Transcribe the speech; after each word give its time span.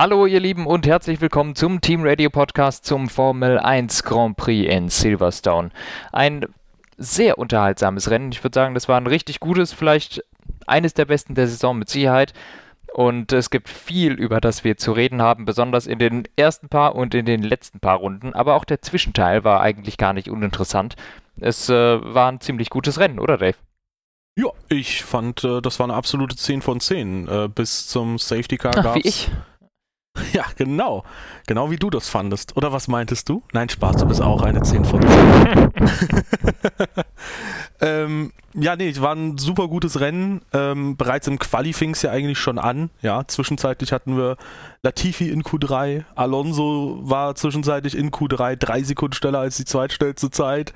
Hallo 0.00 0.24
ihr 0.24 0.40
Lieben 0.40 0.66
und 0.66 0.86
herzlich 0.86 1.20
willkommen 1.20 1.54
zum 1.54 1.82
Team 1.82 2.00
Radio 2.02 2.30
Podcast 2.30 2.86
zum 2.86 3.10
Formel 3.10 3.58
1 3.58 4.02
Grand 4.02 4.34
Prix 4.34 4.66
in 4.66 4.88
Silverstone. 4.88 5.68
Ein 6.10 6.46
sehr 6.96 7.36
unterhaltsames 7.36 8.10
Rennen. 8.10 8.32
Ich 8.32 8.42
würde 8.42 8.54
sagen, 8.54 8.72
das 8.72 8.88
war 8.88 8.98
ein 8.98 9.06
richtig 9.06 9.40
gutes, 9.40 9.74
vielleicht 9.74 10.24
eines 10.66 10.94
der 10.94 11.04
besten 11.04 11.34
der 11.34 11.48
Saison 11.48 11.78
mit 11.78 11.90
Sicherheit. 11.90 12.32
Und 12.94 13.34
es 13.34 13.50
gibt 13.50 13.68
viel, 13.68 14.14
über 14.14 14.40
das 14.40 14.64
wir 14.64 14.78
zu 14.78 14.92
reden 14.92 15.20
haben, 15.20 15.44
besonders 15.44 15.86
in 15.86 15.98
den 15.98 16.22
ersten 16.34 16.70
paar 16.70 16.94
und 16.94 17.14
in 17.14 17.26
den 17.26 17.42
letzten 17.42 17.78
paar 17.78 17.98
Runden. 17.98 18.32
Aber 18.32 18.54
auch 18.54 18.64
der 18.64 18.80
Zwischenteil 18.80 19.44
war 19.44 19.60
eigentlich 19.60 19.98
gar 19.98 20.14
nicht 20.14 20.30
uninteressant. 20.30 20.96
Es 21.38 21.68
äh, 21.68 21.74
war 21.74 22.32
ein 22.32 22.40
ziemlich 22.40 22.70
gutes 22.70 23.00
Rennen, 23.00 23.18
oder 23.18 23.36
Dave? 23.36 23.58
Ja, 24.34 24.48
ich 24.70 25.04
fand, 25.04 25.44
äh, 25.44 25.60
das 25.60 25.78
war 25.78 25.84
eine 25.84 25.94
absolute 25.94 26.36
10 26.36 26.62
von 26.62 26.80
10. 26.80 27.28
Äh, 27.28 27.48
bis 27.54 27.86
zum 27.86 28.16
Safety 28.16 28.56
Car 28.56 28.94
wie 28.94 29.00
ich. 29.00 29.30
Ja, 30.32 30.44
genau. 30.56 31.04
Genau 31.46 31.70
wie 31.70 31.76
du 31.76 31.90
das 31.90 32.08
fandest. 32.08 32.56
Oder 32.56 32.72
was 32.72 32.88
meintest 32.88 33.28
du? 33.28 33.42
Nein, 33.52 33.68
Spaß, 33.68 33.96
du 33.96 34.06
bist 34.06 34.22
auch 34.22 34.42
eine 34.42 34.62
10 34.62 34.84
von 34.84 35.02
10. 35.02 35.72
ähm, 37.80 38.32
ja, 38.54 38.76
nee, 38.76 38.88
es 38.88 39.00
war 39.00 39.14
ein 39.14 39.38
super 39.38 39.68
gutes 39.68 40.00
Rennen. 40.00 40.42
Ähm, 40.52 40.96
bereits 40.96 41.26
im 41.26 41.38
Quali 41.38 41.72
fing 41.72 41.90
es 41.92 42.02
ja 42.02 42.10
eigentlich 42.10 42.38
schon 42.38 42.58
an. 42.58 42.90
Ja, 43.00 43.26
zwischenzeitlich 43.26 43.92
hatten 43.92 44.16
wir 44.16 44.36
Latifi 44.82 45.30
in 45.30 45.42
Q3. 45.42 46.04
Alonso 46.14 46.98
war 47.02 47.34
zwischenzeitlich 47.34 47.96
in 47.96 48.10
Q3 48.10 48.56
drei 48.56 48.82
Sekunden 48.82 49.14
schneller 49.14 49.40
als 49.40 49.56
die 49.56 49.64
zweitschnellste 49.64 50.30
Zeit. 50.30 50.72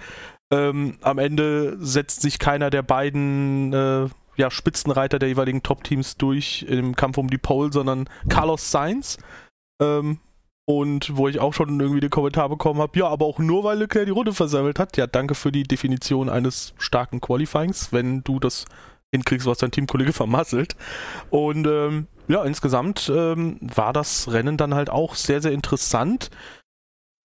Ähm, 0.53 0.98
am 1.01 1.19
Ende 1.19 1.77
setzt 1.80 2.23
sich 2.23 2.39
keiner 2.39 2.70
der 2.70 2.83
beiden 2.83 3.73
äh, 3.73 4.09
ja, 4.37 4.51
Spitzenreiter 4.51 5.19
der 5.19 5.29
jeweiligen 5.29 5.62
Top-Teams 5.62 6.16
durch 6.16 6.65
im 6.69 6.97
Kampf 6.97 7.19
um 7.19 7.29
die 7.29 7.38
Pole, 7.38 7.73
sondern 7.73 8.09
Carlos 8.29 8.70
Sainz. 8.70 9.19
Ähm, 9.80 10.19
und 10.66 11.16
wo 11.16 11.29
ich 11.29 11.41
auch 11.41 11.52
schon 11.52 11.79
irgendwie 11.79 12.01
den 12.01 12.11
Kommentar 12.11 12.48
bekommen 12.48 12.80
habe, 12.80 12.98
ja, 12.98 13.06
aber 13.06 13.27
auch 13.27 13.39
nur, 13.39 13.64
weil 13.64 13.78
Leclerc 13.78 14.06
die 14.06 14.12
Runde 14.12 14.33
versammelt 14.33 14.78
hat. 14.78 14.97
Ja, 14.97 15.06
danke 15.06 15.34
für 15.34 15.53
die 15.53 15.64
Definition 15.64 16.31
eines 16.31 16.72
starken 16.78 17.20
Qualifyings, 17.20 17.92
wenn 17.92 18.25
du 18.25 18.41
das 18.41 18.64
hinkriegst, 19.12 19.47
was 19.47 19.59
dein 19.59 19.70
Teamkollege 19.70 20.12
vermasselt. 20.14 20.75
Und 21.31 21.66
ähm, 21.66 22.06
ja, 22.28 22.42
insgesamt 22.44 23.12
ähm, 23.14 23.59
war 23.61 23.92
das 23.92 24.33
Rennen 24.33 24.56
dann 24.56 24.75
halt 24.75 24.89
auch 24.89 25.14
sehr, 25.14 25.42
sehr 25.42 25.53
interessant. 25.53 26.31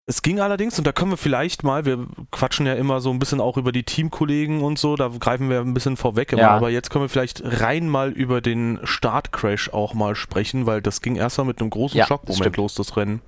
Es 0.09 0.23
ging 0.23 0.39
allerdings, 0.39 0.75
und 0.79 0.87
da 0.87 0.91
können 0.91 1.11
wir 1.11 1.17
vielleicht 1.17 1.63
mal, 1.63 1.85
wir 1.85 2.07
quatschen 2.31 2.65
ja 2.65 2.73
immer 2.73 2.99
so 2.99 3.11
ein 3.11 3.19
bisschen 3.19 3.39
auch 3.39 3.57
über 3.57 3.71
die 3.71 3.83
Teamkollegen 3.83 4.63
und 4.63 4.79
so, 4.79 4.95
da 4.95 5.07
greifen 5.09 5.51
wir 5.51 5.59
ein 5.59 5.75
bisschen 5.75 5.97
vorweg 5.97 6.31
immer, 6.31 6.41
ja. 6.41 6.49
aber 6.49 6.71
jetzt 6.71 6.89
können 6.89 7.03
wir 7.03 7.09
vielleicht 7.09 7.43
rein 7.43 7.87
mal 7.87 8.09
über 8.09 8.41
den 8.41 8.79
Startcrash 8.83 9.69
auch 9.71 9.93
mal 9.93 10.15
sprechen, 10.15 10.65
weil 10.65 10.81
das 10.81 11.03
ging 11.03 11.15
erstmal 11.15 11.45
mit 11.45 11.61
einem 11.61 11.69
großen 11.69 11.95
ja, 11.95 12.07
Schockmoment 12.07 12.57
los, 12.57 12.73
das 12.73 12.97
Rennen. 12.97 13.21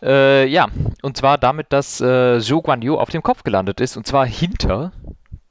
Äh, 0.00 0.46
ja, 0.46 0.68
und 1.02 1.16
zwar 1.16 1.36
damit, 1.36 1.72
dass 1.72 2.00
äh, 2.00 2.38
Zhou 2.38 2.62
Guan 2.62 2.82
Yu 2.82 2.96
auf 2.96 3.10
dem 3.10 3.24
Kopf 3.24 3.42
gelandet 3.42 3.80
ist, 3.80 3.96
und 3.96 4.06
zwar 4.06 4.26
hinter 4.26 4.92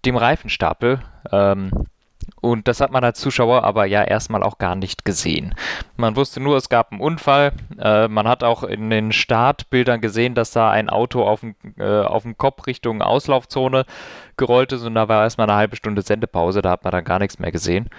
dem 0.06 0.16
Reifenstapel. 0.16 1.02
Ähm, 1.30 1.72
und 2.44 2.67
das 2.67 2.81
hat 2.81 2.91
man 2.91 3.05
als 3.05 3.22
Zuschauer 3.22 3.63
aber 3.63 3.86
ja 3.86 4.03
erstmal 4.03 4.44
auch 4.44 4.58
gar 4.58 4.75
nicht 4.75 5.05
gesehen. 5.05 5.55
Man 5.95 6.17
wusste 6.17 6.41
nur, 6.41 6.58
es 6.58 6.67
gab 6.67 6.91
einen 6.91 6.99
Unfall. 6.99 7.53
Äh, 7.80 8.09
man 8.09 8.27
hat 8.27 8.44
auch 8.44 8.63
in 8.63 8.89
den 8.89 9.13
Startbildern 9.13 10.02
gesehen, 10.02 10.36
dass 10.36 10.52
da 10.52 10.69
ein 10.69 10.89
Auto 10.89 11.23
auf 11.23 11.39
dem, 11.39 11.55
äh, 11.77 12.02
auf 12.02 12.23
dem 12.23 12.38
Kopf 12.38 12.67
Richtung 12.67 13.02
Auslaufzone 13.02 13.86
gerollt 14.36 14.73
ist 14.73 14.83
und 14.83 14.94
da 14.95 15.08
war 15.08 15.23
erstmal 15.23 15.49
eine 15.49 15.58
halbe 15.58 15.77
Stunde 15.77 16.02
Sendepause. 16.02 16.61
Da 16.61 16.71
hat 16.71 16.83
man 16.83 16.91
dann 16.91 17.05
gar 17.05 17.19
nichts 17.19 17.39
mehr 17.39 17.53
gesehen. 17.53 17.89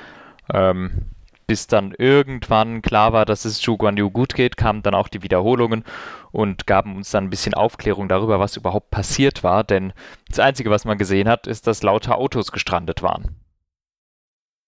Ähm, 0.52 1.06
bis 1.46 1.66
dann 1.66 1.94
irgendwann 1.96 2.82
klar 2.82 3.14
war, 3.14 3.24
dass 3.24 3.46
es 3.46 3.60
Zhu 3.60 3.78
Guanyu 3.78 4.10
gut 4.10 4.34
geht, 4.34 4.58
kamen 4.58 4.82
dann 4.82 4.94
auch 4.94 5.08
die 5.08 5.22
Wiederholungen 5.22 5.84
und 6.32 6.66
gaben 6.66 6.96
uns 6.96 7.10
dann 7.10 7.24
ein 7.24 7.30
bisschen 7.30 7.54
Aufklärung 7.54 8.10
darüber, 8.10 8.40
was 8.40 8.58
überhaupt 8.58 8.90
passiert 8.90 9.42
war. 9.42 9.64
Denn 9.64 9.94
das 10.28 10.38
Einzige, 10.38 10.68
was 10.68 10.84
man 10.84 10.98
gesehen 10.98 11.30
hat, 11.30 11.46
ist, 11.46 11.66
dass 11.66 11.82
lauter 11.82 12.18
Autos 12.18 12.52
gestrandet 12.52 13.02
waren. 13.02 13.36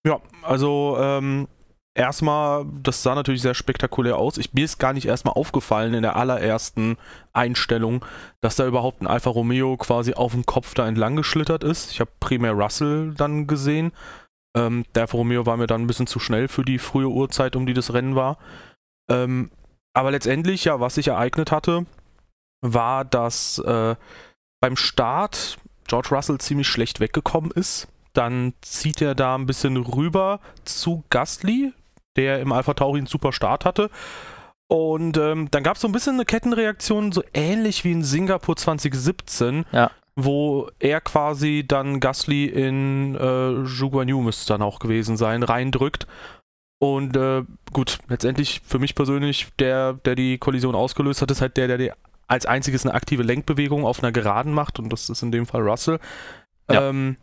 Ja, 0.07 0.21
also 0.43 0.97
ähm, 1.01 1.49
erstmal, 1.93 2.65
das 2.81 3.03
sah 3.03 3.17
natürlich 3.17 3.43
sehr 3.43 3.55
spektakulär 3.55 4.17
aus. 4.17 4.39
Ich, 4.39 4.55
mir 4.55 4.65
ist 4.65 4.79
gar 4.79 4.93
nicht 4.93 5.07
erstmal 5.07 5.35
aufgefallen 5.35 5.95
in 5.95 6.03
der 6.03 6.15
allerersten 6.15 6.97
Einstellung, 7.33 8.05
dass 8.41 8.55
da 8.55 8.69
überhaupt 8.69 9.03
ein 9.03 9.09
Alfa 9.09 9.31
Romeo 9.31 9.77
quasi 9.77 10.15
auf 10.15 10.31
dem 10.31 10.47
Kopf 10.47 10.75
da 10.75 10.87
entlang 10.87 11.17
geschlittert 11.17 11.65
ist. 11.65 11.91
Ich 11.91 11.99
habe 11.99 12.13
primär 12.21 12.53
Russell 12.53 13.15
dann 13.17 13.49
gesehen. 13.49 13.91
Ähm, 14.57 14.85
der 14.95 15.03
Alfa 15.03 15.17
Romeo 15.17 15.45
war 15.45 15.57
mir 15.57 15.67
dann 15.67 15.81
ein 15.81 15.87
bisschen 15.89 16.07
zu 16.07 16.21
schnell 16.21 16.47
für 16.47 16.65
die 16.65 16.79
frühe 16.79 17.09
Uhrzeit, 17.09 17.57
um 17.57 17.67
die 17.67 17.75
das 17.75 17.93
Rennen 17.93 18.15
war. 18.15 18.39
Ähm, 19.11 19.51
aber 19.93 20.13
letztendlich, 20.13 20.67
ja, 20.67 20.79
was 20.79 20.95
sich 20.95 21.09
ereignet 21.09 21.51
hatte, 21.51 21.85
war, 22.61 23.05
dass 23.05 23.59
äh, 23.59 23.97
beim 24.61 24.77
Start 24.77 25.59
George 25.89 26.11
Russell 26.13 26.39
ziemlich 26.39 26.69
schlecht 26.69 27.01
weggekommen 27.01 27.51
ist 27.51 27.89
dann 28.17 28.55
zieht 28.63 29.01
er 29.01 29.15
da 29.15 29.35
ein 29.35 29.47
bisschen 29.47 29.77
rüber 29.77 30.41
zu 30.65 31.05
Gastly, 31.11 31.73
der 32.17 32.41
im 32.41 32.53
Alpha 32.53 32.75
Tauri 32.75 32.99
einen 32.99 33.07
super 33.07 33.33
Start 33.33 33.65
hatte. 33.65 33.91
Und 34.69 35.17
ähm, 35.17 35.49
dann 35.51 35.63
gab 35.63 35.77
es 35.77 35.83
so 35.83 35.89
ein 35.89 35.93
bisschen 35.93 36.15
eine 36.15 36.25
Kettenreaktion, 36.25 37.13
so 37.13 37.23
ähnlich 37.33 37.85
wie 37.85 37.93
in 37.93 38.03
Singapur 38.03 38.57
2017, 38.57 39.65
ja. 39.71 39.91
wo 40.17 40.69
er 40.81 41.01
quasi 41.01 41.65
dann 41.67 42.01
Gasly 42.01 42.47
in 42.47 43.15
äh, 43.15 43.63
Juguanyu 43.63 44.21
müsste 44.21 44.55
dann 44.55 44.63
auch 44.63 44.81
gewesen 44.81 45.17
sein, 45.17 45.43
reindrückt. 45.43 46.07
Und 46.79 47.17
äh, 47.17 47.45
gut, 47.73 47.99
letztendlich 48.09 48.61
für 48.65 48.79
mich 48.79 48.95
persönlich, 48.95 49.49
der, 49.59 49.95
der 49.95 50.15
die 50.15 50.39
Kollision 50.39 50.75
ausgelöst 50.75 51.23
hat, 51.23 51.31
ist 51.31 51.41
halt 51.41 51.57
der, 51.57 51.69
der 51.69 51.79
die 51.79 51.93
als 52.27 52.45
einziges 52.45 52.85
eine 52.85 52.95
aktive 52.95 53.23
Lenkbewegung 53.23 53.87
auf 53.87 54.03
einer 54.03 54.13
Geraden 54.13 54.53
macht 54.53 54.79
und 54.79 54.93
das 54.93 55.09
ist 55.09 55.23
in 55.23 55.31
dem 55.31 55.47
Fall 55.47 55.63
Russell. 55.63 56.01
Ja. 56.69 56.89
Ähm, 56.89 57.17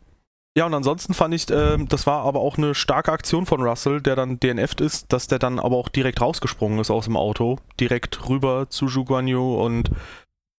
ja, 0.55 0.67
und 0.67 0.73
ansonsten 0.73 1.13
fand 1.13 1.33
ich, 1.33 1.49
äh, 1.49 1.77
das 1.85 2.05
war 2.05 2.23
aber 2.23 2.39
auch 2.39 2.57
eine 2.57 2.75
starke 2.75 3.11
Aktion 3.11 3.45
von 3.45 3.61
Russell, 3.61 4.01
der 4.01 4.15
dann 4.15 4.39
DNF'd 4.39 4.81
ist, 4.81 5.11
dass 5.11 5.27
der 5.27 5.39
dann 5.39 5.57
aber 5.59 5.77
auch 5.77 5.89
direkt 5.89 6.21
rausgesprungen 6.21 6.79
ist 6.79 6.91
aus 6.91 7.05
dem 7.05 7.17
Auto, 7.17 7.57
direkt 7.79 8.29
rüber 8.29 8.69
zu 8.69 8.87
Zhu 8.87 9.03
Guanyu 9.03 9.55
und 9.55 9.89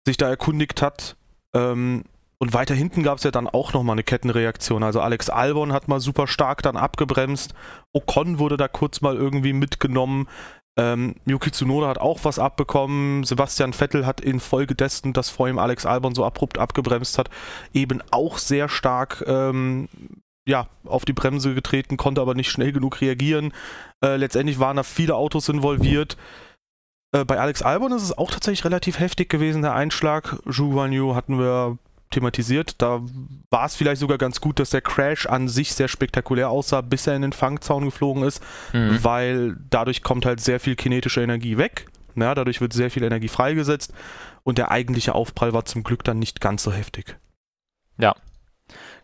sich 0.05 0.16
da 0.16 0.28
erkundigt 0.28 0.82
hat. 0.82 1.16
Ähm, 1.55 2.05
und 2.38 2.53
weiter 2.53 2.75
hinten 2.75 3.05
gab 3.05 3.19
es 3.19 3.25
ja 3.25 3.31
dann 3.31 3.49
auch 3.49 3.72
nochmal 3.72 3.94
eine 3.94 4.03
Kettenreaktion. 4.03 4.82
Also 4.82 5.00
Alex 5.00 5.31
Albon 5.31 5.72
hat 5.72 5.88
mal 5.88 6.00
super 6.00 6.26
stark 6.26 6.62
dann 6.62 6.76
abgebremst. 6.76 7.55
Ocon 7.93 8.38
wurde 8.38 8.56
da 8.56 8.69
kurz 8.69 9.00
mal 9.00 9.16
irgendwie 9.16 9.53
mitgenommen. 9.53 10.28
Ähm, 10.77 11.15
Yuki 11.25 11.53
Tsunoda 11.53 11.89
hat 11.89 11.99
auch 11.99 12.21
was 12.25 12.39
abbekommen. 12.39 13.25
Sebastian 13.25 13.73
Vettel 13.73 14.07
hat 14.07 14.21
infolgedessen, 14.21 15.12
dass 15.12 15.31
vor 15.31 15.49
ihm 15.49 15.59
Alex 15.59 15.87
Albon 15.87 16.15
so 16.15 16.25
abrupt 16.25 16.59
abgebremst 16.59 17.19
hat, 17.19 17.31
eben 17.73 18.03
auch 18.11 18.39
sehr 18.39 18.69
stark 18.69 19.25
ähm, 19.27 19.89
ja, 20.47 20.67
auf 20.85 21.05
die 21.05 21.12
Bremse 21.12 21.55
getreten, 21.55 21.97
konnte 21.97 22.21
aber 22.21 22.35
nicht 22.35 22.51
schnell 22.51 22.73
genug 22.73 23.01
reagieren. 23.01 23.53
Äh, 24.05 24.17
letztendlich 24.17 24.59
waren 24.59 24.77
da 24.77 24.83
viele 24.83 25.15
Autos 25.15 25.49
involviert. 25.49 26.17
Äh, 27.15 27.25
bei 27.25 27.39
Alex 27.39 27.62
Albon 27.62 27.93
ist 27.93 28.03
es 28.03 28.19
auch 28.19 28.31
tatsächlich 28.31 28.65
relativ 28.65 28.99
heftig 28.99 29.29
gewesen, 29.31 29.62
der 29.62 29.75
Einschlag. 29.75 30.37
Zhu 30.51 30.71
Guanyu 30.71 31.15
hatten 31.15 31.39
wir 31.39 31.79
thematisiert. 32.14 32.80
Da 32.80 33.02
war 33.50 33.66
es 33.66 33.76
vielleicht 33.76 34.00
sogar 34.00 34.19
ganz 34.19 34.41
gut, 34.41 34.58
dass 34.58 34.70
der 34.70 34.80
Crash 34.80 35.26
an 35.26 35.48
sich 35.48 35.75
sehr 35.75 35.88
spektakulär 35.88 36.50
aussah, 36.50 36.80
bis 36.80 37.06
er 37.06 37.16
in 37.16 37.22
den 37.22 37.32
Fangzaun 37.32 37.84
geflogen 37.84 38.22
ist, 38.22 38.42
mhm. 38.72 38.98
weil 39.02 39.56
dadurch 39.70 40.02
kommt 40.02 40.26
halt 40.26 40.41
sehr 40.41 40.60
viel 40.60 40.76
kinetische 40.76 41.22
Energie 41.22 41.58
weg. 41.58 41.86
Ja, 42.16 42.34
dadurch 42.34 42.60
wird 42.60 42.72
sehr 42.72 42.91
viel 42.91 43.02
Energie 43.02 43.28
freigesetzt 43.28 43.92
und 44.44 44.58
der 44.58 44.70
eigentliche 44.70 45.14
Aufprall 45.14 45.52
war 45.52 45.64
zum 45.64 45.82
Glück 45.82 46.04
dann 46.04 46.19
nicht 46.19 46.41
ganz 46.41 46.62
so 46.62 46.72
heftig. 46.72 47.16
Ja, 47.98 48.14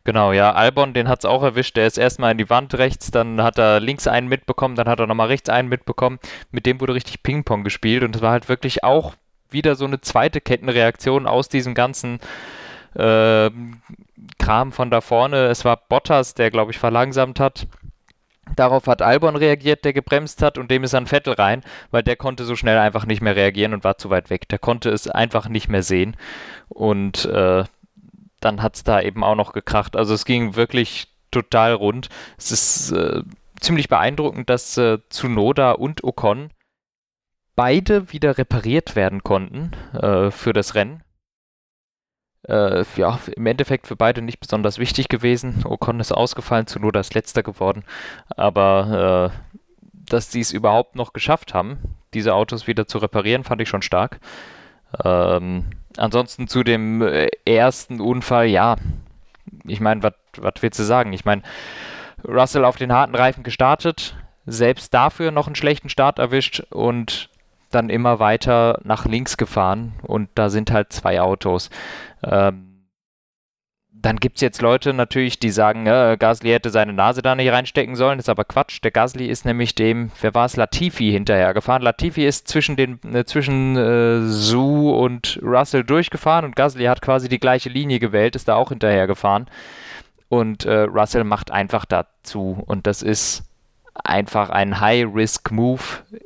Genau, 0.05 0.33
ja, 0.33 0.53
Albon, 0.53 0.95
den 0.95 1.09
hat 1.09 1.19
es 1.21 1.25
auch 1.27 1.43
erwischt. 1.43 1.77
Der 1.77 1.87
ist 1.87 1.99
erstmal 1.99 2.33
in 2.33 2.39
die 2.39 2.49
Wand 2.49 2.75
rechts, 2.75 3.11
dann 3.11 3.43
hat 3.43 3.59
er 3.59 3.81
links 3.81 4.07
einen 4.07 4.29
mitbekommen, 4.29 4.75
dann 4.75 4.89
hat 4.89 4.99
er 4.99 5.07
nochmal 5.07 5.27
rechts 5.27 5.51
einen 5.51 5.69
mitbekommen. 5.69 6.19
Mit 6.51 6.65
dem 6.65 6.81
wurde 6.81 6.95
richtig 6.95 7.23
Ping-Pong 7.23 7.65
gespielt 7.65 8.03
und 8.03 8.17
es 8.17 8.23
war 8.23 8.33
halt 8.33 8.49
wirklich 8.49 8.83
auch 8.83 9.15
wieder 9.51 9.75
so 9.75 9.85
eine 9.85 10.01
zweite 10.01 10.41
Kettenreaktion 10.41 11.27
aus 11.27 11.49
diesem 11.49 11.75
ganzen 11.75 12.19
äh, 12.95 13.51
Kram 14.39 14.73
von 14.73 14.91
da 14.91 15.01
vorne. 15.01 15.47
Es 15.47 15.65
war 15.65 15.77
Bottas, 15.77 16.35
der, 16.35 16.51
glaube 16.51 16.73
ich, 16.73 16.79
verlangsamt 16.79 17.41
hat. 17.41 17.67
Darauf 18.57 18.87
hat 18.87 19.03
Albon 19.03 19.37
reagiert, 19.37 19.85
der 19.85 19.93
gebremst 19.93 20.43
hat 20.43 20.59
und 20.59 20.71
dem 20.71 20.83
ist 20.83 20.95
ein 20.95 21.07
Vettel 21.07 21.35
rein, 21.35 21.63
weil 21.91 22.03
der 22.03 22.17
konnte 22.17 22.45
so 22.45 22.57
schnell 22.57 22.79
einfach 22.79 23.07
nicht 23.07 23.21
mehr 23.23 23.37
reagieren 23.37 23.75
und 23.75 23.85
war 23.85 23.99
zu 23.99 24.11
weit 24.11 24.31
weg. 24.31 24.49
Der 24.49 24.59
konnte 24.59 24.91
es 24.91 25.09
einfach 25.09 25.49
nicht 25.49 25.69
mehr 25.69 25.83
sehen 25.83 26.17
und 26.69 27.27
äh, 27.27 27.65
dann 28.41 28.63
hat 28.63 28.77
es 28.77 28.85
da 28.85 29.01
eben 29.01 29.23
auch 29.23 29.37
noch 29.37 29.53
gekracht. 29.53 29.97
Also 29.97 30.15
es 30.15 30.25
ging 30.25 30.57
wirklich 30.57 31.09
total 31.31 31.75
rund. 31.75 32.09
Es 32.39 32.51
ist 32.51 32.93
äh, 32.93 33.23
ziemlich 33.61 33.89
beeindruckend, 33.89 34.51
dass 34.51 34.77
äh, 34.79 34.99
Tsunoda 35.11 35.73
und 35.73 36.03
Ocon 36.03 36.51
beide 37.55 38.13
wieder 38.13 38.39
repariert 38.39 38.97
werden 38.97 39.23
konnten 39.23 39.73
äh, 39.93 40.31
für 40.31 40.53
das 40.53 40.75
Rennen 40.75 41.03
äh, 42.51 42.85
ja, 42.97 43.19
im 43.35 43.47
Endeffekt 43.47 43.87
für 43.87 43.97
beide 43.97 44.23
nicht 44.23 44.41
besonders 44.41 44.79
wichtig 44.79 45.09
gewesen. 45.09 45.63
Ocon 45.65 46.01
ist 46.01 46.13
ausgefallen, 46.13 46.67
zu 46.67 46.79
nur 46.79 46.93
das 46.93 47.15
Letzter 47.15 47.43
geworden. 47.43 47.85
Aber 48.37 49.33
äh, 49.33 49.61
dass 49.93 50.33
sie 50.33 50.41
es 50.41 50.53
überhaupt 50.53 50.97
noch 50.97 51.13
geschafft 51.13 51.55
haben, 51.55 51.79
diese 52.15 52.35
Autos 52.35 52.67
wieder 52.67 52.87
zu 52.87 52.99
reparieren, 52.99 53.45
fand 53.45 53.63
ich 53.63 53.69
schon 53.69 53.83
stark. 53.83 54.21
Ähm, 55.05 55.67
ansonsten 55.97 56.49
zu 56.49 56.65
dem 56.65 57.03
äh, 57.03 57.29
ersten 57.45 58.01
Unfall, 58.01 58.47
ja, 58.47 58.77
ich 59.65 59.81
meine, 59.81 60.03
was 60.03 60.55
willst 60.61 60.79
du 60.79 60.85
sagen? 60.85 61.13
Ich 61.13 61.25
meine, 61.25 61.43
Russell 62.27 62.65
auf 62.65 62.77
den 62.77 62.93
harten 62.93 63.15
Reifen 63.15 63.45
gestartet, 63.45 64.17
selbst 64.47 64.93
dafür 64.93 65.31
noch 65.31 65.47
einen 65.47 65.57
schlechten 65.57 65.89
Start 65.89 66.19
erwischt 66.19 66.61
und 66.71 67.31
dann 67.71 67.91
immer 67.91 68.19
weiter 68.19 68.81
nach 68.85 69.07
links 69.07 69.37
gefahren 69.37 69.93
und 70.03 70.29
da 70.35 70.51
sind 70.51 70.71
halt 70.71 70.93
zwei 70.93 71.21
Autos. 71.21 71.71
Ähm, 72.23 72.71
dann 74.03 74.17
gibt 74.17 74.37
es 74.37 74.41
jetzt 74.41 74.63
Leute 74.63 74.95
natürlich, 74.95 75.39
die 75.39 75.51
sagen, 75.51 75.87
äh, 75.87 76.17
Gasly 76.19 76.51
hätte 76.51 76.71
seine 76.71 76.93
Nase 76.93 77.21
da 77.23 77.35
nicht 77.35 77.51
reinstecken 77.51 77.97
sollen. 77.97 78.19
Das 78.19 78.25
ist 78.25 78.31
aber 78.31 78.45
Quatsch. 78.45 78.83
Der 78.83 78.91
Gasly 78.91 79.27
ist 79.27 79.45
nämlich 79.45 79.75
dem, 79.75 80.11
wer 80.21 80.35
war 80.35 80.47
es, 80.47 80.57
Latifi 80.57 81.11
hinterher 81.11 81.53
gefahren. 81.53 81.83
Latifi 81.83 82.27
ist 82.27 82.49
zwischen, 82.49 82.77
den, 82.77 82.99
äh, 83.13 83.25
zwischen 83.25 83.77
äh, 83.77 84.23
Su 84.23 84.91
und 84.91 85.39
Russell 85.43 85.85
durchgefahren 85.85 86.47
und 86.47 86.57
Gasly 86.57 86.85
hat 86.85 87.03
quasi 87.03 87.29
die 87.29 87.41
gleiche 87.41 87.69
Linie 87.69 87.99
gewählt, 87.99 88.37
ist 88.37 88.49
da 88.49 88.55
auch 88.55 88.71
hinterher 88.71 89.07
gefahren. 89.07 89.47
Und 90.29 90.65
äh, 90.65 90.83
Russell 90.83 91.25
macht 91.25 91.51
einfach 91.51 91.85
dazu. 91.85 92.63
Und 92.67 92.87
das 92.87 93.03
ist 93.03 93.43
einfach 93.95 94.49
ein 94.49 94.81
High-Risk-Move 94.81 95.83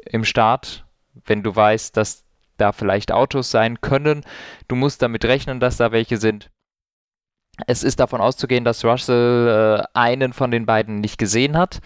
im 0.06 0.25
Start, 0.25 0.83
wenn 1.25 1.43
du 1.43 1.55
weißt, 1.55 1.96
dass 1.96 2.25
da 2.56 2.72
vielleicht 2.72 3.12
Autos 3.12 3.50
sein 3.50 3.81
können. 3.81 4.25
Du 4.69 4.76
musst 4.76 5.02
damit 5.02 5.25
rechnen, 5.25 5.61
dass 5.61 5.76
da 5.76 5.93
welche 5.93 6.16
sind 6.19 6.50
es 7.66 7.82
ist 7.82 8.00
davon 8.00 8.20
auszugehen, 8.20 8.64
dass 8.64 8.84
Russell 8.84 9.78
äh, 9.81 9.84
einen 9.94 10.32
von 10.32 10.50
den 10.50 10.66
beiden 10.66 11.00
nicht 11.00 11.19
gesehen 11.19 11.56
hat, 11.56 11.81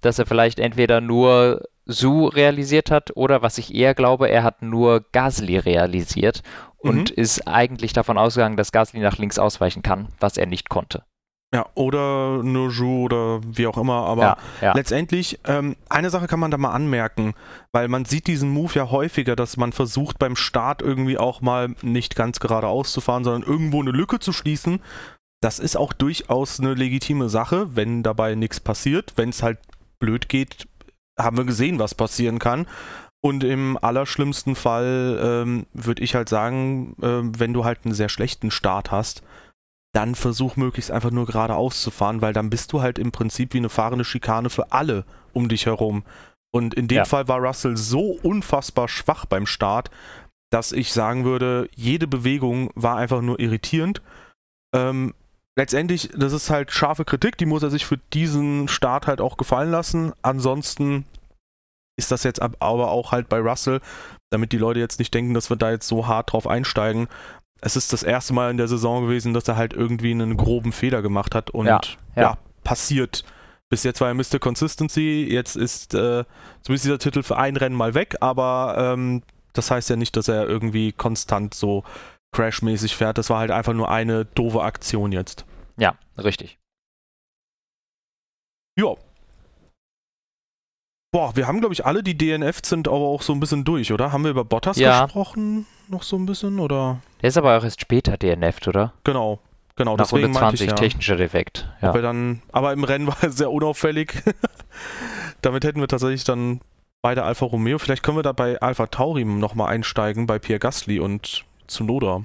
dass 0.00 0.18
er 0.18 0.26
vielleicht 0.26 0.60
entweder 0.60 1.00
nur 1.00 1.62
Su 1.86 2.26
realisiert 2.26 2.90
hat 2.90 3.16
oder 3.16 3.42
was 3.42 3.58
ich 3.58 3.74
eher 3.74 3.94
glaube, 3.94 4.28
er 4.28 4.42
hat 4.42 4.62
nur 4.62 5.04
Gasly 5.12 5.58
realisiert 5.58 6.42
und 6.76 7.10
mhm. 7.10 7.16
ist 7.16 7.48
eigentlich 7.48 7.92
davon 7.92 8.18
ausgegangen, 8.18 8.56
dass 8.56 8.72
Gasly 8.72 9.00
nach 9.00 9.18
links 9.18 9.38
ausweichen 9.38 9.82
kann, 9.82 10.08
was 10.20 10.36
er 10.36 10.46
nicht 10.46 10.68
konnte. 10.68 11.02
Ja, 11.54 11.64
oder 11.74 12.42
nur 12.42 12.70
Ju 12.70 13.04
oder 13.04 13.40
wie 13.42 13.66
auch 13.66 13.78
immer, 13.78 14.04
aber 14.04 14.22
ja, 14.22 14.36
ja. 14.60 14.72
letztendlich, 14.74 15.40
ähm, 15.46 15.76
eine 15.88 16.10
Sache 16.10 16.26
kann 16.26 16.40
man 16.40 16.50
da 16.50 16.58
mal 16.58 16.72
anmerken, 16.72 17.32
weil 17.72 17.88
man 17.88 18.04
sieht 18.04 18.26
diesen 18.26 18.50
Move 18.50 18.74
ja 18.74 18.90
häufiger, 18.90 19.34
dass 19.34 19.56
man 19.56 19.72
versucht 19.72 20.18
beim 20.18 20.36
Start 20.36 20.82
irgendwie 20.82 21.16
auch 21.16 21.40
mal 21.40 21.74
nicht 21.80 22.16
ganz 22.16 22.38
geradeaus 22.38 22.92
zu 22.92 23.00
fahren, 23.00 23.24
sondern 23.24 23.48
irgendwo 23.48 23.80
eine 23.80 23.92
Lücke 23.92 24.18
zu 24.18 24.34
schließen. 24.34 24.80
Das 25.40 25.58
ist 25.58 25.76
auch 25.76 25.94
durchaus 25.94 26.60
eine 26.60 26.74
legitime 26.74 27.30
Sache, 27.30 27.74
wenn 27.74 28.02
dabei 28.02 28.34
nichts 28.34 28.60
passiert. 28.60 29.14
Wenn 29.16 29.30
es 29.30 29.42
halt 29.42 29.58
blöd 30.00 30.28
geht, 30.28 30.68
haben 31.18 31.38
wir 31.38 31.44
gesehen, 31.44 31.78
was 31.78 31.94
passieren 31.94 32.38
kann. 32.38 32.66
Und 33.20 33.42
im 33.42 33.78
allerschlimmsten 33.80 34.54
Fall 34.54 35.18
ähm, 35.20 35.66
würde 35.72 36.02
ich 36.02 36.14
halt 36.14 36.28
sagen, 36.28 36.94
äh, 37.00 37.22
wenn 37.38 37.52
du 37.54 37.64
halt 37.64 37.80
einen 37.84 37.94
sehr 37.94 38.08
schlechten 38.08 38.50
Start 38.50 38.90
hast, 38.90 39.22
dann 39.94 40.14
versuch 40.14 40.56
möglichst 40.56 40.90
einfach 40.90 41.10
nur 41.10 41.26
geradeaus 41.26 41.82
zu 41.82 41.90
fahren, 41.90 42.20
weil 42.20 42.32
dann 42.32 42.50
bist 42.50 42.72
du 42.72 42.82
halt 42.82 42.98
im 42.98 43.12
Prinzip 43.12 43.54
wie 43.54 43.58
eine 43.58 43.68
fahrende 43.68 44.04
Schikane 44.04 44.50
für 44.50 44.72
alle 44.72 45.04
um 45.32 45.48
dich 45.48 45.66
herum. 45.66 46.04
Und 46.50 46.74
in 46.74 46.88
dem 46.88 46.98
ja. 46.98 47.04
Fall 47.04 47.28
war 47.28 47.38
Russell 47.40 47.76
so 47.76 48.18
unfassbar 48.22 48.88
schwach 48.88 49.26
beim 49.26 49.46
Start, 49.46 49.90
dass 50.50 50.72
ich 50.72 50.92
sagen 50.92 51.24
würde, 51.24 51.68
jede 51.74 52.06
Bewegung 52.06 52.70
war 52.74 52.96
einfach 52.96 53.20
nur 53.20 53.38
irritierend. 53.38 54.02
Ähm, 54.74 55.14
letztendlich, 55.56 56.10
das 56.16 56.32
ist 56.32 56.50
halt 56.50 56.72
scharfe 56.72 57.04
Kritik, 57.04 57.36
die 57.36 57.46
muss 57.46 57.62
er 57.62 57.70
sich 57.70 57.84
für 57.84 57.98
diesen 58.12 58.68
Start 58.68 59.06
halt 59.06 59.20
auch 59.20 59.36
gefallen 59.36 59.70
lassen. 59.70 60.12
Ansonsten 60.22 61.04
ist 61.98 62.12
das 62.12 62.22
jetzt 62.22 62.40
aber 62.40 62.90
auch 62.90 63.12
halt 63.12 63.28
bei 63.28 63.40
Russell, 63.40 63.80
damit 64.30 64.52
die 64.52 64.58
Leute 64.58 64.80
jetzt 64.80 64.98
nicht 64.98 65.12
denken, 65.12 65.34
dass 65.34 65.50
wir 65.50 65.56
da 65.56 65.70
jetzt 65.70 65.88
so 65.88 66.06
hart 66.06 66.32
drauf 66.32 66.46
einsteigen 66.46 67.08
es 67.60 67.76
ist 67.76 67.92
das 67.92 68.02
erste 68.02 68.32
Mal 68.32 68.50
in 68.50 68.56
der 68.56 68.68
Saison 68.68 69.04
gewesen, 69.04 69.34
dass 69.34 69.48
er 69.48 69.56
halt 69.56 69.72
irgendwie 69.72 70.10
einen 70.10 70.36
groben 70.36 70.72
Fehler 70.72 71.02
gemacht 71.02 71.34
hat 71.34 71.50
und 71.50 71.66
ja, 71.66 71.80
ja. 72.14 72.22
ja 72.22 72.38
passiert. 72.64 73.24
Bis 73.70 73.82
jetzt 73.82 74.00
war 74.00 74.08
er 74.08 74.14
Mr. 74.14 74.38
Consistency, 74.38 75.26
jetzt 75.30 75.56
ist 75.56 75.92
äh, 75.94 76.24
zumindest 76.62 76.84
dieser 76.84 76.98
Titel 76.98 77.22
für 77.22 77.36
ein 77.36 77.56
Rennen 77.56 77.76
mal 77.76 77.94
weg, 77.94 78.16
aber 78.20 78.76
ähm, 78.78 79.22
das 79.52 79.70
heißt 79.70 79.90
ja 79.90 79.96
nicht, 79.96 80.16
dass 80.16 80.28
er 80.28 80.46
irgendwie 80.48 80.92
konstant 80.92 81.52
so 81.54 81.84
crashmäßig 82.32 82.96
fährt. 82.96 83.18
Das 83.18 83.30
war 83.30 83.40
halt 83.40 83.50
einfach 83.50 83.74
nur 83.74 83.90
eine 83.90 84.24
doofe 84.24 84.62
Aktion 84.62 85.12
jetzt. 85.12 85.44
Ja, 85.76 85.96
richtig. 86.16 86.58
Ja, 88.76 88.94
Boah, 91.10 91.34
wir 91.36 91.46
haben, 91.46 91.60
glaube 91.60 91.72
ich, 91.72 91.86
alle, 91.86 92.02
die 92.02 92.18
DNF 92.18 92.60
sind, 92.64 92.86
aber 92.86 92.96
auch 92.98 93.22
so 93.22 93.32
ein 93.32 93.40
bisschen 93.40 93.64
durch, 93.64 93.92
oder? 93.92 94.12
Haben 94.12 94.24
wir 94.24 94.30
über 94.30 94.44
Bottas 94.44 94.76
ja. 94.76 95.04
gesprochen 95.04 95.66
noch 95.88 96.02
so 96.02 96.16
ein 96.16 96.26
bisschen, 96.26 96.58
oder? 96.58 97.00
Der 97.22 97.28
ist 97.28 97.38
aber 97.38 97.56
auch 97.56 97.64
erst 97.64 97.80
später 97.80 98.16
DNF, 98.16 98.66
oder? 98.66 98.92
Genau, 99.04 99.38
genau. 99.74 99.96
Nach 99.96 100.04
deswegen 100.04 100.34
20 100.34 100.60
ich, 100.60 100.66
ja. 100.68 100.74
technischer 100.74 101.16
Defekt. 101.16 101.68
Ja. 101.80 101.92
Dann, 101.92 102.42
aber 102.52 102.72
im 102.72 102.84
Rennen 102.84 103.06
war 103.06 103.16
er 103.22 103.30
sehr 103.30 103.50
unauffällig. 103.50 104.22
Damit 105.42 105.64
hätten 105.64 105.80
wir 105.80 105.88
tatsächlich 105.88 106.24
dann 106.24 106.60
beide 107.00 107.22
Alfa 107.22 107.46
Romeo. 107.46 107.78
Vielleicht 107.78 108.02
können 108.02 108.18
wir 108.18 108.22
da 108.22 108.32
bei 108.32 108.60
Alpha 108.60 108.86
Tauri 108.86 109.24
nochmal 109.24 109.72
einsteigen, 109.72 110.26
bei 110.26 110.38
Pierre 110.38 110.58
Gasly 110.58 111.00
und 111.00 111.44
Tsunoda. 111.66 112.24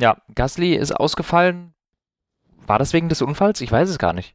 Ja, 0.00 0.16
Gasly 0.34 0.74
ist 0.74 0.92
ausgefallen. 0.92 1.72
War 2.66 2.78
das 2.78 2.92
wegen 2.92 3.08
des 3.08 3.22
Unfalls? 3.22 3.60
Ich 3.60 3.72
weiß 3.72 3.88
es 3.88 3.98
gar 3.98 4.12
nicht. 4.12 4.34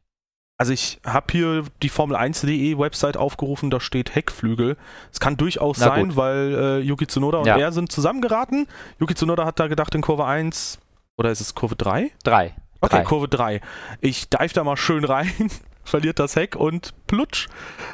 Also 0.56 0.72
ich 0.72 1.00
habe 1.04 1.26
hier 1.32 1.64
die 1.82 1.90
Formel1.de 1.90 2.78
Website 2.78 3.16
aufgerufen, 3.16 3.70
da 3.70 3.80
steht 3.80 4.14
Heckflügel. 4.14 4.76
Es 5.12 5.18
kann 5.18 5.36
durchaus 5.36 5.78
Na 5.78 5.86
sein, 5.86 6.08
gut. 6.08 6.16
weil 6.16 6.54
äh, 6.54 6.78
Yuki 6.78 7.08
Tsunoda 7.08 7.38
und 7.38 7.46
ja. 7.46 7.58
er 7.58 7.72
sind 7.72 7.90
zusammengeraten. 7.90 8.68
Yuki 9.00 9.14
Tsunoda 9.14 9.44
hat 9.46 9.58
da 9.58 9.66
gedacht 9.66 9.94
in 9.94 10.00
Kurve 10.00 10.26
1, 10.26 10.78
oder 11.16 11.30
ist 11.30 11.40
es 11.40 11.54
Kurve 11.54 11.74
3? 11.74 12.12
3. 12.22 12.54
Okay, 12.80 12.96
3. 12.96 13.02
Kurve 13.02 13.28
3. 13.28 13.60
Ich 14.00 14.28
dive 14.28 14.52
da 14.54 14.62
mal 14.62 14.76
schön 14.76 15.04
rein, 15.04 15.50
verliert 15.84 16.20
das 16.20 16.36
Heck 16.36 16.54
und 16.54 16.94
plutsch. 17.08 17.48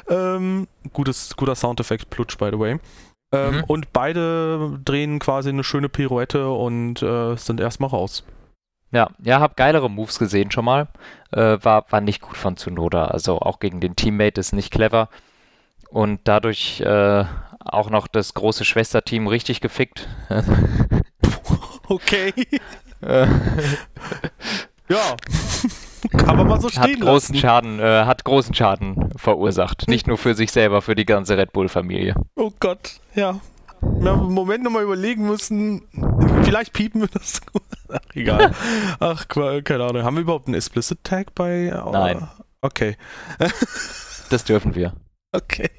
Ähm, 0.07 0.67
gutes, 0.93 1.35
guter 1.35 1.55
Soundeffekt, 1.55 2.11
plutsch, 2.11 2.37
by 2.37 2.49
the 2.51 2.59
way. 2.59 2.79
Ähm, 3.33 3.55
mhm. 3.55 3.63
Und 3.63 3.93
beide 3.93 4.79
drehen 4.83 5.17
quasi 5.17 5.49
eine 5.49 5.63
schöne 5.63 5.89
Pirouette 5.89 6.49
und 6.49 7.01
äh, 7.01 7.35
sind 7.37 7.59
erstmal 7.59 7.89
raus. 7.89 8.23
Ja, 8.91 9.09
ja, 9.23 9.39
hab 9.39 9.55
geilere 9.55 9.89
Moves 9.89 10.19
gesehen 10.19 10.51
schon 10.51 10.65
mal. 10.65 10.87
Äh, 11.31 11.57
war, 11.61 11.85
war 11.89 12.01
nicht 12.01 12.21
gut 12.21 12.37
von 12.37 12.57
Tsunoda. 12.57 13.05
Also 13.05 13.39
auch 13.39 13.59
gegen 13.59 13.79
den 13.79 13.95
Teammate 13.95 14.39
ist 14.39 14.53
nicht 14.53 14.71
clever. 14.71 15.09
Und 15.89 16.21
dadurch 16.25 16.81
äh, 16.81 17.25
auch 17.59 17.89
noch 17.89 18.07
das 18.07 18.33
große 18.33 18.65
Schwesterteam 18.65 19.27
richtig 19.27 19.61
gefickt. 19.61 20.09
okay. 21.87 22.33
Äh. 23.01 23.27
ja. 24.89 25.15
Kann 26.17 26.35
man 26.35 26.47
mal 26.47 26.59
so 26.59 26.67
stehen 26.67 26.81
hat 26.81 26.99
großen 26.99 27.35
lassen. 27.35 27.35
Schaden, 27.35 27.79
äh, 27.79 28.05
hat 28.05 28.25
großen 28.25 28.53
Schaden 28.53 29.09
verursacht. 29.15 29.87
Nicht 29.87 30.07
nur 30.07 30.17
für 30.17 30.33
sich 30.33 30.51
selber, 30.51 30.81
für 30.81 30.95
die 30.95 31.05
ganze 31.05 31.37
Red 31.37 31.53
Bull-Familie. 31.53 32.15
Oh 32.35 32.51
Gott, 32.59 32.99
ja 33.15 33.39
wir 33.81 34.11
haben 34.11 34.27
im 34.27 34.33
Moment 34.33 34.63
nochmal 34.63 34.83
überlegen 34.83 35.25
müssen, 35.25 35.83
vielleicht 36.43 36.73
piepen 36.73 37.01
wir 37.01 37.07
das. 37.07 37.41
Ach, 37.89 37.99
egal. 38.13 38.53
Ach, 38.99 39.27
keine 39.27 39.83
Ahnung. 39.83 40.03
Haben 40.03 40.15
wir 40.15 40.21
überhaupt 40.21 40.47
einen 40.47 40.55
Explicit 40.55 41.03
Tag 41.03 41.33
bei? 41.35 41.73
Oh, 41.83 41.91
Nein. 41.91 42.27
Okay. 42.61 42.95
das 44.29 44.43
dürfen 44.43 44.75
wir. 44.75 44.93
Okay. 45.31 45.69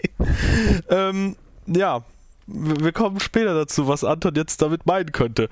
Ähm, 0.88 1.36
ja, 1.66 2.02
wir 2.46 2.92
kommen 2.92 3.20
später 3.20 3.54
dazu, 3.54 3.86
was 3.86 4.04
Anton 4.04 4.34
jetzt 4.34 4.60
damit 4.62 4.86
meinen 4.86 5.12
könnte. 5.12 5.48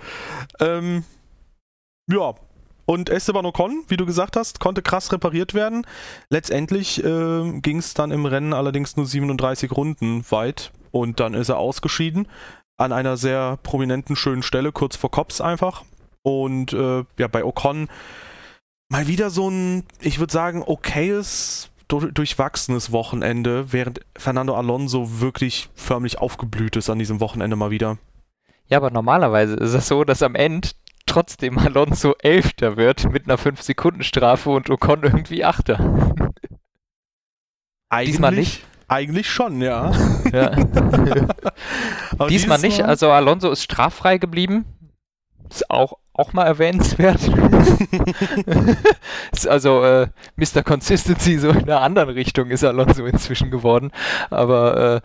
Ähm, 0.58 1.04
ja, 2.10 2.34
und 2.86 3.08
Esteban 3.08 3.46
Ocon, 3.46 3.84
wie 3.86 3.96
du 3.96 4.04
gesagt 4.06 4.36
hast, 4.36 4.58
konnte 4.58 4.82
krass 4.82 5.12
repariert 5.12 5.54
werden. 5.54 5.86
Letztendlich 6.28 7.04
äh, 7.04 7.60
ging 7.60 7.78
es 7.78 7.94
dann 7.94 8.10
im 8.10 8.26
Rennen 8.26 8.52
allerdings 8.52 8.96
nur 8.96 9.06
37 9.06 9.70
Runden 9.70 10.24
weit 10.30 10.72
und 10.90 11.20
dann 11.20 11.34
ist 11.34 11.48
er 11.48 11.58
ausgeschieden 11.58 12.26
an 12.76 12.92
einer 12.92 13.16
sehr 13.16 13.58
prominenten, 13.62 14.16
schönen 14.16 14.42
Stelle, 14.42 14.72
kurz 14.72 14.96
vor 14.96 15.10
Cops 15.10 15.40
einfach. 15.40 15.84
Und 16.22 16.72
äh, 16.72 17.04
ja, 17.18 17.28
bei 17.28 17.44
Ocon 17.44 17.88
mal 18.88 19.06
wieder 19.06 19.30
so 19.30 19.48
ein, 19.48 19.84
ich 20.00 20.18
würde 20.18 20.32
sagen, 20.32 20.62
okayes, 20.66 21.70
durchwachsenes 21.88 22.92
Wochenende, 22.92 23.72
während 23.72 24.00
Fernando 24.16 24.54
Alonso 24.54 25.20
wirklich 25.20 25.68
förmlich 25.74 26.18
aufgeblüht 26.18 26.76
ist 26.76 26.88
an 26.88 26.98
diesem 26.98 27.20
Wochenende 27.20 27.56
mal 27.56 27.70
wieder. 27.70 27.98
Ja, 28.68 28.78
aber 28.78 28.90
normalerweise 28.90 29.54
ist 29.54 29.74
es 29.74 29.88
so, 29.88 30.04
dass 30.04 30.22
am 30.22 30.34
Ende 30.34 30.68
trotzdem 31.06 31.58
Alonso 31.58 32.14
Elfter 32.20 32.76
wird 32.76 33.10
mit 33.10 33.24
einer 33.24 33.38
5-Sekunden-Strafe 33.38 34.50
und 34.50 34.70
Ocon 34.70 35.02
irgendwie 35.02 35.44
Achter. 35.44 36.14
Diesmal 38.06 38.32
nicht. 38.32 38.64
Eigentlich 38.90 39.30
schon, 39.30 39.62
ja. 39.62 39.92
ja. 40.32 40.50
diesmal 42.28 42.58
nicht. 42.58 42.82
Also 42.82 43.12
Alonso 43.12 43.52
ist 43.52 43.62
straffrei 43.62 44.18
geblieben. 44.18 44.64
Ist 45.48 45.70
auch 45.70 45.94
auch 46.12 46.32
mal 46.32 46.44
erwähnenswert. 46.44 47.20
also 49.48 49.84
äh, 49.84 50.08
Mr. 50.34 50.64
Consistency 50.64 51.38
so 51.38 51.50
in 51.50 51.62
einer 51.62 51.80
anderen 51.80 52.10
Richtung 52.10 52.50
ist 52.50 52.64
Alonso 52.64 53.06
inzwischen 53.06 53.52
geworden. 53.52 53.92
Aber 54.28 54.96
äh, 54.96 55.00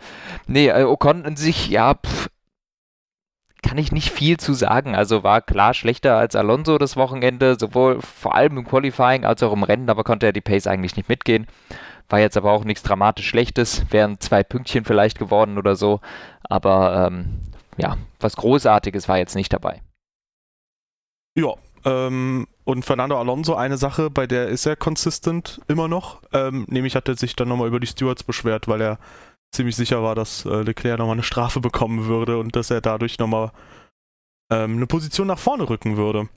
nee, 0.48 0.66
äh, 0.66 0.82
Ocon 0.82 1.24
in 1.24 1.36
sich, 1.36 1.68
ja, 1.68 1.94
pff, 1.94 2.28
kann 3.62 3.78
ich 3.78 3.92
nicht 3.92 4.10
viel 4.10 4.36
zu 4.36 4.52
sagen. 4.52 4.96
Also 4.96 5.22
war 5.22 5.40
klar 5.40 5.74
schlechter 5.74 6.16
als 6.16 6.34
Alonso 6.34 6.76
das 6.76 6.96
Wochenende, 6.96 7.56
sowohl 7.58 8.02
vor 8.02 8.34
allem 8.34 8.58
im 8.58 8.66
Qualifying 8.66 9.24
als 9.24 9.44
auch 9.44 9.52
im 9.52 9.62
Rennen, 9.62 9.88
aber 9.88 10.02
konnte 10.02 10.26
er 10.26 10.32
die 10.32 10.40
Pace 10.40 10.66
eigentlich 10.66 10.96
nicht 10.96 11.08
mitgehen. 11.08 11.46
War 12.08 12.20
jetzt 12.20 12.36
aber 12.36 12.52
auch 12.52 12.64
nichts 12.64 12.82
dramatisch 12.82 13.28
Schlechtes, 13.28 13.84
wären 13.90 14.20
zwei 14.20 14.42
Pünktchen 14.42 14.84
vielleicht 14.84 15.18
geworden 15.18 15.58
oder 15.58 15.76
so. 15.76 16.00
Aber 16.42 17.06
ähm, 17.06 17.40
ja, 17.76 17.96
was 18.20 18.36
Großartiges 18.36 19.08
war 19.08 19.18
jetzt 19.18 19.34
nicht 19.34 19.52
dabei. 19.52 19.82
Ja, 21.36 21.54
ähm, 21.84 22.46
und 22.64 22.84
Fernando 22.84 23.18
Alonso, 23.18 23.54
eine 23.54 23.76
Sache, 23.76 24.10
bei 24.10 24.26
der 24.26 24.48
ist 24.48 24.66
er 24.66 24.76
consistent 24.76 25.60
immer 25.68 25.88
noch. 25.88 26.20
Ähm, 26.32 26.66
nämlich 26.68 26.96
hat 26.96 27.08
er 27.08 27.16
sich 27.16 27.36
dann 27.36 27.48
nochmal 27.48 27.68
über 27.68 27.80
die 27.80 27.86
Stewards 27.86 28.24
beschwert, 28.24 28.66
weil 28.66 28.80
er 28.80 28.98
ziemlich 29.52 29.76
sicher 29.76 30.02
war, 30.02 30.14
dass 30.14 30.44
äh, 30.44 30.62
Leclerc 30.62 30.98
nochmal 30.98 31.14
eine 31.14 31.22
Strafe 31.22 31.60
bekommen 31.60 32.06
würde 32.06 32.38
und 32.38 32.56
dass 32.56 32.70
er 32.70 32.80
dadurch 32.80 33.18
nochmal 33.18 33.52
ähm, 34.50 34.76
eine 34.76 34.86
Position 34.86 35.28
nach 35.28 35.38
vorne 35.38 35.68
rücken 35.68 35.96
würde. 35.96 36.28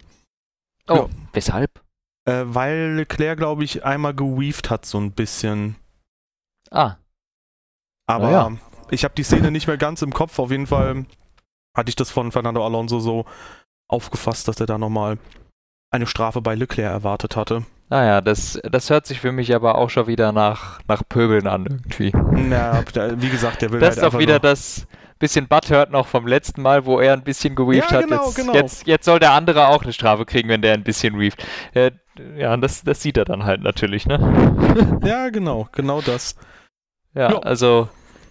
Oh, 0.88 0.95
ja. 0.95 1.09
weshalb? 1.33 1.81
Äh, 2.29 2.53
weil 2.53 2.93
Leclerc, 2.95 3.38
glaube 3.38 3.63
ich, 3.63 3.83
einmal 3.83 4.13
geweaved 4.13 4.69
hat, 4.69 4.86
so 4.86 5.00
ein 5.00 5.12
bisschen. 5.12 5.75
Ah. 6.71 6.95
Aber 8.07 8.31
ja. 8.31 8.51
ich 8.91 9.03
habe 9.03 9.15
die 9.15 9.24
Szene 9.24 9.51
nicht 9.51 9.67
mehr 9.67 9.77
ganz 9.77 10.01
im 10.01 10.13
Kopf. 10.13 10.38
Auf 10.39 10.51
jeden 10.51 10.67
Fall 10.67 11.05
hatte 11.75 11.89
ich 11.89 11.95
das 11.95 12.12
von 12.12 12.31
Fernando 12.31 12.65
Alonso 12.65 13.00
so 13.00 13.25
aufgefasst, 13.88 14.48
dass 14.48 14.59
er 14.59 14.65
da 14.65 14.77
nochmal 14.77 15.17
eine 15.91 16.07
Strafe 16.07 16.41
bei 16.41 16.55
Leclerc 16.55 16.91
erwartet 16.91 17.36
hatte. 17.36 17.65
Naja, 17.89 18.21
das, 18.21 18.59
das 18.63 18.91
hört 18.91 19.07
sich 19.07 19.19
für 19.19 19.31
mich 19.31 19.55
aber 19.55 19.75
auch 19.75 19.89
schon 19.89 20.05
wieder 20.05 20.31
nach, 20.31 20.79
nach 20.88 21.01
Pöbeln 21.07 21.48
an 21.48 21.65
irgendwie. 21.65 22.12
Na, 22.13 22.83
wie 23.15 23.29
gesagt, 23.29 23.63
der 23.63 23.71
will 23.71 23.79
Das 23.79 23.98
halt 23.98 24.05
ist 24.05 24.13
doch 24.13 24.19
wieder 24.19 24.39
das 24.39 24.86
bisschen 25.19 25.47
Butthurt 25.47 25.91
noch 25.91 26.07
vom 26.07 26.25
letzten 26.25 26.61
Mal, 26.61 26.85
wo 26.85 26.99
er 26.99 27.13
ein 27.13 27.23
bisschen 27.23 27.55
geweaved 27.55 27.91
ja, 27.91 28.01
genau, 28.01 28.17
hat. 28.17 28.25
Jetzt, 28.25 28.35
genau. 28.35 28.53
Jetzt, 28.53 28.88
jetzt 28.88 29.05
soll 29.05 29.19
der 29.19 29.33
andere 29.33 29.67
auch 29.67 29.83
eine 29.83 29.93
Strafe 29.93 30.25
kriegen, 30.25 30.49
wenn 30.49 30.61
der 30.61 30.73
ein 30.73 30.83
bisschen 30.83 31.19
weaved. 31.19 31.45
Ja, 32.38 32.57
das, 32.57 32.83
das 32.83 33.01
sieht 33.01 33.17
er 33.17 33.25
dann 33.25 33.43
halt 33.43 33.61
natürlich, 33.61 34.05
ne? 34.05 34.99
ja, 35.03 35.29
genau, 35.29 35.67
genau 35.71 36.01
das. 36.01 36.35
Ja, 37.13 37.31
ja. 37.31 37.39
also 37.39 37.89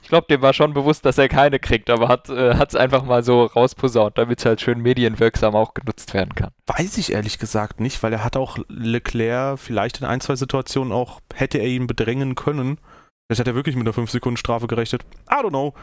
ich 0.08 0.10
glaube, 0.10 0.26
dem 0.30 0.40
war 0.40 0.54
schon 0.54 0.72
bewusst, 0.72 1.04
dass 1.04 1.18
er 1.18 1.28
keine 1.28 1.58
kriegt, 1.58 1.90
aber 1.90 2.08
hat 2.08 2.30
es 2.30 2.74
äh, 2.74 2.78
einfach 2.78 3.04
mal 3.04 3.22
so 3.22 3.44
rausposaunt, 3.44 4.16
damit 4.16 4.38
es 4.38 4.46
halt 4.46 4.60
schön 4.60 4.80
medienwirksam 4.80 5.54
auch 5.54 5.74
genutzt 5.74 6.14
werden 6.14 6.34
kann. 6.34 6.50
Weiß 6.66 6.96
ich 6.96 7.12
ehrlich 7.12 7.38
gesagt 7.38 7.78
nicht, 7.78 8.02
weil 8.02 8.14
er 8.14 8.24
hat 8.24 8.36
auch 8.36 8.56
Leclerc 8.68 9.58
vielleicht 9.58 10.00
in 10.00 10.06
ein, 10.06 10.22
zwei 10.22 10.34
Situationen 10.34 10.94
auch, 10.94 11.20
hätte 11.34 11.58
er 11.58 11.66
ihn 11.66 11.86
bedrängen 11.86 12.36
können. 12.36 12.78
Vielleicht 13.26 13.40
hat 13.40 13.48
er 13.48 13.54
wirklich 13.54 13.76
mit 13.76 13.86
einer 13.86 13.94
5-Sekunden-Strafe 13.94 14.66
gerechnet. 14.66 15.04
I 15.30 15.34
don't 15.34 15.50
know. 15.50 15.74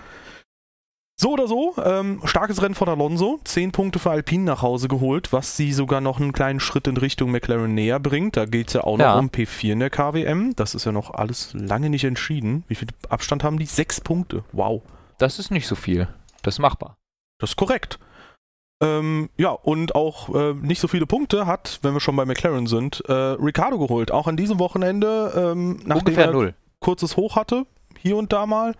So 1.17 1.31
oder 1.31 1.47
so, 1.47 1.73
ähm, 1.81 2.21
starkes 2.25 2.61
Rennen 2.61 2.75
von 2.75 2.89
Alonso, 2.89 3.39
10 3.45 3.71
Punkte 3.71 3.99
für 3.99 4.11
Alpine 4.11 4.43
nach 4.43 4.61
Hause 4.61 4.89
geholt, 4.89 5.31
was 5.31 5.55
sie 5.55 5.71
sogar 5.71 6.01
noch 6.01 6.19
einen 6.19 6.33
kleinen 6.33 6.59
Schritt 6.59 6.87
in 6.87 6.97
Richtung 6.97 7.31
McLaren 7.31 7.73
näher 7.73 8.01
bringt. 8.01 8.35
Da 8.35 8.45
geht 8.45 8.67
es 8.67 8.73
ja 8.73 8.83
auch 8.83 8.97
noch 8.97 9.05
ja. 9.05 9.17
um 9.17 9.29
P4 9.29 9.71
in 9.71 9.79
der 9.79 9.89
KWM. 9.89 10.55
Das 10.57 10.75
ist 10.75 10.85
ja 10.85 10.91
noch 10.91 11.13
alles 11.13 11.53
lange 11.53 11.89
nicht 11.89 12.03
entschieden. 12.03 12.65
Wie 12.67 12.75
viel 12.75 12.89
Abstand 13.07 13.45
haben 13.45 13.57
die? 13.57 13.65
Sechs 13.65 14.01
Punkte. 14.01 14.43
Wow. 14.51 14.81
Das 15.17 15.39
ist 15.39 15.51
nicht 15.51 15.67
so 15.67 15.75
viel. 15.75 16.09
Das 16.41 16.55
ist 16.55 16.59
machbar. 16.59 16.97
Das 17.39 17.51
ist 17.51 17.55
korrekt. 17.55 17.97
Ähm, 18.83 19.29
ja, 19.37 19.51
und 19.51 19.95
auch 19.95 20.35
äh, 20.35 20.53
nicht 20.53 20.81
so 20.81 20.89
viele 20.89 21.05
Punkte 21.05 21.45
hat, 21.45 21.79
wenn 21.81 21.93
wir 21.93 22.01
schon 22.01 22.17
bei 22.17 22.25
McLaren 22.25 22.67
sind, 22.67 23.01
äh, 23.07 23.13
Ricardo 23.13 23.79
geholt. 23.79 24.11
Auch 24.11 24.27
an 24.27 24.35
diesem 24.35 24.59
Wochenende, 24.59 25.31
ähm, 25.33 25.79
nachdem 25.85 25.99
Ungefähr 25.99 26.25
er 26.25 26.31
null. 26.33 26.55
kurzes 26.81 27.15
Hoch 27.15 27.37
hatte, 27.37 27.65
hier 28.01 28.17
und 28.17 28.33
da 28.33 28.45
mal 28.45 28.75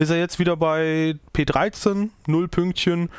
ist 0.00 0.10
er 0.10 0.18
jetzt 0.18 0.38
wieder 0.38 0.56
bei 0.56 1.14
P13, 1.34 2.08
0 2.26 2.48
Pünktchen. 2.48 3.10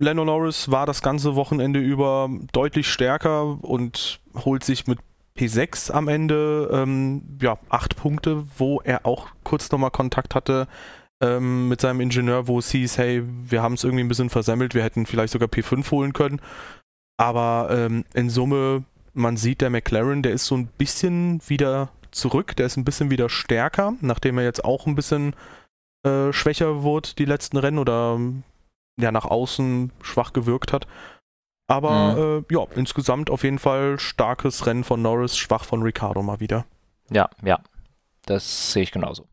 Lando 0.00 0.24
Norris 0.24 0.70
war 0.70 0.86
das 0.86 1.02
ganze 1.02 1.36
Wochenende 1.36 1.80
über 1.80 2.30
deutlich 2.52 2.88
stärker 2.88 3.62
und 3.62 4.20
holt 4.34 4.64
sich 4.64 4.86
mit 4.86 4.98
P6 5.36 5.92
am 5.92 6.08
Ende 6.08 6.70
ähm, 6.72 7.38
ja, 7.42 7.58
8 7.68 7.96
Punkte, 7.96 8.44
wo 8.56 8.80
er 8.80 9.04
auch 9.04 9.28
kurz 9.44 9.70
nochmal 9.70 9.90
Kontakt 9.90 10.34
hatte 10.34 10.66
ähm, 11.20 11.68
mit 11.68 11.82
seinem 11.82 12.00
Ingenieur, 12.00 12.48
wo 12.48 12.58
es 12.58 12.70
hieß, 12.70 12.96
hey, 12.96 13.22
wir 13.24 13.62
haben 13.62 13.74
es 13.74 13.84
irgendwie 13.84 14.04
ein 14.04 14.08
bisschen 14.08 14.30
versemmelt, 14.30 14.74
wir 14.74 14.82
hätten 14.82 15.04
vielleicht 15.04 15.34
sogar 15.34 15.48
P5 15.48 15.90
holen 15.90 16.12
können. 16.14 16.40
Aber 17.18 17.68
ähm, 17.70 18.04
in 18.14 18.30
Summe, 18.30 18.84
man 19.12 19.36
sieht, 19.36 19.60
der 19.60 19.68
McLaren, 19.70 20.22
der 20.22 20.32
ist 20.32 20.46
so 20.46 20.56
ein 20.56 20.68
bisschen 20.68 21.42
wieder 21.48 21.90
zurück, 22.12 22.56
der 22.56 22.66
ist 22.66 22.78
ein 22.78 22.84
bisschen 22.84 23.10
wieder 23.10 23.28
stärker, 23.28 23.94
nachdem 24.00 24.38
er 24.38 24.44
jetzt 24.44 24.64
auch 24.64 24.86
ein 24.86 24.94
bisschen 24.94 25.34
äh, 26.04 26.32
schwächer 26.32 26.82
wurde 26.82 27.10
die 27.16 27.24
letzten 27.24 27.56
Rennen 27.56 27.78
oder 27.78 28.18
ja 29.00 29.12
nach 29.12 29.24
außen 29.24 29.92
schwach 30.02 30.32
gewirkt 30.32 30.72
hat. 30.72 30.86
Aber 31.70 32.14
mhm. 32.14 32.44
äh, 32.50 32.54
ja, 32.54 32.64
insgesamt 32.74 33.30
auf 33.30 33.44
jeden 33.44 33.58
Fall 33.58 33.98
starkes 33.98 34.66
Rennen 34.66 34.84
von 34.84 35.02
Norris, 35.02 35.36
schwach 35.36 35.64
von 35.64 35.82
Ricardo 35.82 36.22
mal 36.22 36.40
wieder. 36.40 36.64
Ja, 37.10 37.28
ja. 37.42 37.60
Das 38.24 38.72
sehe 38.72 38.82
ich 38.82 38.92
genauso. 38.92 39.26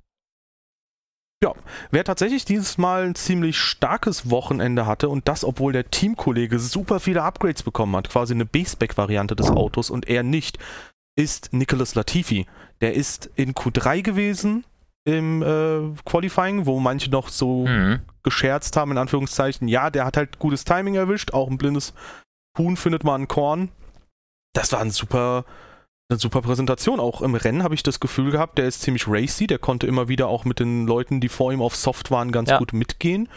Ja, 1.44 1.54
wer 1.92 2.04
tatsächlich 2.04 2.46
dieses 2.46 2.78
Mal 2.78 3.04
ein 3.04 3.16
ziemlich 3.16 3.58
starkes 3.58 4.30
Wochenende 4.30 4.86
hatte 4.86 5.10
und 5.10 5.28
das, 5.28 5.44
obwohl 5.44 5.74
der 5.74 5.90
Teamkollege 5.90 6.60
super 6.60 7.00
viele 7.00 7.24
Upgrades 7.24 7.64
bekommen 7.64 7.96
hat, 7.96 8.10
quasi 8.10 8.34
eine 8.34 8.46
B-Spec-Variante 8.46 9.36
des 9.36 9.50
Autos 9.50 9.90
und 9.90 10.08
er 10.08 10.24
nicht, 10.24 10.58
ist 11.18 11.54
Nicholas 11.54 11.96
Latifi. 11.96 12.48
Der 12.82 12.94
ist 12.94 13.30
in 13.36 13.54
Q3 13.54 14.02
gewesen, 14.02 14.66
im 15.06 15.42
äh, 15.44 15.96
Qualifying, 16.04 16.66
wo 16.66 16.80
manche 16.80 17.10
noch 17.12 17.30
so 17.30 17.66
mhm. 17.68 18.02
gescherzt 18.24 18.76
haben, 18.76 18.92
in 18.92 18.98
Anführungszeichen, 18.98 19.68
ja, 19.68 19.90
der 19.90 20.06
hat 20.06 20.18
halt 20.18 20.40
gutes 20.40 20.66
Timing 20.66 20.96
erwischt, 20.96 21.32
auch 21.32 21.50
ein 21.50 21.58
blindes 21.58 21.94
Huhn 22.58 22.76
findet 22.76 23.04
man 23.04 23.24
ein 23.24 23.28
Korn. 23.28 23.70
Das 24.54 24.72
war 24.72 24.80
ein 24.80 24.92
super, 24.92 25.46
eine 26.10 26.20
super 26.20 26.42
Präsentation. 26.42 27.00
Auch 27.00 27.22
im 27.22 27.36
Rennen 27.36 27.64
habe 27.64 27.76
ich 27.76 27.84
das 27.84 28.00
Gefühl 28.00 28.32
gehabt, 28.32 28.58
der 28.58 28.66
ist 28.66 28.82
ziemlich 28.82 29.08
racy, 29.08 29.46
der 29.48 29.60
konnte 29.60 29.88
immer 29.88 30.08
wieder 30.08 30.28
auch 30.28 30.46
mit 30.46 30.60
den 30.60 30.88
Leuten, 30.88 31.20
die 31.20 31.30
vor 31.30 31.54
ihm 31.54 31.62
auf 31.62 31.76
Soft 31.76 32.12
waren, 32.12 32.32
ganz 32.32 32.50
ja. 32.50 32.58
gut 32.58 32.74
mitgehen. 32.74 33.30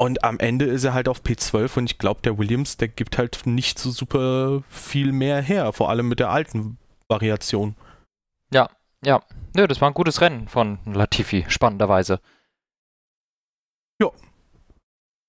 Und 0.00 0.24
am 0.24 0.38
Ende 0.38 0.64
ist 0.64 0.84
er 0.84 0.94
halt 0.94 1.08
auf 1.08 1.22
P12 1.22 1.78
und 1.78 1.90
ich 1.90 1.98
glaube, 1.98 2.20
der 2.22 2.38
Williams, 2.38 2.76
der 2.76 2.88
gibt 2.88 3.18
halt 3.18 3.42
nicht 3.46 3.78
so 3.78 3.90
super 3.90 4.62
viel 4.68 5.12
mehr 5.12 5.42
her, 5.42 5.72
vor 5.72 5.90
allem 5.90 6.08
mit 6.08 6.20
der 6.20 6.30
alten 6.30 6.78
Variation. 7.08 7.74
Ja, 8.52 8.70
ja, 9.04 9.22
Nö, 9.58 9.66
das 9.66 9.80
war 9.80 9.90
ein 9.90 9.94
gutes 9.94 10.20
Rennen 10.20 10.46
von 10.46 10.78
Latifi, 10.84 11.44
spannenderweise. 11.48 12.20
Ja. 14.00 14.10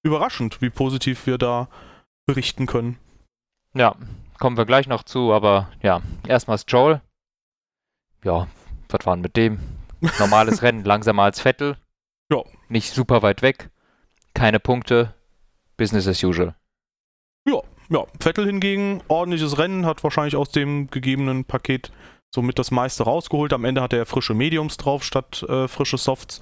Überraschend, 0.04 0.62
wie 0.62 0.70
positiv 0.70 1.26
wir 1.26 1.40
da 1.40 1.68
berichten 2.28 2.68
können. 2.68 3.00
Ja, 3.74 3.96
kommen 4.38 4.56
wir 4.56 4.66
gleich 4.66 4.88
noch 4.88 5.02
zu, 5.02 5.34
aber 5.34 5.72
ja, 5.82 6.02
erstmal 6.28 6.60
Stroll. 6.60 7.02
Ja, 8.24 8.48
was 8.90 9.06
war 9.08 9.16
denn 9.16 9.24
mit 9.24 9.36
dem? 9.36 9.60
Normales 10.20 10.62
Rennen, 10.62 10.84
langsamer 10.84 11.24
als 11.24 11.40
Vettel. 11.42 11.78
Ja. 12.32 12.44
Nicht 12.68 12.94
super 12.94 13.24
weit 13.24 13.42
weg. 13.42 13.72
Keine 14.36 14.60
Punkte. 14.60 15.16
Business 15.76 16.08
as 16.08 16.24
usual. 16.24 16.56
Ja, 17.48 17.62
ja. 17.90 18.06
Vettel 18.20 18.46
hingegen, 18.46 19.02
ordentliches 19.08 19.58
Rennen, 19.58 19.88
hat 19.88 20.04
wahrscheinlich 20.04 20.36
aus 20.36 20.52
dem 20.52 20.92
gegebenen 20.92 21.46
Paket 21.46 21.92
somit 22.34 22.60
das 22.60 22.72
meiste 22.72 23.04
rausgeholt. 23.04 23.54
Am 23.54 23.66
Ende 23.66 23.82
hatte 23.82 23.98
er 23.98 24.06
frische 24.06 24.34
Mediums 24.34 24.78
drauf 24.78 25.04
statt 25.04 25.44
äh, 25.44 25.68
frische 25.68 25.98
Softs. 25.98 26.42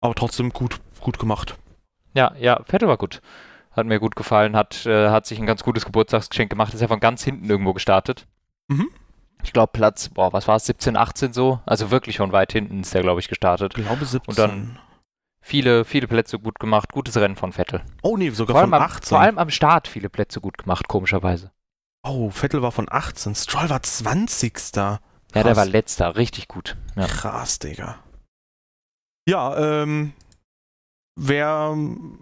Aber 0.00 0.14
trotzdem 0.14 0.50
gut, 0.50 0.80
gut 1.00 1.18
gemacht. 1.18 1.56
Ja, 2.14 2.34
ja, 2.38 2.60
Vettel 2.64 2.88
war 2.88 2.98
gut. 2.98 3.20
Hat 3.70 3.86
mir 3.86 4.00
gut 4.00 4.16
gefallen, 4.16 4.54
hat, 4.56 4.84
äh, 4.84 5.08
hat 5.08 5.26
sich 5.26 5.38
ein 5.38 5.46
ganz 5.46 5.62
gutes 5.62 5.86
Geburtstagsgeschenk 5.86 6.50
gemacht, 6.50 6.74
ist 6.74 6.80
ja 6.80 6.88
von 6.88 7.00
ganz 7.00 7.24
hinten 7.24 7.48
irgendwo 7.48 7.72
gestartet. 7.72 8.26
Mhm. 8.68 8.88
Ich 9.44 9.52
glaube 9.52 9.72
Platz, 9.72 10.08
boah, 10.08 10.32
was 10.32 10.46
war 10.46 10.56
es, 10.56 10.66
17, 10.66 10.96
18 10.96 11.32
so? 11.32 11.60
Also 11.64 11.90
wirklich 11.90 12.18
von 12.18 12.32
weit 12.32 12.52
hinten 12.52 12.80
ist 12.80 12.94
der, 12.94 13.02
glaube 13.02 13.20
ich, 13.20 13.28
gestartet. 13.28 13.74
Ich 13.76 13.84
glaube 13.84 14.04
17. 14.04 14.28
Und 14.28 14.38
dann 14.38 14.78
viele, 15.40 15.84
viele 15.84 16.06
Plätze 16.06 16.38
gut 16.38 16.58
gemacht, 16.58 16.92
gutes 16.92 17.16
Rennen 17.16 17.36
von 17.36 17.52
Vettel. 17.52 17.82
Oh 18.02 18.16
nee, 18.16 18.30
sogar 18.30 18.54
vor 18.54 18.64
von 18.64 18.74
am, 18.74 18.82
18. 18.82 19.08
Vor 19.08 19.20
allem 19.20 19.38
am 19.38 19.50
Start 19.50 19.88
viele 19.88 20.10
Plätze 20.10 20.40
gut 20.40 20.58
gemacht, 20.58 20.86
komischerweise. 20.86 21.50
Oh, 22.04 22.30
Vettel 22.30 22.62
war 22.62 22.72
von 22.72 22.86
18, 22.90 23.34
Stroll 23.34 23.70
war 23.70 23.82
20. 23.82 24.52
Ja, 25.34 25.42
der 25.42 25.56
war 25.56 25.64
letzter, 25.66 26.16
richtig 26.16 26.48
gut. 26.48 26.76
Ja. 26.96 27.06
Krass, 27.06 27.58
Digga. 27.58 27.98
Ja, 29.28 29.56
ähm, 29.82 30.12
wer, 31.16 31.76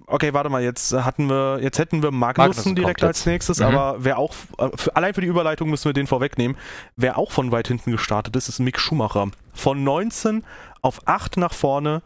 okay, 0.07 0.33
warte 0.33 0.51
mal, 0.51 0.63
jetzt 0.63 0.93
hatten 0.93 1.29
wir, 1.29 1.61
jetzt 1.63 1.79
hätten 1.79 2.03
wir 2.03 2.11
Magnussen, 2.11 2.49
Magnussen 2.49 2.75
direkt 2.75 3.03
als 3.03 3.27
nächstes, 3.27 3.59
mhm. 3.59 3.67
aber 3.67 4.05
wer 4.05 4.19
auch, 4.19 4.35
äh, 4.59 4.69
für, 4.75 4.95
allein 4.97 5.15
für 5.15 5.21
die 5.21 5.27
Überleitung 5.27 5.71
müssen 5.71 5.87
wir 5.87 5.93
den 5.93 6.07
vorwegnehmen, 6.07 6.57
wer 6.97 7.19
auch 7.19 7.33
von 7.33 7.53
weit 7.53 7.69
hinten 7.69 7.93
gestartet 7.93 8.37
ist, 8.37 8.49
ist 8.49 8.59
Mick 8.59 8.79
Schumacher. 8.79 9.31
Von 9.55 9.83
19 9.83 10.45
auf 10.83 11.01
8 11.07 11.37
nach 11.39 11.53
vorne, 11.53 12.03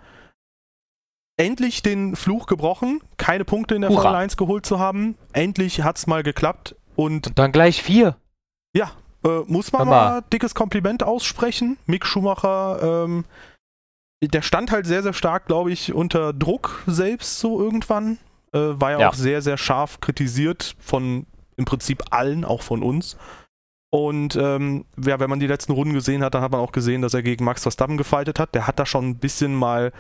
endlich 1.37 1.83
den 1.83 2.17
Fluch 2.17 2.47
gebrochen, 2.47 3.01
keine 3.17 3.45
Punkte 3.45 3.75
in 3.75 3.83
der 3.83 3.91
Hurra. 3.91 4.03
Formel 4.03 4.21
1 4.21 4.37
geholt 4.37 4.65
zu 4.65 4.79
haben, 4.79 5.17
endlich 5.33 5.83
hat's 5.83 6.07
mal 6.07 6.23
geklappt, 6.23 6.77
Und, 6.97 7.27
Und 7.27 7.39
dann 7.39 7.53
gleich 7.53 7.83
vier. 7.83 8.17
ja, 8.75 8.93
äh, 9.25 9.41
muss 9.47 9.73
man 9.73 9.83
Hammer. 9.83 9.91
mal 9.91 10.23
dickes 10.33 10.55
Kompliment 10.55 11.03
aussprechen. 11.03 11.77
Mick 11.87 12.05
Schumacher, 12.07 13.05
ähm, 13.05 13.25
der 14.23 14.43
stand 14.43 14.71
halt 14.71 14.87
sehr, 14.87 15.03
sehr 15.03 15.13
stark, 15.13 15.47
glaube 15.47 15.71
ich, 15.73 15.93
unter 15.93 16.33
Druck 16.33 16.83
selbst 16.87 17.39
so 17.39 17.61
irgendwann. 17.61 18.19
Äh, 18.53 18.59
war 18.81 18.93
ja, 18.93 19.01
Ja. 19.01 19.09
auch 19.09 19.15
sehr, 19.15 19.43
sehr 19.43 19.57
scharf 19.59 20.01
kritisiert 20.01 20.77
von 20.79 21.27
im 21.57 21.65
Prinzip 21.65 22.03
allen, 22.11 22.45
auch 22.45 22.63
von 22.63 22.83
uns. 22.83 23.17
Und 23.93 24.35
ähm, 24.37 24.87
ja, 25.01 25.21
wenn 25.21 25.31
man 25.31 25.39
die 25.41 25.47
letzten 25.47 25.73
Runden 25.73 25.95
gesehen 25.95 26.23
hat, 26.25 26.35
dann 26.35 26.43
hat 26.43 26.51
man 26.51 26.61
auch 26.61 26.73
gesehen, 26.73 27.01
dass 27.03 27.15
er 27.15 27.23
gegen 27.23 27.45
Max 27.45 27.63
Verstappen 27.63 27.97
gefightet 27.97 28.39
hat. 28.41 28.55
Der 28.55 28.67
hat 28.67 28.79
da 28.79 28.87
schon 28.87 29.09
ein 29.09 29.19
bisschen 29.19 29.55
mal 29.55 29.93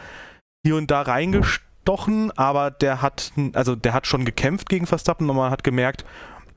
hier 0.67 0.77
und 0.77 0.91
da 0.91 1.03
reingestochen, 1.03 2.33
aber 2.37 2.71
der 2.73 3.03
hat, 3.03 3.33
also 3.53 3.77
der 3.77 3.93
hat 3.93 4.07
schon 4.09 4.25
gekämpft 4.25 4.69
gegen 4.69 4.87
Verstappen 4.87 5.31
und 5.31 5.37
man 5.37 5.51
hat 5.53 5.63
gemerkt, 5.63 6.05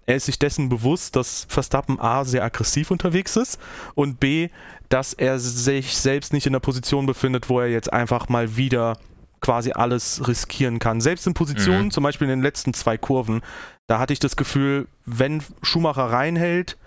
er 0.08 0.16
ist 0.16 0.26
sich 0.26 0.40
dessen 0.40 0.70
bewusst, 0.70 1.16
dass 1.16 1.46
Verstappen 1.50 2.00
A 2.00 2.26
sehr 2.26 2.44
aggressiv 2.44 2.90
unterwegs 2.90 3.36
ist 3.36 3.60
und 3.94 4.20
B, 4.20 4.50
dass 4.90 5.14
er 5.14 5.38
sich 5.38 5.96
selbst 5.98 6.34
nicht 6.34 6.48
in 6.48 6.54
der 6.54 6.62
Position 6.62 7.06
befindet, 7.06 7.50
wo 7.50 7.60
er 7.60 7.68
jetzt 7.68 7.92
einfach 7.94 8.30
mal 8.30 8.56
wieder 8.56 8.98
quasi 9.42 9.74
alles 9.74 10.28
riskieren 10.28 10.80
kann. 10.80 11.02
Selbst 11.02 11.28
in 11.28 11.34
Positionen, 11.36 11.86
Mhm. 11.86 11.92
zum 11.92 12.04
Beispiel 12.04 12.26
in 12.26 12.40
den 12.40 12.42
letzten 12.42 12.74
zwei 12.74 12.98
Kurven, 12.98 13.42
da 13.88 14.00
hatte 14.00 14.14
ich 14.14 14.20
das 14.20 14.36
Gefühl, 14.36 14.88
wenn 15.06 15.44
Schumacher 15.62 16.06
reinhält, 16.06 16.78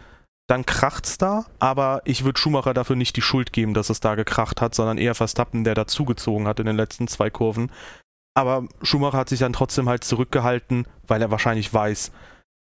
dann 0.49 0.67
kracht's 0.67 1.17
da, 1.17 1.45
aber 1.61 2.03
ich 2.07 2.25
würde 2.25 2.41
Schumacher 2.41 2.75
dafür 2.75 2.97
nicht 2.97 3.15
die 3.17 3.23
Schuld 3.23 3.53
geben, 3.53 3.73
dass 3.75 3.89
es 3.89 4.01
da 4.01 4.17
gekracht 4.17 4.61
hat, 4.61 4.75
sondern 4.75 4.99
eher 4.99 5.15
Verstappen, 5.15 5.63
der 5.63 5.75
dazugezogen 5.77 6.49
hat 6.49 6.59
in 6.59 6.67
den 6.67 6.77
letzten 6.77 7.07
zwei 7.07 7.31
Kurven. 7.31 7.71
Aber 8.35 8.67
Schumacher 8.83 9.19
hat 9.19 9.29
sich 9.29 9.39
dann 9.41 9.53
trotzdem 9.53 9.89
halt 9.89 10.03
zurückgehalten, 10.05 10.87
weil 11.07 11.23
er 11.23 11.31
wahrscheinlich 11.31 11.73
weiß, 11.73 12.11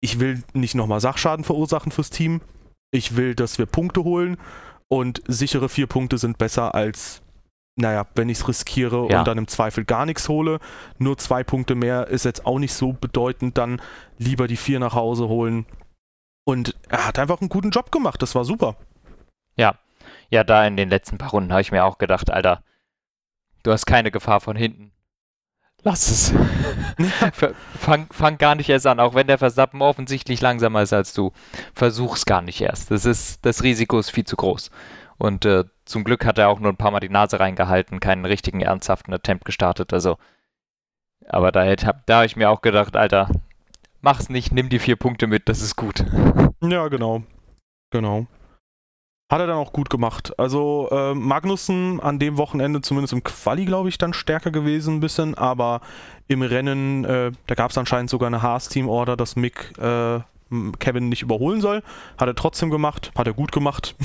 ich 0.05 0.19
will 0.19 0.43
nicht 0.53 0.75
nochmal 0.75 1.01
Sachschaden 1.01 1.43
verursachen 1.43 1.91
fürs 1.91 2.11
Team. 2.11 2.41
Ich 2.91 3.15
will, 3.15 3.33
dass 3.33 3.57
wir 3.57 3.65
Punkte 3.65 4.03
holen 4.03 4.37
und 4.87 5.23
sichere 5.27 5.67
vier 5.67 5.87
Punkte 5.87 6.19
sind 6.19 6.37
besser 6.37 6.75
als, 6.75 7.23
naja, 7.75 8.05
wenn 8.13 8.29
ich 8.29 8.37
es 8.37 8.47
riskiere 8.47 9.07
Ja. 9.09 9.17
und 9.19 9.27
dann 9.27 9.39
im 9.39 9.47
Zweifel 9.47 9.83
gar 9.83 10.05
nichts 10.05 10.29
hole. 10.29 10.59
Nur 10.99 11.17
zwei 11.17 11.43
Punkte 11.43 11.73
mehr 11.73 12.05
ist 12.07 12.23
jetzt 12.23 12.45
auch 12.45 12.59
nicht 12.59 12.73
so 12.73 12.93
bedeutend, 12.93 13.57
dann 13.57 13.81
lieber 14.19 14.47
die 14.47 14.57
vier 14.57 14.79
nach 14.79 14.93
Hause 14.93 15.27
holen. 15.27 15.65
Und 16.47 16.75
er 16.87 17.07
hat 17.07 17.17
einfach 17.17 17.41
einen 17.41 17.49
guten 17.49 17.71
Job 17.71 17.91
gemacht, 17.91 18.21
das 18.21 18.35
war 18.35 18.45
super. 18.45 18.75
Ja, 20.29 20.43
da 20.43 20.67
in 20.67 20.77
den 20.77 20.89
letzten 20.89 21.17
paar 21.17 21.31
Runden 21.31 21.51
habe 21.51 21.61
ich 21.61 21.71
mir 21.71 21.83
auch 21.83 21.97
gedacht, 21.97 22.29
Alter, 22.29 22.61
du 23.63 23.71
hast 23.71 23.87
keine 23.87 24.11
Gefahr 24.11 24.39
von 24.39 24.55
hinten. 24.55 24.91
Lass 25.85 26.09
es. 26.09 26.33
Fang, 27.77 28.07
fang 28.09 28.37
gar 28.39 28.55
nicht 28.55 28.69
erst 28.69 28.87
an, 28.87 28.99
auch 28.99 29.13
wenn 29.13 29.27
der 29.27 29.37
Verstappen 29.37 29.83
offensichtlich 29.83 30.41
langsamer 30.41 30.81
ist 30.81 30.93
als 30.93 31.13
du. 31.13 31.31
Versuch's 31.75 32.25
gar 32.25 32.41
nicht 32.41 32.59
erst. 32.59 32.89
Das 32.89 33.05
ist, 33.05 33.45
das 33.45 33.61
Risiko 33.61 33.99
ist 33.99 34.09
viel 34.09 34.23
zu 34.23 34.35
groß. 34.35 34.71
Und 35.19 35.45
äh, 35.45 35.65
zum 35.85 36.03
Glück 36.03 36.25
hat 36.25 36.39
er 36.39 36.49
auch 36.49 36.59
nur 36.59 36.71
ein 36.71 36.77
paar 36.77 36.89
Mal 36.89 37.01
die 37.01 37.09
Nase 37.09 37.39
reingehalten, 37.39 37.99
keinen 37.99 38.25
richtigen 38.25 38.61
ernsthaften 38.61 39.13
Attempt 39.13 39.45
gestartet. 39.45 39.93
Also, 39.93 40.17
aber 41.27 41.51
da 41.51 41.75
da 41.75 42.15
habe 42.15 42.25
ich 42.25 42.35
mir 42.35 42.49
auch 42.49 42.61
gedacht, 42.61 42.95
Alter, 42.95 43.29
mach's 44.01 44.27
nicht, 44.29 44.51
nimm 44.51 44.69
die 44.69 44.79
vier 44.79 44.95
Punkte 44.95 45.27
mit, 45.27 45.47
das 45.49 45.61
ist 45.61 45.75
gut. 45.75 46.03
Ja, 46.63 46.87
genau. 46.87 47.21
Genau. 47.91 48.25
Hat 49.31 49.39
er 49.39 49.47
dann 49.47 49.57
auch 49.57 49.73
gut 49.73 49.89
gemacht. 49.89 50.37
Also 50.37 50.87
äh, 50.91 51.15
Magnussen 51.15 51.99
an 51.99 52.19
dem 52.19 52.37
Wochenende 52.37 52.81
zumindest 52.81 53.13
im 53.13 53.23
Quali, 53.23 53.65
glaube 53.65 53.89
ich, 53.89 53.97
dann 53.97 54.13
stärker 54.13 54.51
gewesen 54.51 54.95
ein 54.95 54.99
bisschen, 54.99 55.33
aber 55.35 55.81
im 56.27 56.43
Rennen, 56.43 57.05
äh, 57.05 57.31
da 57.47 57.55
gab 57.55 57.71
es 57.71 57.77
anscheinend 57.77 58.11
sogar 58.11 58.27
eine 58.27 58.43
Haas-Team-Order, 58.43 59.17
dass 59.17 59.35
Mick 59.35 59.73
äh, 59.79 60.19
Kevin 60.77 61.09
nicht 61.09 61.23
überholen 61.23 61.59
soll. 61.59 61.81
Hat 62.19 62.27
er 62.27 62.35
trotzdem 62.35 62.69
gemacht, 62.69 63.11
hat 63.17 63.25
er 63.25 63.33
gut 63.33 63.51
gemacht. 63.51 63.95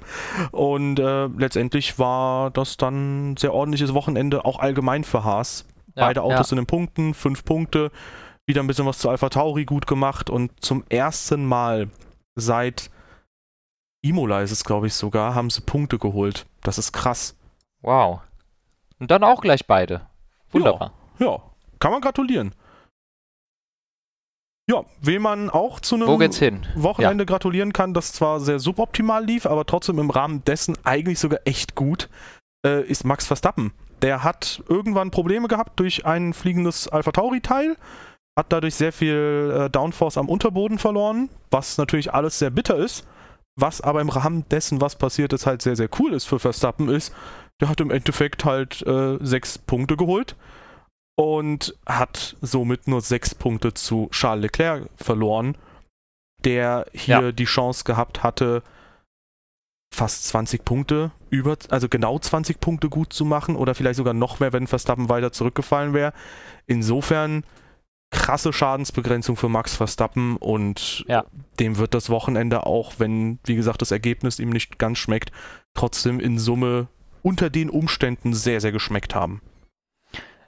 Und 0.52 0.98
äh, 0.98 1.26
letztendlich 1.26 1.98
war 1.98 2.50
das 2.50 2.76
dann 2.76 3.32
ein 3.32 3.36
sehr 3.38 3.54
ordentliches 3.54 3.94
Wochenende, 3.94 4.44
auch 4.44 4.58
allgemein 4.58 5.04
für 5.04 5.24
Haas. 5.24 5.66
Beide 5.94 6.22
Autos 6.22 6.52
in 6.52 6.56
den 6.56 6.66
Punkten, 6.66 7.14
fünf 7.14 7.44
Punkte. 7.44 7.90
Wieder 8.44 8.62
ein 8.62 8.66
bisschen 8.66 8.84
was 8.84 8.98
zu 8.98 9.08
Alpha 9.08 9.30
Tauri 9.30 9.64
gut 9.64 9.86
gemacht 9.86 10.28
und 10.28 10.52
zum 10.62 10.84
ersten 10.90 11.46
Mal 11.46 11.88
seit 12.34 12.90
Imola 14.08 14.42
ist 14.42 14.52
es, 14.52 14.64
glaube 14.64 14.86
ich, 14.86 14.94
sogar, 14.94 15.34
haben 15.34 15.50
sie 15.50 15.60
Punkte 15.60 15.98
geholt. 15.98 16.46
Das 16.62 16.78
ist 16.78 16.92
krass. 16.92 17.36
Wow. 17.82 18.20
Und 18.98 19.10
dann 19.10 19.24
auch 19.24 19.40
gleich 19.40 19.66
beide. 19.66 20.02
Wunderbar. 20.50 20.92
Ja, 21.18 21.40
kann 21.78 21.92
man 21.92 22.00
gratulieren. 22.00 22.54
Ja, 24.68 24.84
wem 25.00 25.22
man 25.22 25.48
auch 25.48 25.78
zu 25.78 25.94
einem? 25.94 26.08
Wochenende 26.74 27.24
gratulieren 27.24 27.72
kann, 27.72 27.94
das 27.94 28.12
zwar 28.12 28.40
sehr 28.40 28.58
suboptimal 28.58 29.24
lief, 29.24 29.46
aber 29.46 29.64
trotzdem 29.64 29.98
im 30.00 30.10
Rahmen 30.10 30.42
dessen 30.44 30.76
eigentlich 30.84 31.20
sogar 31.20 31.40
echt 31.44 31.76
gut, 31.76 32.08
äh, 32.66 32.82
ist 32.82 33.04
Max 33.04 33.26
Verstappen. 33.26 33.72
Der 34.02 34.24
hat 34.24 34.62
irgendwann 34.68 35.12
Probleme 35.12 35.46
gehabt 35.46 35.78
durch 35.78 36.04
ein 36.04 36.34
fliegendes 36.34 36.88
Alpha 36.88 37.12
Tauri-Teil, 37.12 37.76
hat 38.36 38.46
dadurch 38.48 38.74
sehr 38.74 38.92
viel 38.92 39.54
äh, 39.56 39.70
Downforce 39.70 40.18
am 40.18 40.28
Unterboden 40.28 40.78
verloren, 40.78 41.28
was 41.50 41.78
natürlich 41.78 42.12
alles 42.12 42.38
sehr 42.40 42.50
bitter 42.50 42.76
ist. 42.76 43.06
Was 43.58 43.80
aber 43.80 44.00
im 44.00 44.08
Rahmen 44.10 44.46
dessen, 44.50 44.80
was 44.80 44.96
passiert 44.96 45.32
ist, 45.32 45.46
halt 45.46 45.62
sehr, 45.62 45.76
sehr 45.76 45.88
cool 45.98 46.12
ist 46.12 46.26
für 46.26 46.38
Verstappen, 46.38 46.88
ist, 46.88 47.14
der 47.60 47.68
hat 47.68 47.80
im 47.80 47.90
Endeffekt 47.90 48.44
halt 48.44 48.82
äh, 48.86 49.16
sechs 49.20 49.56
Punkte 49.58 49.96
geholt 49.96 50.36
und 51.18 51.74
hat 51.86 52.36
somit 52.42 52.86
nur 52.86 53.00
sechs 53.00 53.34
Punkte 53.34 53.72
zu 53.72 54.08
Charles 54.10 54.42
Leclerc 54.42 54.90
verloren, 54.96 55.56
der 56.44 56.86
hier 56.92 57.20
Ja. 57.20 57.32
die 57.32 57.46
Chance 57.46 57.84
gehabt 57.84 58.22
hatte, 58.22 58.62
fast 59.94 60.28
20 60.28 60.64
Punkte 60.64 61.10
über, 61.30 61.56
also 61.70 61.88
genau 61.88 62.18
20 62.18 62.60
Punkte 62.60 62.90
gut 62.90 63.14
zu 63.14 63.24
machen 63.24 63.56
oder 63.56 63.74
vielleicht 63.74 63.96
sogar 63.96 64.12
noch 64.12 64.40
mehr, 64.40 64.52
wenn 64.52 64.66
Verstappen 64.66 65.08
weiter 65.08 65.32
zurückgefallen 65.32 65.94
wäre. 65.94 66.12
Insofern 66.66 67.44
krasse 68.10 68.52
Schadensbegrenzung 68.52 69.36
für 69.36 69.48
Max 69.48 69.74
Verstappen 69.76 70.36
und 70.36 71.04
Ja. 71.08 71.24
dem 71.58 71.78
wird 71.78 71.94
das 71.94 72.08
Wochenende 72.10 72.66
auch, 72.66 72.94
wenn, 72.98 73.38
wie 73.44 73.56
gesagt, 73.56 73.82
das 73.82 73.90
Ergebnis 73.90 74.38
ihm 74.38 74.50
nicht 74.50 74.78
ganz 74.78 74.98
schmeckt, 74.98 75.32
trotzdem 75.74 76.20
in 76.20 76.38
Summe 76.38 76.88
unter 77.22 77.50
den 77.50 77.68
Umständen 77.70 78.32
sehr, 78.34 78.60
sehr 78.60 78.72
geschmeckt 78.72 79.14
haben. 79.14 79.42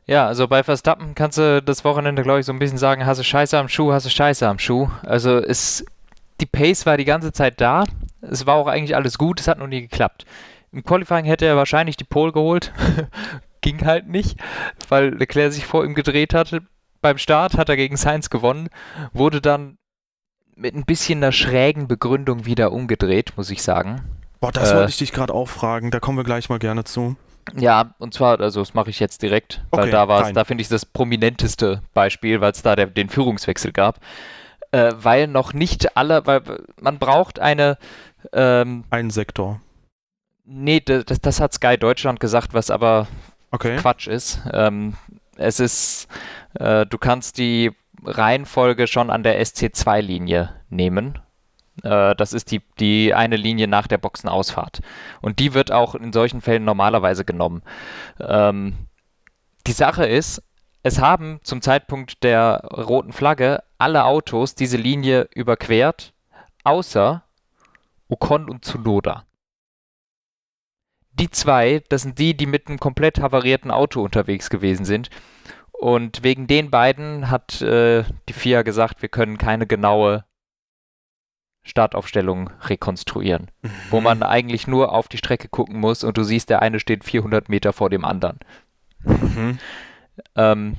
Ja, 0.07 0.27
also 0.27 0.49
bei 0.49 0.63
Verstappen 0.63 1.15
kannst 1.15 1.37
du 1.37 1.61
das 1.63 1.85
Wochenende, 1.85 2.23
glaube 2.23 2.41
ich, 2.41 2.47
so 2.47 2.53
ein 2.53 2.59
bisschen 2.59 2.79
sagen, 2.79 3.05
hast 3.05 3.19
du 3.19 3.25
Scheiße 3.25 3.59
am 3.59 3.69
Schuh, 3.69 3.93
hast 3.93 4.07
du 4.07 4.11
Scheiße 4.11 4.47
am 4.49 4.59
Schuh. 4.59 4.89
Also 5.03 5.37
es, 5.37 5.85
die 6.41 6.47
Pace 6.47 6.87
war 6.87 6.97
die 6.97 7.05
ganze 7.05 7.33
Zeit 7.33 7.61
da. 7.61 7.85
Es 8.23 8.47
war 8.47 8.55
auch 8.55 8.69
eigentlich 8.69 8.97
alles 8.97 9.19
gut, 9.19 9.41
es 9.41 9.49
hat 9.49 9.59
noch 9.59 9.67
nie 9.67 9.83
geklappt. 9.83 10.25
Im 10.73 10.83
Qualifying 10.83 11.25
hätte 11.27 11.45
er 11.47 11.57
wahrscheinlich 11.57 11.97
die 11.97 12.05
Pole 12.05 12.33
geholt. 12.33 12.73
Ging 13.61 13.85
halt 13.85 14.09
nicht, 14.09 14.39
weil 14.89 15.15
Leclerc 15.15 15.53
sich 15.53 15.67
vor 15.67 15.85
ihm 15.85 15.95
gedreht 15.95 16.33
hatte. 16.33 16.63
Beim 17.01 17.19
Start 17.19 17.57
hat 17.57 17.69
er 17.69 17.77
gegen 17.77 17.97
Sainz 17.97 18.31
gewonnen, 18.31 18.69
wurde 19.13 19.41
dann 19.41 19.79
mit 20.57 20.75
ein 20.75 20.85
bisschen 20.85 21.23
einer 21.23 21.33
schrägen 21.33 21.87
Begründung 21.87 22.45
wieder 22.45 22.73
umgedreht, 22.73 23.33
muss 23.37 23.51
ich 23.51 23.63
sagen. 23.63 24.03
Boah, 24.41 24.51
das 24.53 24.73
Äh. 24.73 24.77
wollte 24.77 24.91
ich 24.91 24.99
dich 24.99 25.13
gerade 25.13 25.33
auch 25.33 25.49
fragen, 25.49 25.91
da 25.91 26.01
kommen 26.01 26.19
wir 26.19 26.25
gleich 26.25 26.49
mal 26.49 26.59
gerne 26.59 26.85
zu. 26.85 27.17
Ja, 27.57 27.95
und 27.99 28.13
zwar, 28.13 28.41
also 28.41 28.61
das 28.61 28.75
mache 28.75 28.91
ich 28.91 29.01
jetzt 29.01 29.23
direkt, 29.23 29.63
weil 29.71 29.85
Okay, 29.85 29.91
da 29.91 30.07
war 30.09 30.27
es, 30.27 30.33
da 30.35 30.45
finde 30.45 30.63
ich 30.63 30.69
das 30.69 30.85
prominenteste 30.85 31.83
Beispiel, 31.95 32.41
weil 32.41 32.53
es 32.53 32.63
da 32.63 32.77
der, 32.77 32.87
den 32.87 33.09
Führungswechsel 33.09 33.73
gab. 33.73 34.01
Äh, 34.71 34.93
weil 34.99 35.29
noch 35.29 35.55
nicht 35.55 35.97
alle, 35.97 36.27
weil 36.27 36.43
man 36.81 36.99
braucht 36.99 37.39
eine, 37.39 37.79
ähm, 38.35 38.85
Ein 38.91 39.09
Sektor. 39.11 39.61
nee, 40.45 40.81
das, 40.81 41.05
das 41.23 41.41
hat 41.41 41.55
Sky 41.55 41.79
Deutschland 41.79 42.21
gesagt, 42.21 42.53
was 42.53 42.71
aber 42.71 43.07
Okay. 43.51 43.77
Quatsch 43.77 44.09
ist. 44.09 44.41
Ähm, 44.53 44.95
es 45.37 45.59
ist, 45.59 46.07
äh, 46.59 46.87
du 46.87 46.99
kannst 46.99 47.39
die 47.39 47.73
Reihenfolge 48.05 48.87
schon 48.87 49.11
an 49.11 49.23
der 49.23 49.41
SC2-Linie 49.43 50.55
nehmen. 50.69 51.19
Äh, 51.83 52.15
das 52.17 52.33
ist 52.33 52.51
die, 52.51 52.63
die 52.79 53.15
eine 53.15 53.37
Linie 53.37 53.69
nach 53.69 53.87
der 53.87 53.99
Boxenausfahrt. 53.99 54.81
Und 55.21 55.39
die 55.39 55.55
wird 55.55 55.73
auch 55.73 55.95
in 55.95 56.13
solchen 56.13 56.41
Fällen 56.41 56.65
normalerweise 56.65 57.25
genommen. 57.25 57.63
Ähm, 58.21 58.75
die 59.67 59.73
Sache 59.73 60.07
ist, 60.07 60.43
es 60.83 61.01
haben 61.01 61.41
zum 61.43 61.61
Zeitpunkt 61.61 62.23
der 62.23 62.63
roten 62.73 63.13
Flagge 63.13 63.63
alle 63.79 64.05
Autos 64.05 64.55
diese 64.55 64.77
Linie 64.77 65.29
überquert, 65.35 66.13
außer 66.65 67.23
Ocon 68.09 68.49
und 68.49 68.65
Tsunoda. 68.65 69.25
Die 71.13 71.31
zwei, 71.31 71.83
das 71.89 72.03
sind 72.03 72.19
die, 72.19 72.37
die 72.37 72.47
mit 72.47 72.69
einem 72.69 72.79
komplett 72.79 73.21
havarierten 73.21 73.73
Auto 73.73 74.03
unterwegs 74.03 74.51
gewesen 74.51 74.85
sind. 74.85 75.11
Und 75.79 76.25
wegen 76.25 76.49
den 76.49 76.71
beiden 76.71 77.31
hat 77.31 77.63
äh, 77.63 78.05
die 78.29 78.33
FIA 78.33 78.63
gesagt, 78.63 79.01
wir 79.01 79.09
können 79.09 79.39
keine 79.39 79.67
genaue 79.67 80.25
Startaufstellung 81.63 82.51
rekonstruieren, 82.63 83.51
wo 83.91 84.01
man 84.01 84.23
eigentlich 84.23 84.67
nur 84.67 84.93
auf 84.93 85.07
die 85.07 85.19
Strecke 85.19 85.49
gucken 85.49 85.79
muss 85.79 86.03
und 86.03 86.17
du 86.17 86.25
siehst, 86.25 86.51
der 86.51 86.63
eine 86.63 86.81
steht 86.81 87.05
400 87.05 87.49
Meter 87.49 87.73
vor 87.73 87.91
dem 87.91 88.05
anderen. 88.05 88.41
Mhm. 89.05 89.59
Ähm, 90.35 90.77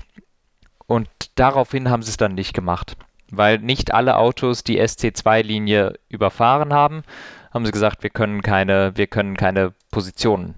und 0.88 1.08
daraufhin 1.36 1.90
haben 1.90 2.02
sie 2.02 2.10
es 2.10 2.18
dann 2.18 2.34
nicht 2.34 2.54
gemacht. 2.54 2.98
weil 3.32 3.60
nicht 3.60 3.94
alle 3.94 4.18
Autos 4.18 4.64
die 4.64 4.82
SC2-Linie 4.82 6.00
überfahren 6.10 6.74
haben, 6.74 7.04
haben 7.52 7.66
sie 7.66 7.72
gesagt, 7.72 8.04
wir 8.04 8.10
können 8.10 8.42
keine, 8.42 8.98
wir 8.98 9.08
können 9.08 9.38
keine 9.38 9.74
Positionen 9.92 10.56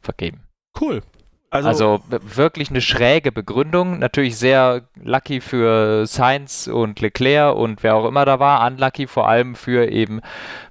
vergeben. 0.00 0.40
Cool. 0.80 1.02
Also, 1.50 1.68
also, 1.68 2.02
wirklich 2.10 2.70
eine 2.70 2.80
schräge 2.80 3.30
Begründung. 3.30 3.98
Natürlich 3.98 4.36
sehr 4.36 4.88
lucky 4.96 5.40
für 5.40 6.04
Sainz 6.06 6.66
und 6.66 7.00
Leclerc 7.00 7.56
und 7.56 7.82
wer 7.82 7.94
auch 7.94 8.06
immer 8.06 8.24
da 8.24 8.40
war. 8.40 8.66
Unlucky 8.66 9.06
vor 9.06 9.28
allem 9.28 9.54
für 9.54 9.88
eben 9.90 10.20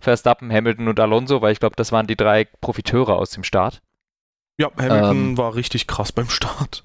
Verstappen, 0.01 0.51
Hamilton 0.51 0.89
und 0.89 0.99
Alonso, 0.99 1.41
weil 1.41 1.53
ich 1.53 1.59
glaube, 1.59 1.75
das 1.77 1.91
waren 1.91 2.07
die 2.07 2.17
drei 2.17 2.45
Profiteure 2.61 3.15
aus 3.15 3.31
dem 3.31 3.43
Start. 3.43 3.81
Ja, 4.57 4.69
Hamilton 4.77 5.17
ähm, 5.17 5.38
war 5.38 5.55
richtig 5.55 5.88
krass 5.88 6.11
beim 6.11 6.29
Start. 6.29 6.83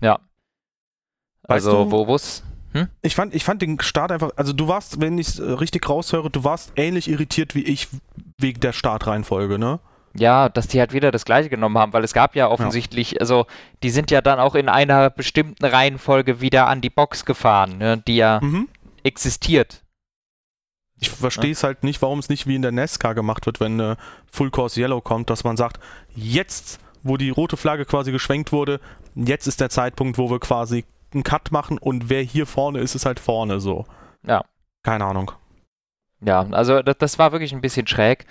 Ja. 0.00 0.20
Also, 1.42 1.84
weißt 1.84 1.92
du, 1.92 2.06
wo 2.06 2.14
es. 2.14 2.42
Hm? 2.72 2.88
Ich, 3.02 3.14
fand, 3.14 3.34
ich 3.34 3.44
fand 3.44 3.62
den 3.62 3.80
Start 3.80 4.12
einfach. 4.12 4.30
Also, 4.36 4.52
du 4.52 4.68
warst, 4.68 5.00
wenn 5.00 5.16
ich 5.18 5.28
es 5.28 5.40
richtig 5.40 5.88
raushöre, 5.88 6.30
du 6.30 6.44
warst 6.44 6.72
ähnlich 6.76 7.08
irritiert 7.08 7.54
wie 7.54 7.64
ich 7.64 7.88
wegen 8.38 8.60
der 8.60 8.72
Startreihenfolge, 8.72 9.58
ne? 9.58 9.80
Ja, 10.16 10.48
dass 10.48 10.68
die 10.68 10.78
halt 10.78 10.92
wieder 10.92 11.10
das 11.10 11.24
gleiche 11.24 11.48
genommen 11.48 11.76
haben, 11.76 11.92
weil 11.92 12.04
es 12.04 12.12
gab 12.12 12.36
ja 12.36 12.48
offensichtlich, 12.48 13.12
ja. 13.12 13.20
also 13.20 13.46
die 13.82 13.90
sind 13.90 14.12
ja 14.12 14.20
dann 14.20 14.38
auch 14.38 14.54
in 14.54 14.68
einer 14.68 15.10
bestimmten 15.10 15.64
Reihenfolge 15.64 16.40
wieder 16.40 16.68
an 16.68 16.80
die 16.80 16.90
Box 16.90 17.24
gefahren, 17.24 17.78
ne, 17.78 17.98
die 18.06 18.16
ja 18.16 18.38
mhm. 18.40 18.68
existiert. 19.02 19.82
Ich 21.00 21.10
verstehe 21.10 21.50
es 21.50 21.62
ja. 21.62 21.66
halt 21.66 21.82
nicht, 21.82 22.00
warum 22.00 22.20
es 22.20 22.28
nicht 22.28 22.46
wie 22.46 22.54
in 22.54 22.62
der 22.62 22.70
NASCAR 22.70 23.14
gemacht 23.14 23.46
wird, 23.46 23.58
wenn 23.58 23.80
eine 23.80 23.96
Full 24.30 24.50
Course 24.50 24.80
Yellow 24.80 25.00
kommt, 25.00 25.30
dass 25.30 25.42
man 25.42 25.56
sagt, 25.56 25.80
jetzt, 26.14 26.78
wo 27.02 27.16
die 27.16 27.30
rote 27.30 27.56
Flagge 27.56 27.84
quasi 27.84 28.12
geschwenkt 28.12 28.52
wurde, 28.52 28.80
jetzt 29.16 29.48
ist 29.48 29.60
der 29.60 29.70
Zeitpunkt, 29.70 30.16
wo 30.16 30.30
wir 30.30 30.38
quasi 30.38 30.84
einen 31.12 31.24
Cut 31.24 31.50
machen 31.50 31.78
und 31.78 32.08
wer 32.08 32.22
hier 32.22 32.46
vorne 32.46 32.78
ist, 32.78 32.94
ist 32.94 33.06
halt 33.06 33.20
vorne 33.20 33.60
so. 33.60 33.84
Ja. 34.26 34.44
Keine 34.82 35.04
Ahnung. 35.04 35.32
Ja, 36.20 36.46
also 36.52 36.82
das, 36.82 36.96
das 36.98 37.18
war 37.18 37.32
wirklich 37.32 37.52
ein 37.52 37.60
bisschen 37.60 37.86
schräg 37.86 38.26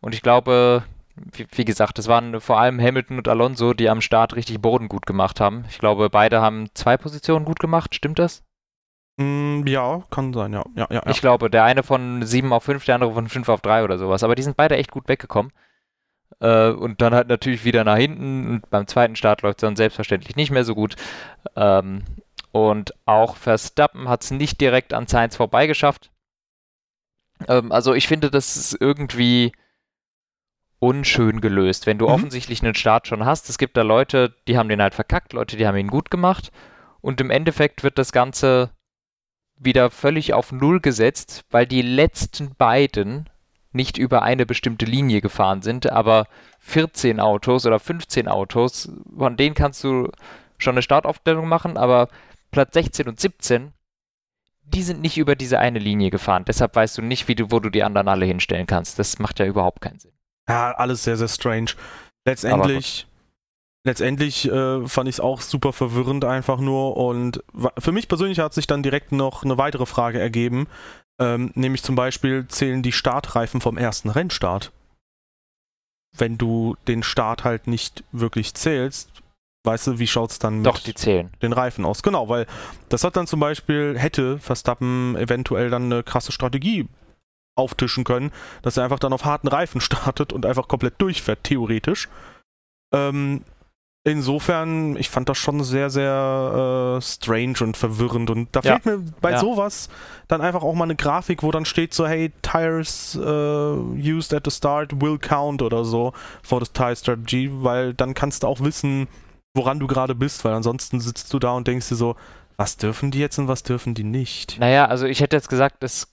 und 0.00 0.14
ich 0.14 0.22
glaube, 0.22 0.84
wie, 1.32 1.46
wie, 1.50 1.64
gesagt, 1.64 1.98
es 1.98 2.08
waren 2.08 2.40
vor 2.40 2.58
allem 2.58 2.80
Hamilton 2.80 3.18
und 3.18 3.28
Alonso, 3.28 3.74
die 3.74 3.88
am 3.88 4.00
Start 4.00 4.36
richtig 4.36 4.60
Boden 4.60 4.88
gut 4.88 5.06
gemacht 5.06 5.40
haben. 5.40 5.64
Ich 5.68 5.78
glaube, 5.78 6.10
beide 6.10 6.40
haben 6.40 6.68
zwei 6.74 6.96
Positionen 6.96 7.44
gut 7.44 7.58
gemacht, 7.58 7.94
stimmt 7.94 8.18
das? 8.18 8.42
Mm, 9.16 9.66
ja, 9.66 10.02
kann 10.10 10.32
sein, 10.32 10.52
ja. 10.52 10.64
ja, 10.76 10.86
ja, 10.90 11.02
ja. 11.04 11.10
Ich 11.10 11.20
glaube, 11.20 11.50
der 11.50 11.64
eine 11.64 11.82
von 11.82 12.22
7 12.22 12.52
auf 12.52 12.64
5, 12.64 12.84
der 12.84 12.94
andere 12.94 13.12
von 13.12 13.28
5 13.28 13.48
auf 13.48 13.60
3 13.60 13.84
oder 13.84 13.98
sowas. 13.98 14.22
Aber 14.22 14.34
die 14.34 14.42
sind 14.42 14.56
beide 14.56 14.76
echt 14.76 14.90
gut 14.90 15.08
weggekommen. 15.08 15.52
Äh, 16.40 16.70
und 16.70 17.00
dann 17.00 17.14
halt 17.14 17.28
natürlich 17.28 17.64
wieder 17.64 17.84
nach 17.84 17.96
hinten. 17.96 18.48
Und 18.48 18.70
beim 18.70 18.86
zweiten 18.86 19.16
Start 19.16 19.42
läuft 19.42 19.58
es 19.58 19.62
dann 19.62 19.76
selbstverständlich 19.76 20.36
nicht 20.36 20.50
mehr 20.52 20.64
so 20.64 20.74
gut. 20.74 20.94
Ähm, 21.56 22.04
und 22.52 22.94
auch 23.06 23.36
Verstappen 23.36 24.08
hat 24.08 24.22
es 24.22 24.30
nicht 24.30 24.60
direkt 24.60 24.94
an 24.94 25.06
Sainz 25.06 25.36
vorbeigeschafft. 25.36 26.10
Ähm, 27.48 27.72
also 27.72 27.94
ich 27.94 28.06
finde, 28.08 28.30
das 28.30 28.56
ist 28.56 28.76
irgendwie 28.80 29.52
unschön 30.80 31.40
gelöst. 31.40 31.86
Wenn 31.86 31.98
du 31.98 32.06
mhm. 32.06 32.12
offensichtlich 32.12 32.62
einen 32.62 32.74
Start 32.74 33.06
schon 33.06 33.24
hast, 33.24 33.48
es 33.48 33.58
gibt 33.58 33.76
da 33.76 33.82
Leute, 33.82 34.34
die 34.46 34.56
haben 34.56 34.68
den 34.68 34.82
halt 34.82 34.94
verkackt, 34.94 35.32
Leute, 35.32 35.56
die 35.56 35.66
haben 35.66 35.76
ihn 35.76 35.88
gut 35.88 36.10
gemacht 36.10 36.50
und 37.00 37.20
im 37.20 37.30
Endeffekt 37.30 37.82
wird 37.82 37.98
das 37.98 38.12
Ganze 38.12 38.70
wieder 39.56 39.90
völlig 39.90 40.34
auf 40.34 40.52
Null 40.52 40.80
gesetzt, 40.80 41.44
weil 41.50 41.66
die 41.66 41.82
letzten 41.82 42.54
beiden 42.54 43.28
nicht 43.72 43.98
über 43.98 44.22
eine 44.22 44.46
bestimmte 44.46 44.86
Linie 44.86 45.20
gefahren 45.20 45.62
sind, 45.62 45.90
aber 45.90 46.26
14 46.60 47.20
Autos 47.20 47.66
oder 47.66 47.78
15 47.78 48.28
Autos, 48.28 48.90
von 49.16 49.36
denen 49.36 49.54
kannst 49.54 49.84
du 49.84 50.10
schon 50.58 50.74
eine 50.74 50.82
Startaufstellung 50.82 51.48
machen, 51.48 51.76
aber 51.76 52.08
Platz 52.50 52.74
16 52.74 53.08
und 53.08 53.20
17, 53.20 53.72
die 54.62 54.82
sind 54.82 55.00
nicht 55.00 55.18
über 55.18 55.34
diese 55.34 55.58
eine 55.58 55.78
Linie 55.78 56.10
gefahren. 56.10 56.44
Deshalb 56.46 56.74
weißt 56.76 56.98
du 56.98 57.02
nicht, 57.02 57.28
wie 57.28 57.34
du, 57.34 57.50
wo 57.50 57.60
du 57.60 57.70
die 57.70 57.82
anderen 57.82 58.08
alle 58.08 58.26
hinstellen 58.26 58.66
kannst. 58.66 58.98
Das 58.98 59.18
macht 59.18 59.38
ja 59.38 59.46
überhaupt 59.46 59.80
keinen 59.80 59.98
Sinn. 59.98 60.12
Ja, 60.48 60.72
alles 60.72 61.04
sehr, 61.04 61.16
sehr 61.16 61.28
strange. 61.28 61.72
Letztendlich, 62.26 63.06
letztendlich 63.84 64.50
äh, 64.50 64.86
fand 64.86 65.08
ich 65.08 65.16
es 65.16 65.20
auch 65.20 65.40
super 65.40 65.72
verwirrend 65.72 66.24
einfach 66.24 66.58
nur. 66.58 66.96
Und 66.96 67.42
für 67.78 67.92
mich 67.92 68.08
persönlich 68.08 68.38
hat 68.38 68.54
sich 68.54 68.66
dann 68.66 68.82
direkt 68.82 69.12
noch 69.12 69.44
eine 69.44 69.58
weitere 69.58 69.86
Frage 69.86 70.18
ergeben. 70.18 70.66
Ähm, 71.20 71.50
nämlich 71.54 71.82
zum 71.82 71.96
Beispiel 71.96 72.46
zählen 72.48 72.82
die 72.82 72.92
Startreifen 72.92 73.60
vom 73.60 73.76
ersten 73.76 74.08
Rennstart. 74.08 74.72
Wenn 76.16 76.38
du 76.38 76.76
den 76.86 77.02
Start 77.02 77.44
halt 77.44 77.66
nicht 77.66 78.04
wirklich 78.12 78.54
zählst, 78.54 79.10
weißt 79.64 79.88
du, 79.88 79.98
wie 79.98 80.06
schaut 80.06 80.30
es 80.30 80.38
dann 80.38 80.64
Doch, 80.64 80.84
mit 80.86 81.42
den 81.42 81.52
Reifen 81.52 81.84
aus? 81.84 82.02
Genau, 82.02 82.28
weil 82.28 82.46
das 82.88 83.04
hat 83.04 83.16
dann 83.16 83.26
zum 83.26 83.40
Beispiel, 83.40 83.98
hätte 83.98 84.38
Verstappen 84.38 85.16
eventuell 85.16 85.70
dann 85.70 85.84
eine 85.84 86.02
krasse 86.02 86.32
Strategie 86.32 86.88
auftischen 87.58 88.04
können, 88.04 88.30
dass 88.62 88.76
er 88.76 88.84
einfach 88.84 88.98
dann 88.98 89.12
auf 89.12 89.24
harten 89.24 89.48
Reifen 89.48 89.80
startet 89.82 90.32
und 90.32 90.46
einfach 90.46 90.68
komplett 90.68 90.94
durchfährt, 90.98 91.44
theoretisch. 91.44 92.08
Ähm, 92.94 93.42
insofern, 94.04 94.96
ich 94.96 95.08
fand 95.10 95.28
das 95.28 95.38
schon 95.38 95.62
sehr, 95.62 95.90
sehr 95.90 96.98
äh, 96.98 97.02
strange 97.02 97.56
und 97.60 97.76
verwirrend. 97.76 98.30
Und 98.30 98.48
da 98.52 98.60
ja. 98.60 98.78
fehlt 98.78 98.86
mir 98.86 99.12
bei 99.20 99.32
ja. 99.32 99.38
sowas 99.38 99.88
dann 100.28 100.40
einfach 100.40 100.62
auch 100.62 100.74
mal 100.74 100.84
eine 100.84 100.96
Grafik, 100.96 101.42
wo 101.42 101.50
dann 101.50 101.64
steht 101.64 101.94
so, 101.94 102.06
hey, 102.06 102.32
Tires 102.42 103.16
uh, 103.16 103.94
used 103.96 104.32
at 104.34 104.44
the 104.44 104.50
start 104.50 105.00
will 105.00 105.18
count 105.18 105.62
oder 105.62 105.84
so 105.84 106.12
for 106.42 106.64
the 106.64 106.70
tire 106.72 106.96
strategy, 106.96 107.50
weil 107.52 107.94
dann 107.94 108.14
kannst 108.14 108.42
du 108.42 108.46
auch 108.46 108.60
wissen, 108.60 109.08
woran 109.54 109.78
du 109.78 109.86
gerade 109.86 110.14
bist, 110.14 110.44
weil 110.44 110.52
ansonsten 110.52 111.00
sitzt 111.00 111.32
du 111.32 111.38
da 111.38 111.52
und 111.52 111.66
denkst 111.66 111.88
dir 111.88 111.96
so, 111.96 112.16
was 112.56 112.76
dürfen 112.76 113.10
die 113.10 113.20
jetzt 113.20 113.38
und 113.38 113.48
was 113.48 113.62
dürfen 113.62 113.94
die 113.94 114.04
nicht? 114.04 114.58
Naja, 114.58 114.86
also 114.86 115.06
ich 115.06 115.20
hätte 115.20 115.36
jetzt 115.36 115.48
gesagt, 115.48 115.82
es 115.84 116.08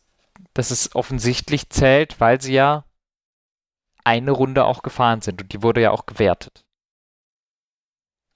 dass 0.54 0.72
es 0.72 0.96
offensichtlich 0.96 1.70
zählt, 1.70 2.20
weil 2.20 2.42
sie 2.42 2.54
ja 2.54 2.86
eine 4.04 4.32
Runde 4.32 4.66
auch 4.66 4.84
gefahren 4.84 5.22
sind 5.22 5.42
und 5.42 5.54
die 5.54 5.64
wurde 5.64 5.82
ja 5.82 5.92
auch 5.92 6.06
gewertet. 6.06 6.64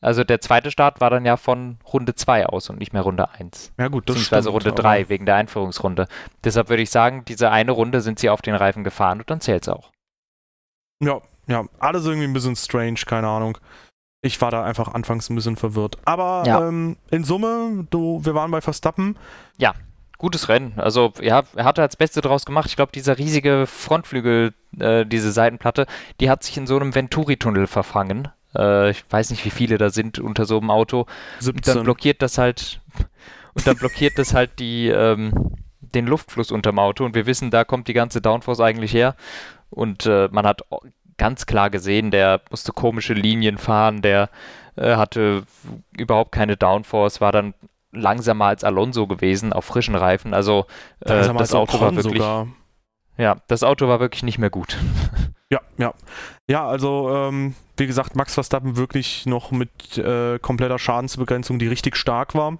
Also 0.02 0.24
der 0.24 0.40
zweite 0.40 0.72
Start 0.72 1.02
war 1.02 1.10
dann 1.10 1.26
ja 1.26 1.36
von 1.36 1.78
Runde 1.92 2.16
2 2.16 2.46
aus 2.46 2.70
und 2.70 2.80
nicht 2.80 2.94
mehr 2.94 3.02
Runde 3.02 3.30
1. 3.32 3.74
Ja 3.78 3.90
gut, 3.90 4.08
das 4.08 4.16
Beziehungsweise 4.16 4.50
stimmt, 4.50 4.66
Runde 4.66 4.82
3 4.82 5.10
wegen 5.10 5.26
der 5.26 5.36
Einführungsrunde. 5.36 6.08
Deshalb 6.44 6.70
würde 6.70 6.84
ich 6.84 6.90
sagen, 6.90 7.26
diese 7.26 7.52
eine 7.52 7.72
Runde 7.72 8.00
sind 8.00 8.18
sie 8.18 8.30
auf 8.30 8.42
den 8.42 8.56
Reifen 8.56 8.86
gefahren 8.86 9.20
und 9.20 9.30
dann 9.30 9.42
zählt 9.42 9.64
es 9.64 9.70
auch. 9.70 9.92
Ja, 11.04 11.22
ja, 11.48 11.66
alles 11.80 12.06
irgendwie 12.06 12.28
ein 12.28 12.34
bisschen 12.34 12.56
strange, 12.56 13.02
keine 13.06 13.28
Ahnung. 13.28 13.58
Ich 14.22 14.40
war 14.42 14.52
da 14.52 14.64
einfach 14.64 14.94
anfangs 14.94 15.30
ein 15.30 15.36
bisschen 15.36 15.58
verwirrt. 15.58 15.98
Aber 16.06 16.44
ja. 16.46 16.66
ähm, 16.66 16.98
in 17.12 17.24
Summe, 17.26 17.86
du, 17.90 18.24
wir 18.24 18.36
waren 18.36 18.52
bei 18.52 18.62
Verstappen. 18.62 19.18
Ja 19.58 19.74
gutes 20.20 20.50
Rennen. 20.50 20.74
Also 20.78 21.14
ja, 21.22 21.44
er 21.56 21.66
hat 21.66 21.80
das 21.80 21.96
Beste 21.96 22.22
draus 22.22 22.46
gemacht. 22.46 22.68
Ich 22.68 22.76
glaube, 22.76 22.92
dieser 22.92 23.18
riesige 23.18 23.66
Frontflügel, 23.66 24.54
äh, 24.80 25.06
diese 25.06 25.32
Seitenplatte, 25.32 25.88
die 26.20 26.30
hat 26.30 26.44
sich 26.44 26.56
in 26.58 26.68
so 26.68 26.76
einem 26.76 26.94
Venturi-Tunnel 26.94 27.66
verfangen. 27.66 28.28
Äh, 28.56 28.92
ich 28.92 29.04
weiß 29.10 29.32
nicht, 29.32 29.46
wie 29.46 29.50
viele 29.50 29.80
da 29.80 29.90
sind 29.90 30.20
unter 30.20 30.46
so 30.46 30.60
einem 30.60 30.70
Auto. 30.70 31.08
17. 31.40 31.56
Und 31.56 31.68
dann 31.68 31.84
blockiert 31.86 32.22
das 32.22 32.38
halt 32.38 32.82
und 33.56 33.66
dann 33.66 33.78
blockiert 33.78 34.20
das 34.20 34.36
halt 34.36 34.60
die 34.60 34.90
ähm, 34.90 35.56
den 35.82 36.06
Luftfluss 36.06 36.52
unterm 36.52 36.78
Auto 36.78 37.04
und 37.04 37.16
wir 37.16 37.26
wissen, 37.26 37.50
da 37.50 37.64
kommt 37.64 37.88
die 37.88 37.94
ganze 37.94 38.22
Downforce 38.22 38.60
eigentlich 38.60 38.94
her. 38.94 39.16
Und 39.72 40.06
äh, 40.06 40.30
man 40.32 40.46
hat 40.46 40.62
ganz 41.18 41.46
klar 41.46 41.70
gesehen, 41.70 42.12
der 42.12 42.42
musste 42.52 42.72
komische 42.72 43.14
Linien 43.14 43.58
fahren, 43.58 44.02
der 44.02 44.30
äh, 44.76 44.96
hatte 44.96 45.44
überhaupt 45.98 46.32
keine 46.32 46.58
Downforce, 46.58 47.22
war 47.22 47.32
dann 47.32 47.54
langsamer 47.92 48.46
als 48.46 48.64
Alonso 48.64 49.08
gewesen 49.08 49.54
auf 49.54 49.66
frischen 49.66 49.96
Reifen. 49.96 50.34
Also 50.34 50.66
äh, 51.02 51.34
das 51.34 51.54
Auto 51.54 51.80
war 51.80 51.96
wirklich. 51.96 52.22
Sogar. 52.22 52.48
Ja, 53.18 53.38
das 53.48 53.64
Auto 53.64 53.88
war 53.88 54.00
wirklich 54.00 54.24
nicht 54.24 54.38
mehr 54.38 54.50
gut. 54.50 54.78
Ja, 55.52 55.62
ja. 55.80 55.96
Ja, 56.48 56.68
also 56.68 57.10
ähm, 57.12 57.56
wie 57.76 57.88
gesagt, 57.88 58.16
Max 58.16 58.36
Verstappen 58.36 58.78
wirklich 58.78 59.26
noch 59.26 59.50
mit 59.50 59.98
äh, 59.98 60.38
kompletter 60.38 60.78
Schadensbegrenzung, 60.78 61.58
die 61.58 61.68
richtig 61.68 61.96
stark 61.96 62.36
war. 62.36 62.60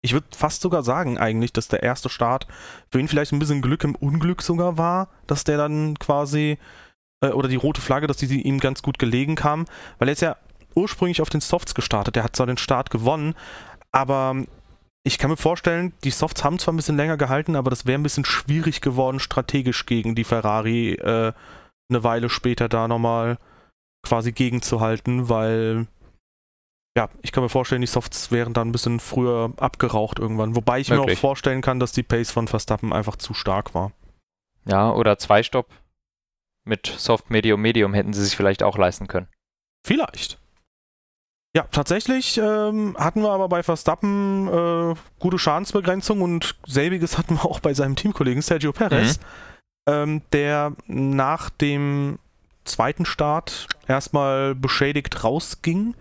Ich 0.00 0.14
würde 0.14 0.26
fast 0.34 0.62
sogar 0.62 0.82
sagen 0.82 1.18
eigentlich, 1.18 1.52
dass 1.52 1.68
der 1.68 1.82
erste 1.82 2.08
Start 2.08 2.46
für 2.90 2.98
ihn 2.98 3.08
vielleicht 3.08 3.32
ein 3.32 3.38
bisschen 3.38 3.60
Glück 3.60 3.84
im 3.84 3.94
Unglück 3.94 4.40
sogar 4.40 4.78
war, 4.78 5.08
dass 5.26 5.44
der 5.44 5.58
dann 5.58 5.98
quasi, 5.98 6.56
äh, 7.20 7.28
oder 7.28 7.48
die 7.48 7.56
rote 7.56 7.82
Flagge, 7.82 8.06
dass 8.06 8.16
die 8.16 8.40
ihm 8.40 8.58
ganz 8.58 8.80
gut 8.80 8.98
gelegen 8.98 9.34
kam, 9.34 9.66
weil 9.98 10.08
er 10.08 10.12
ist 10.12 10.22
ja 10.22 10.36
ursprünglich 10.74 11.20
auf 11.20 11.30
den 11.30 11.40
Softs 11.40 11.74
gestartet. 11.74 12.16
Der 12.16 12.24
hat 12.24 12.36
zwar 12.36 12.46
den 12.46 12.56
Start 12.56 12.90
gewonnen, 12.90 13.34
aber 13.92 14.44
ich 15.04 15.18
kann 15.18 15.30
mir 15.30 15.36
vorstellen, 15.36 15.92
die 16.04 16.10
Softs 16.10 16.44
haben 16.44 16.58
zwar 16.58 16.74
ein 16.74 16.76
bisschen 16.76 16.96
länger 16.96 17.16
gehalten, 17.16 17.56
aber 17.56 17.70
das 17.70 17.86
wäre 17.86 17.98
ein 17.98 18.02
bisschen 18.02 18.24
schwierig 18.24 18.80
geworden, 18.80 19.20
strategisch 19.20 19.86
gegen 19.86 20.14
die 20.14 20.24
Ferrari 20.24 20.94
äh, 20.94 21.32
eine 21.90 22.04
Weile 22.04 22.28
später 22.28 22.68
da 22.68 22.88
nochmal 22.88 23.38
quasi 24.06 24.32
gegenzuhalten, 24.32 25.28
weil 25.28 25.86
ja, 26.96 27.08
ich 27.22 27.32
kann 27.32 27.42
mir 27.42 27.48
vorstellen, 27.48 27.80
die 27.80 27.86
Softs 27.86 28.32
wären 28.32 28.54
dann 28.54 28.68
ein 28.68 28.72
bisschen 28.72 28.98
früher 28.98 29.52
abgeraucht 29.56 30.18
irgendwann. 30.18 30.56
Wobei 30.56 30.80
ich 30.80 30.90
Möglich. 30.90 31.06
mir 31.06 31.12
auch 31.12 31.18
vorstellen 31.18 31.62
kann, 31.62 31.78
dass 31.78 31.92
die 31.92 32.02
Pace 32.02 32.32
von 32.32 32.48
Verstappen 32.48 32.92
einfach 32.92 33.16
zu 33.16 33.34
stark 33.34 33.72
war. 33.72 33.92
Ja, 34.64 34.90
oder 34.92 35.16
zwei 35.16 35.42
Stopp 35.42 35.68
mit 36.64 36.86
Soft, 36.86 37.30
Medium, 37.30 37.62
Medium 37.62 37.94
hätten 37.94 38.12
sie 38.12 38.24
sich 38.24 38.36
vielleicht 38.36 38.62
auch 38.62 38.76
leisten 38.76 39.06
können. 39.06 39.28
Vielleicht. 39.86 40.38
Ja, 41.58 41.66
tatsächlich 41.72 42.38
ähm, 42.38 42.94
hatten 42.96 43.20
wir 43.20 43.32
aber 43.32 43.48
bei 43.48 43.64
Verstappen 43.64 44.46
äh, 44.46 44.94
gute 45.18 45.40
Schadensbegrenzung 45.40 46.22
und 46.22 46.54
selbiges 46.64 47.18
hatten 47.18 47.34
wir 47.34 47.44
auch 47.50 47.58
bei 47.58 47.74
seinem 47.74 47.96
Teamkollegen 47.96 48.42
Sergio 48.42 48.70
Perez, 48.70 49.18
mhm. 49.18 49.92
ähm, 49.92 50.22
der 50.32 50.74
nach 50.86 51.50
dem 51.50 52.20
zweiten 52.62 53.04
Start 53.04 53.66
erstmal 53.88 54.54
beschädigt 54.54 55.24
rausging. 55.24 55.96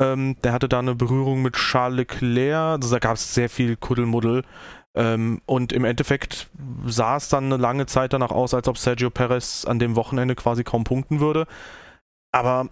Ähm, 0.00 0.36
der 0.44 0.52
hatte 0.52 0.68
da 0.68 0.78
eine 0.78 0.94
Berührung 0.94 1.42
mit 1.42 1.54
Charles 1.54 1.96
Leclerc, 1.96 2.80
also 2.80 2.94
da 2.94 3.00
gab 3.00 3.16
es 3.16 3.34
sehr 3.34 3.50
viel 3.50 3.74
Kuddelmuddel. 3.74 4.44
Ähm, 4.94 5.42
und 5.46 5.72
im 5.72 5.84
Endeffekt 5.84 6.48
sah 6.86 7.16
es 7.16 7.28
dann 7.28 7.46
eine 7.46 7.56
lange 7.56 7.86
Zeit 7.86 8.12
danach 8.12 8.30
aus, 8.30 8.54
als 8.54 8.68
ob 8.68 8.78
Sergio 8.78 9.10
Perez 9.10 9.64
an 9.64 9.80
dem 9.80 9.96
Wochenende 9.96 10.36
quasi 10.36 10.62
kaum 10.62 10.84
punkten 10.84 11.18
würde. 11.18 11.48
Aber 12.30 12.68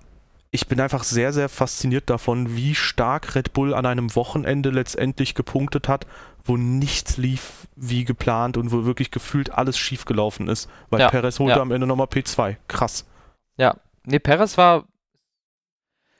ich 0.52 0.66
bin 0.66 0.80
einfach 0.80 1.04
sehr, 1.04 1.32
sehr 1.32 1.48
fasziniert 1.48 2.10
davon, 2.10 2.56
wie 2.56 2.74
stark 2.74 3.34
Red 3.34 3.52
Bull 3.52 3.72
an 3.72 3.86
einem 3.86 4.14
Wochenende 4.16 4.70
letztendlich 4.70 5.34
gepunktet 5.34 5.88
hat, 5.88 6.06
wo 6.44 6.56
nichts 6.56 7.16
lief 7.16 7.68
wie 7.76 8.04
geplant 8.04 8.56
und 8.56 8.72
wo 8.72 8.84
wirklich 8.84 9.12
gefühlt 9.12 9.52
alles 9.52 9.78
schief 9.78 10.04
gelaufen 10.06 10.48
ist. 10.48 10.68
Weil 10.88 11.00
ja, 11.00 11.08
Perez 11.08 11.38
holte 11.38 11.56
ja. 11.56 11.62
am 11.62 11.70
Ende 11.70 11.86
nochmal 11.86 12.08
P2. 12.08 12.56
Krass. 12.66 13.06
Ja, 13.56 13.76
nee, 14.04 14.18
Perez 14.18 14.58
war, 14.58 14.84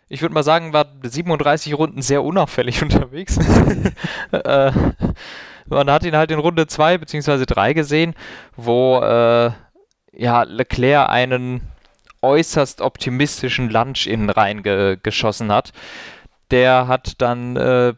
ich 0.08 0.22
würde 0.22 0.34
mal 0.34 0.44
sagen, 0.44 0.72
war 0.72 0.86
37 1.02 1.76
Runden 1.76 2.02
sehr 2.02 2.22
unauffällig 2.22 2.82
unterwegs. 2.84 3.36
äh, 4.30 4.72
man 5.66 5.90
hat 5.90 6.04
ihn 6.04 6.16
halt 6.16 6.30
in 6.30 6.38
Runde 6.38 6.68
2 6.68 6.98
bzw. 6.98 7.46
3 7.46 7.72
gesehen, 7.72 8.14
wo 8.54 9.00
äh, 9.00 9.50
ja, 10.12 10.42
Leclerc 10.44 11.08
einen 11.08 11.62
äußerst 12.22 12.80
optimistischen 12.80 13.70
Lunch 13.70 14.06
innen 14.06 14.30
reingeschossen 14.30 15.50
hat. 15.52 15.72
Der 16.50 16.88
hat 16.88 17.20
dann 17.20 17.56
äh, 17.56 17.94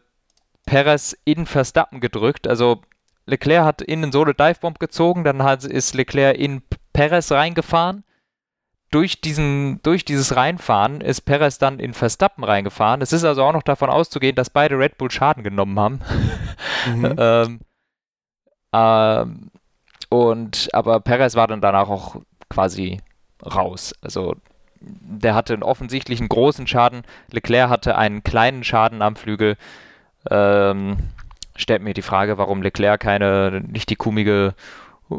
Perez 0.65 1.17
in 1.25 1.45
Verstappen 1.45 1.99
gedrückt. 1.99 2.47
Also 2.47 2.81
Leclerc 3.25 3.65
hat 3.65 3.81
in 3.81 4.01
den 4.01 4.11
Solo 4.11 4.33
Divebomb 4.33 4.79
gezogen, 4.79 5.23
dann 5.23 5.43
hat, 5.43 5.63
ist 5.63 5.93
Leclerc 5.93 6.37
in 6.37 6.61
Perez 6.93 7.31
reingefahren. 7.31 8.03
Durch, 8.91 9.21
diesen, 9.21 9.81
durch 9.81 10.05
dieses 10.05 10.35
Reinfahren 10.35 11.01
ist 11.01 11.21
Perez 11.21 11.57
dann 11.57 11.79
in 11.79 11.95
Verstappen 11.95 12.43
reingefahren. 12.43 13.01
Es 13.01 13.11
ist 13.11 13.23
also 13.23 13.43
auch 13.43 13.53
noch 13.53 13.63
davon 13.63 13.89
auszugehen, 13.89 14.35
dass 14.35 14.51
beide 14.51 14.77
Red 14.77 14.99
Bull 14.99 15.09
Schaden 15.09 15.43
genommen 15.43 15.79
haben. 15.79 15.99
Mhm. 16.85 17.15
ähm, 17.17 17.59
ähm, 18.71 19.51
und 20.09 20.69
aber 20.73 20.99
Perez 20.99 21.35
war 21.35 21.47
dann 21.47 21.61
danach 21.61 21.89
auch 21.89 22.17
quasi 22.49 22.99
raus. 23.45 23.93
Also 24.01 24.35
der 24.79 25.35
hatte 25.35 25.53
einen 25.53 25.63
offensichtlichen 25.63 26.27
großen 26.29 26.67
Schaden. 26.67 27.03
Leclerc 27.31 27.69
hatte 27.69 27.97
einen 27.97 28.23
kleinen 28.23 28.63
Schaden 28.63 29.01
am 29.01 29.15
Flügel. 29.15 29.57
Ähm, 30.29 30.97
stellt 31.55 31.81
mir 31.81 31.93
die 31.93 32.01
Frage, 32.01 32.37
warum 32.37 32.61
Leclerc 32.61 33.01
keine, 33.01 33.61
nicht 33.65 33.89
die 33.89 33.95
kummige 33.95 34.55
äh, 35.09 35.15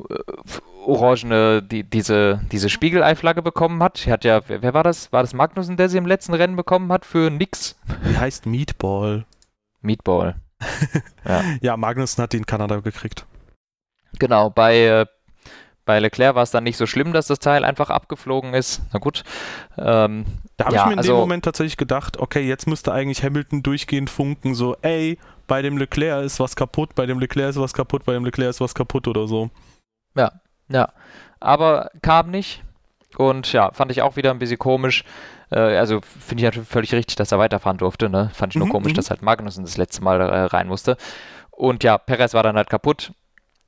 orangene, 0.87 1.63
die, 1.63 1.85
diese, 1.85 2.41
diese 2.53 2.69
Spiegeleiflagge 2.69 3.43
bekommen 3.43 3.83
hat. 3.83 4.07
Hat 4.07 4.25
ja, 4.25 4.41
wer, 4.47 4.63
wer, 4.63 4.75
war 4.75 4.83
das? 4.83 5.13
War 5.13 5.23
das 5.23 5.35
Magnussen, 5.35 5.77
der 5.77 5.89
sie 5.89 5.99
im 5.99 6.07
letzten 6.07 6.35
Rennen 6.35 6.57
bekommen 6.57 6.93
hat 6.93 7.07
für 7.07 7.31
nix? 7.31 7.77
Die 8.09 8.19
heißt 8.19 8.47
Meatball. 8.47 9.25
Meatball. 9.81 10.37
ja. 11.25 11.43
ja, 11.61 11.77
Magnussen 11.77 12.23
hat 12.23 12.33
die 12.33 12.39
in 12.39 12.47
Kanada 12.47 12.81
gekriegt. 12.81 13.27
Genau, 14.19 14.51
bei 14.51 14.79
äh, 14.85 15.07
bei 15.85 15.99
Leclerc 15.99 16.35
war 16.35 16.42
es 16.42 16.51
dann 16.51 16.64
nicht 16.64 16.77
so 16.77 16.87
schlimm, 16.87 17.12
dass 17.12 17.27
das 17.27 17.38
Teil 17.38 17.64
einfach 17.64 17.90
abgeflogen 17.90 18.55
ist. 18.55 18.83
Na 18.92 18.99
gut. 18.99 19.23
Ähm, 19.77 20.25
da 20.57 20.66
habe 20.66 20.77
ja, 20.77 20.83
ich 20.83 20.87
mir 20.87 20.92
in 20.92 20.99
also, 20.99 21.12
dem 21.12 21.20
Moment 21.20 21.44
tatsächlich 21.44 21.77
gedacht, 21.77 22.18
okay, 22.18 22.40
jetzt 22.40 22.66
müsste 22.66 22.92
eigentlich 22.92 23.23
Hamilton 23.23 23.62
durchgehend 23.62 24.09
funken, 24.09 24.55
so, 24.55 24.77
ey, 24.83 25.18
bei 25.47 25.62
dem 25.62 25.77
Leclerc 25.77 26.25
ist 26.25 26.40
was 26.40 26.57
kaputt, 26.57 26.94
bei 26.94 27.07
dem 27.07 27.18
Leclerc 27.18 27.51
ist 27.51 27.61
was 27.61 27.75
kaputt, 27.75 28.05
bei 28.05 28.14
dem 28.14 28.25
Leclerc 28.25 28.51
ist 28.51 28.61
was 28.61 28.75
kaputt 28.75 29.09
oder 29.09 29.27
so. 29.27 29.51
Ja, 30.16 30.33
ja. 30.68 30.88
Aber 31.40 31.90
kam 32.03 32.31
nicht. 32.31 32.62
Und 33.16 33.53
ja, 33.53 33.70
fand 33.73 33.90
ich 33.92 34.03
auch 34.03 34.16
wieder 34.16 34.31
ein 34.31 34.38
bisschen 34.38 34.59
komisch. 34.59 35.05
Äh, 35.51 35.77
also 35.77 36.01
finde 36.01 36.40
ich 36.40 36.44
natürlich 36.44 36.68
völlig 36.68 36.94
richtig, 36.94 37.16
dass 37.16 37.33
er 37.33 37.38
weiterfahren 37.38 37.79
durfte. 37.79 38.09
Ne? 38.09 38.31
Fand 38.33 38.55
ich 38.55 38.59
nur 38.59 38.66
mhm, 38.66 38.73
komisch, 38.73 38.92
mhm. 38.92 38.97
dass 38.97 39.11
halt 39.11 39.23
Magnussen 39.23 39.64
das 39.64 39.77
letzte 39.77 40.03
Mal 40.03 40.20
äh, 40.20 40.44
rein 40.44 40.66
musste. 40.66 40.97
Und 41.51 41.85
ja, 41.85 41.99
Perez 41.99 42.35
war 42.35 42.42
dann 42.42 42.57
halt 42.57 42.70
kaputt 42.70 43.12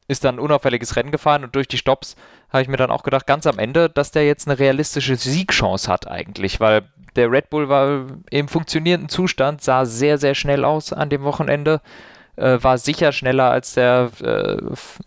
ist 0.08 0.24
dann 0.24 0.36
ein 0.36 0.40
unauffälliges 0.40 0.96
Rennen 0.96 1.10
gefahren 1.10 1.44
und 1.44 1.54
durch 1.54 1.68
die 1.68 1.78
Stops 1.78 2.16
habe 2.50 2.62
ich 2.62 2.68
mir 2.68 2.76
dann 2.76 2.90
auch 2.90 3.02
gedacht, 3.02 3.26
ganz 3.26 3.46
am 3.46 3.58
Ende, 3.58 3.90
dass 3.90 4.12
der 4.12 4.26
jetzt 4.26 4.46
eine 4.46 4.58
realistische 4.58 5.16
Siegchance 5.16 5.90
hat 5.90 6.08
eigentlich, 6.08 6.60
weil 6.60 6.82
der 7.16 7.30
Red 7.30 7.50
Bull 7.50 7.68
war 7.68 8.06
im 8.30 8.48
funktionierenden 8.48 9.08
Zustand, 9.08 9.62
sah 9.62 9.84
sehr, 9.84 10.18
sehr 10.18 10.34
schnell 10.34 10.64
aus 10.64 10.92
an 10.92 11.10
dem 11.10 11.22
Wochenende, 11.22 11.80
äh, 12.36 12.58
war 12.60 12.78
sicher 12.78 13.12
schneller 13.12 13.50
als 13.50 13.74
der 13.74 14.10
äh, 14.22 14.56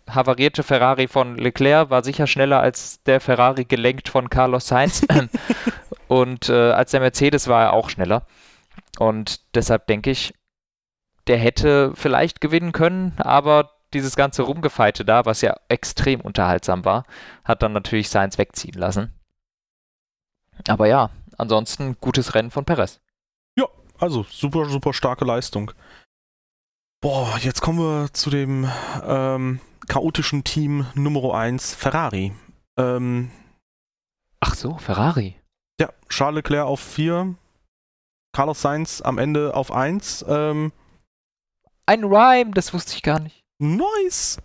havarierte 0.10 0.64
Ferrari 0.64 1.08
von 1.08 1.38
Leclerc, 1.38 1.90
war 1.90 2.04
sicher 2.04 2.28
schneller 2.28 2.60
als 2.60 3.04
der 3.04 3.22
Ferrari 3.22 3.66
gelenkt 3.66 4.10
von 4.10 4.30
Carlos 4.30 4.68
Sainz 4.68 5.06
und 6.08 6.50
äh, 6.50 6.72
als 6.72 6.92
der 6.92 7.00
Mercedes 7.00 7.48
war 7.48 7.66
er 7.66 7.74
auch 7.74 7.90
schneller. 7.90 8.26
Und 8.98 9.56
deshalb 9.56 9.88
denke 9.88 10.10
ich, 10.10 10.34
der 11.28 11.38
hätte 11.38 11.94
vielleicht 11.96 12.42
gewinnen 12.42 12.72
können, 12.72 13.14
aber 13.18 13.72
dieses 13.94 14.16
ganze 14.16 14.44
Rumgefeite 14.44 15.06
da, 15.06 15.26
was 15.26 15.42
ja 15.42 15.56
extrem 15.68 16.22
unterhaltsam 16.22 16.86
war, 16.86 17.06
hat 17.44 17.62
dann 17.64 17.74
natürlich 17.74 18.10
Sainz 18.10 18.38
wegziehen 18.38 18.78
lassen. 18.80 19.14
Aber 20.68 20.88
ja, 20.88 21.10
ansonsten 21.38 21.98
gutes 22.00 22.36
Rennen 22.36 22.52
von 22.52 22.66
Perez. 22.66 23.00
Ja, 23.58 23.66
also 23.98 24.26
super, 24.30 24.66
super 24.66 24.94
starke 24.94 25.26
Leistung. 25.26 25.72
Boah, 27.02 27.38
jetzt 27.40 27.62
kommen 27.62 27.80
wir 27.80 28.14
zu 28.14 28.30
dem 28.30 28.70
ähm, 29.04 29.62
chaotischen 29.88 30.44
Team 30.44 30.86
Nummer 30.96 31.34
1, 31.34 31.74
Ferrari. 31.74 32.34
Ähm, 32.78 33.32
Ach 34.42 34.56
so, 34.56 34.78
Ferrari. 34.78 35.36
Ja, 35.80 35.90
Charles 36.10 36.44
Leclerc 36.44 36.66
auf 36.66 36.82
4, 36.82 37.36
Carlos 38.34 38.62
Sainz 38.62 39.02
am 39.02 39.18
Ende 39.18 39.56
auf 39.56 39.72
1. 39.72 40.26
Ähm, 40.28 40.74
Ein 41.86 42.04
Rhyme, 42.04 42.52
das 42.52 42.74
wusste 42.74 42.96
ich 42.96 43.04
gar 43.04 43.20
nicht. 43.20 43.44
Nice! 43.60 44.40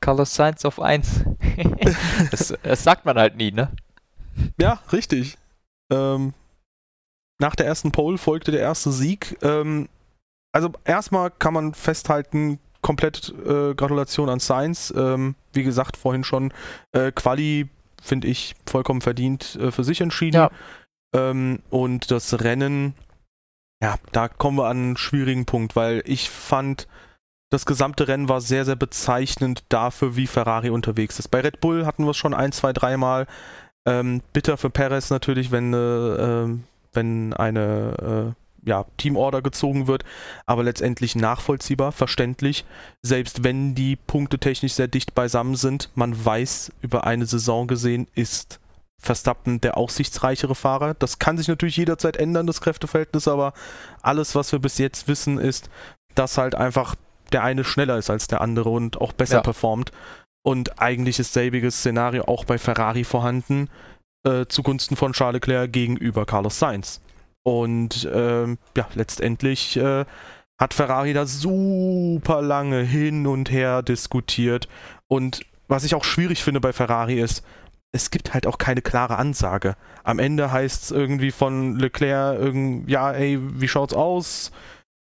Carlos 0.00 0.34
Sainz 0.34 0.64
auf 0.64 0.80
1. 0.80 1.24
das, 2.30 2.54
das, 2.62 2.84
sagt 2.84 3.06
man 3.06 3.16
halt 3.16 3.36
nie, 3.36 3.52
ne? 3.52 3.70
Ja, 4.58 4.80
richtig. 4.92 5.38
Ähm, 5.90 6.34
nach 7.40 7.54
der 7.54 7.66
ersten 7.66 7.92
Pole 7.92 8.18
folgte 8.18 8.50
der 8.50 8.60
erste 8.60 8.92
Sieg. 8.92 9.38
Ähm, 9.42 9.88
also 10.52 10.72
erstmal 10.84 11.30
kann 11.30 11.54
man 11.54 11.74
festhalten, 11.74 12.58
komplett 12.82 13.30
äh, 13.46 13.74
Gratulation 13.74 14.28
an 14.28 14.40
Sainz. 14.40 14.92
Ähm, 14.94 15.36
wie 15.52 15.62
gesagt, 15.62 15.96
vorhin 15.96 16.22
schon, 16.22 16.52
äh, 16.92 17.12
Quali 17.12 17.68
finde 18.02 18.28
ich 18.28 18.54
vollkommen 18.66 19.00
verdient 19.00 19.56
äh, 19.56 19.70
für 19.72 19.84
sich 19.84 20.00
entschieden. 20.02 20.36
Ja. 20.36 20.50
Ähm, 21.14 21.60
und 21.70 22.10
das 22.10 22.42
Rennen, 22.42 22.94
ja, 23.82 23.96
da 24.12 24.28
kommen 24.28 24.58
wir 24.58 24.66
an 24.66 24.76
einen 24.76 24.96
schwierigen 24.96 25.46
Punkt, 25.46 25.76
weil 25.76 26.02
ich 26.04 26.28
fand, 26.28 26.86
das 27.50 27.66
gesamte 27.66 28.08
Rennen 28.08 28.28
war 28.28 28.40
sehr, 28.40 28.64
sehr 28.64 28.76
bezeichnend 28.76 29.64
dafür, 29.68 30.16
wie 30.16 30.26
Ferrari 30.26 30.70
unterwegs 30.70 31.18
ist. 31.18 31.28
Bei 31.28 31.40
Red 31.40 31.60
Bull 31.60 31.86
hatten 31.86 32.04
wir 32.04 32.10
es 32.10 32.16
schon 32.16 32.34
ein, 32.34 32.52
zwei, 32.52 32.72
dreimal. 32.72 33.26
Ähm, 33.86 34.22
bitter 34.32 34.56
für 34.56 34.70
Perez 34.70 35.10
natürlich, 35.10 35.50
wenn, 35.50 35.72
äh, 35.72 35.76
ähm, 35.76 36.64
wenn 36.92 37.32
eine 37.34 38.34
äh, 38.34 38.68
ja, 38.68 38.86
Teamorder 38.96 39.42
gezogen 39.42 39.86
wird, 39.86 40.04
aber 40.46 40.62
letztendlich 40.62 41.16
nachvollziehbar, 41.16 41.92
verständlich. 41.92 42.64
Selbst 43.02 43.44
wenn 43.44 43.74
die 43.74 43.96
Punkte 43.96 44.38
technisch 44.38 44.72
sehr 44.72 44.88
dicht 44.88 45.14
beisammen 45.14 45.54
sind, 45.54 45.90
man 45.94 46.24
weiß, 46.24 46.72
über 46.80 47.06
eine 47.06 47.26
Saison 47.26 47.66
gesehen 47.66 48.08
ist 48.14 48.58
Verstappen 48.98 49.60
der 49.60 49.76
aussichtsreichere 49.76 50.54
Fahrer. 50.54 50.94
Das 50.94 51.18
kann 51.18 51.36
sich 51.36 51.48
natürlich 51.48 51.76
jederzeit 51.76 52.16
ändern, 52.16 52.46
das 52.46 52.62
Kräfteverhältnis, 52.62 53.28
aber 53.28 53.52
alles, 54.00 54.34
was 54.34 54.50
wir 54.50 54.58
bis 54.58 54.78
jetzt 54.78 55.08
wissen, 55.08 55.38
ist, 55.38 55.68
dass 56.14 56.38
halt 56.38 56.54
einfach 56.54 56.94
der 57.34 57.42
eine 57.42 57.64
schneller 57.64 57.98
ist 57.98 58.08
als 58.08 58.28
der 58.28 58.40
andere 58.40 58.70
und 58.70 59.00
auch 59.00 59.12
besser 59.12 59.36
ja. 59.36 59.42
performt. 59.42 59.92
Und 60.42 60.80
eigentlich 60.80 61.18
ist 61.18 61.32
selbiges 61.32 61.78
Szenario 61.78 62.24
auch 62.24 62.44
bei 62.44 62.58
Ferrari 62.58 63.04
vorhanden, 63.04 63.68
äh, 64.24 64.46
zugunsten 64.46 64.96
von 64.96 65.12
Charles 65.12 65.34
Leclerc 65.34 65.72
gegenüber 65.72 66.24
Carlos 66.26 66.58
Sainz. 66.58 67.00
Und 67.42 68.08
ähm, 68.12 68.58
ja, 68.76 68.88
letztendlich 68.94 69.76
äh, 69.76 70.04
hat 70.58 70.74
Ferrari 70.74 71.12
da 71.12 71.26
super 71.26 72.40
lange 72.40 72.80
hin 72.80 73.26
und 73.26 73.50
her 73.50 73.82
diskutiert. 73.82 74.68
Und 75.08 75.44
was 75.68 75.84
ich 75.84 75.94
auch 75.94 76.04
schwierig 76.04 76.42
finde 76.42 76.60
bei 76.60 76.72
Ferrari 76.72 77.20
ist, 77.20 77.44
es 77.92 78.10
gibt 78.10 78.34
halt 78.34 78.46
auch 78.46 78.58
keine 78.58 78.82
klare 78.82 79.16
Ansage. 79.16 79.76
Am 80.02 80.18
Ende 80.18 80.50
heißt 80.50 80.84
es 80.84 80.90
irgendwie 80.90 81.30
von 81.30 81.78
Leclerc, 81.78 82.54
ja, 82.86 83.12
ey, 83.12 83.38
wie 83.40 83.68
schaut's 83.68 83.94
aus? 83.94 84.50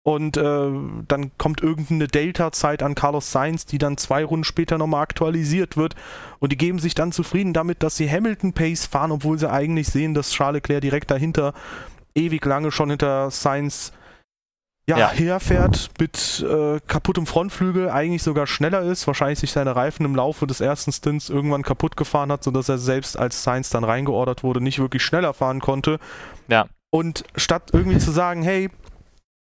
Und 0.04 0.36
äh, 0.36 0.72
dann 1.08 1.32
kommt 1.38 1.62
irgendeine 1.62 2.08
Delta-Zeit 2.08 2.82
an 2.82 2.96
Carlos 2.96 3.32
Sainz, 3.32 3.68
die 3.68 3.78
dann 3.78 3.98
zwei 3.98 4.26
Runden 4.26 4.44
später 4.44 4.80
nochmal 4.80 5.04
aktualisiert 5.04 5.78
wird. 5.78 5.96
Und 6.40 6.52
die 6.52 6.58
geben 6.58 6.80
sich 6.80 6.96
dann 6.96 7.12
zufrieden 7.12 7.54
damit, 7.54 7.84
dass 7.84 7.98
sie 7.98 8.10
Hamilton-Pace 8.10 8.88
fahren, 8.88 9.12
obwohl 9.12 9.38
sie 9.38 9.50
eigentlich 9.50 9.88
sehen, 9.90 10.16
dass 10.16 10.32
Charles 10.32 10.62
Leclerc 10.64 10.82
direkt 10.82 11.12
dahinter 11.12 11.54
ewig 12.16 12.44
lange 12.46 12.72
schon 12.72 12.90
hinter 12.90 13.30
Sainz 13.30 13.94
ja, 14.90 14.98
ja. 14.98 15.12
herfährt 15.12 15.92
mit 16.00 16.44
äh, 16.48 16.80
kaputtem 16.88 17.26
Frontflügel, 17.28 17.90
eigentlich 17.90 18.24
sogar 18.24 18.48
schneller 18.48 18.82
ist, 18.82 19.06
wahrscheinlich 19.08 19.40
sich 19.40 19.52
seine 19.52 19.76
Reifen 19.76 20.06
im 20.06 20.16
Laufe 20.16 20.48
des 20.48 20.60
ersten 20.60 20.92
Stints 20.92 21.30
irgendwann 21.30 21.62
kaputt 21.62 21.96
gefahren 21.96 22.32
hat, 22.32 22.44
sodass 22.44 22.68
er 22.68 22.78
selbst 22.78 23.18
als 23.18 23.42
Science 23.42 23.70
dann 23.70 23.84
reingeordert 23.84 24.44
wurde, 24.44 24.62
nicht 24.62 24.80
wirklich 24.80 25.04
schneller 25.04 25.34
fahren 25.34 25.62
konnte. 25.62 26.00
Ja. 26.48 26.66
Und 26.90 27.24
statt 27.36 27.70
irgendwie 27.72 28.00
zu 28.00 28.12
sagen, 28.12 28.42
hey, 28.42 28.70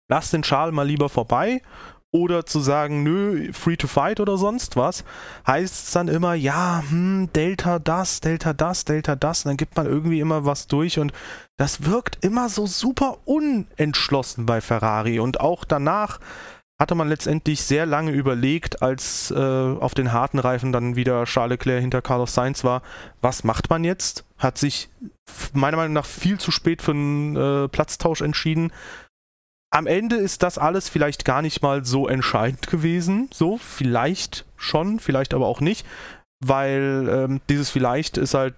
lass 0.08 0.30
den 0.30 0.44
Schal 0.44 0.72
mal 0.72 0.86
lieber 0.86 1.08
vorbei. 1.08 1.62
Oder 2.10 2.46
zu 2.46 2.60
sagen, 2.60 3.02
nö, 3.02 3.52
free 3.52 3.76
to 3.76 3.86
fight 3.86 4.18
oder 4.18 4.38
sonst 4.38 4.76
was, 4.76 5.04
heißt 5.46 5.88
es 5.88 5.90
dann 5.92 6.08
immer, 6.08 6.32
ja, 6.32 6.82
hm, 6.88 7.28
Delta 7.34 7.78
das, 7.78 8.20
Delta 8.20 8.54
das, 8.54 8.86
Delta 8.86 9.14
das, 9.14 9.44
und 9.44 9.50
dann 9.50 9.56
gibt 9.58 9.76
man 9.76 9.84
irgendwie 9.84 10.20
immer 10.20 10.46
was 10.46 10.68
durch. 10.68 10.98
Und 10.98 11.12
das 11.58 11.84
wirkt 11.84 12.24
immer 12.24 12.48
so 12.48 12.66
super 12.66 13.18
unentschlossen 13.26 14.46
bei 14.46 14.62
Ferrari. 14.62 15.20
Und 15.20 15.40
auch 15.40 15.66
danach 15.66 16.18
hatte 16.80 16.94
man 16.94 17.08
letztendlich 17.08 17.62
sehr 17.62 17.84
lange 17.84 18.12
überlegt, 18.12 18.80
als 18.80 19.30
äh, 19.30 19.36
auf 19.36 19.92
den 19.92 20.12
harten 20.12 20.38
Reifen 20.38 20.72
dann 20.72 20.96
wieder 20.96 21.24
Charles 21.24 21.58
Leclerc 21.58 21.80
hinter 21.82 22.00
Carlos 22.00 22.32
Sainz 22.32 22.64
war, 22.64 22.82
was 23.20 23.44
macht 23.44 23.68
man 23.68 23.84
jetzt? 23.84 24.24
Hat 24.38 24.56
sich 24.56 24.88
meiner 25.52 25.76
Meinung 25.76 25.92
nach 25.92 26.06
viel 26.06 26.38
zu 26.38 26.52
spät 26.52 26.80
für 26.80 26.92
einen 26.92 27.36
äh, 27.36 27.68
Platztausch 27.68 28.22
entschieden 28.22 28.72
am 29.70 29.86
Ende 29.86 30.16
ist 30.16 30.42
das 30.42 30.58
alles 30.58 30.88
vielleicht 30.88 31.24
gar 31.24 31.42
nicht 31.42 31.62
mal 31.62 31.84
so 31.84 32.08
entscheidend 32.08 32.68
gewesen. 32.68 33.28
So, 33.32 33.58
vielleicht 33.58 34.44
schon, 34.56 34.98
vielleicht 34.98 35.34
aber 35.34 35.46
auch 35.46 35.60
nicht. 35.60 35.86
Weil 36.44 37.08
ähm, 37.10 37.40
dieses 37.48 37.70
vielleicht 37.70 38.16
ist 38.16 38.34
halt, 38.34 38.54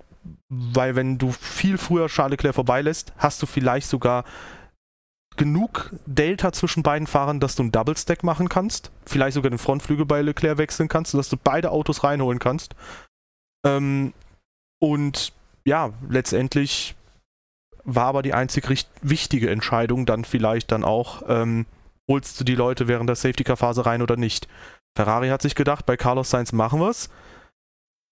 weil 0.48 0.96
wenn 0.96 1.18
du 1.18 1.32
viel 1.32 1.78
früher 1.78 2.08
Charles 2.08 2.32
Leclerc 2.32 2.54
vorbeilässt, 2.54 3.12
hast 3.16 3.42
du 3.42 3.46
vielleicht 3.46 3.88
sogar 3.88 4.24
genug 5.36 5.92
Delta 6.06 6.52
zwischen 6.52 6.82
beiden 6.82 7.06
Fahrern, 7.06 7.40
dass 7.40 7.54
du 7.54 7.62
einen 7.62 7.72
Double 7.72 7.96
Stack 7.96 8.22
machen 8.22 8.48
kannst. 8.48 8.90
Vielleicht 9.06 9.34
sogar 9.34 9.50
den 9.50 9.58
Frontflügel 9.58 10.04
bei 10.04 10.20
Leclerc 10.20 10.58
wechseln 10.58 10.88
kannst, 10.88 11.12
sodass 11.12 11.30
du 11.30 11.36
beide 11.36 11.70
Autos 11.70 12.04
reinholen 12.04 12.38
kannst. 12.38 12.74
Ähm, 13.66 14.12
und 14.78 15.32
ja, 15.64 15.92
letztendlich 16.08 16.94
war 17.84 18.06
aber 18.06 18.22
die 18.22 18.34
einzig 18.34 18.68
wichtige 19.02 19.50
Entscheidung 19.50 20.06
dann 20.06 20.24
vielleicht 20.24 20.72
dann 20.72 20.84
auch, 20.84 21.22
ähm, 21.28 21.66
holst 22.08 22.38
du 22.40 22.44
die 22.44 22.54
Leute 22.54 22.88
während 22.88 23.08
der 23.08 23.16
Safety-Car-Phase 23.16 23.86
rein 23.86 24.02
oder 24.02 24.16
nicht. 24.16 24.48
Ferrari 24.96 25.28
hat 25.28 25.42
sich 25.42 25.54
gedacht, 25.54 25.86
bei 25.86 25.96
Carlos 25.96 26.30
Sainz 26.30 26.52
machen 26.52 26.80
wir 26.80 26.90
es. 26.90 27.08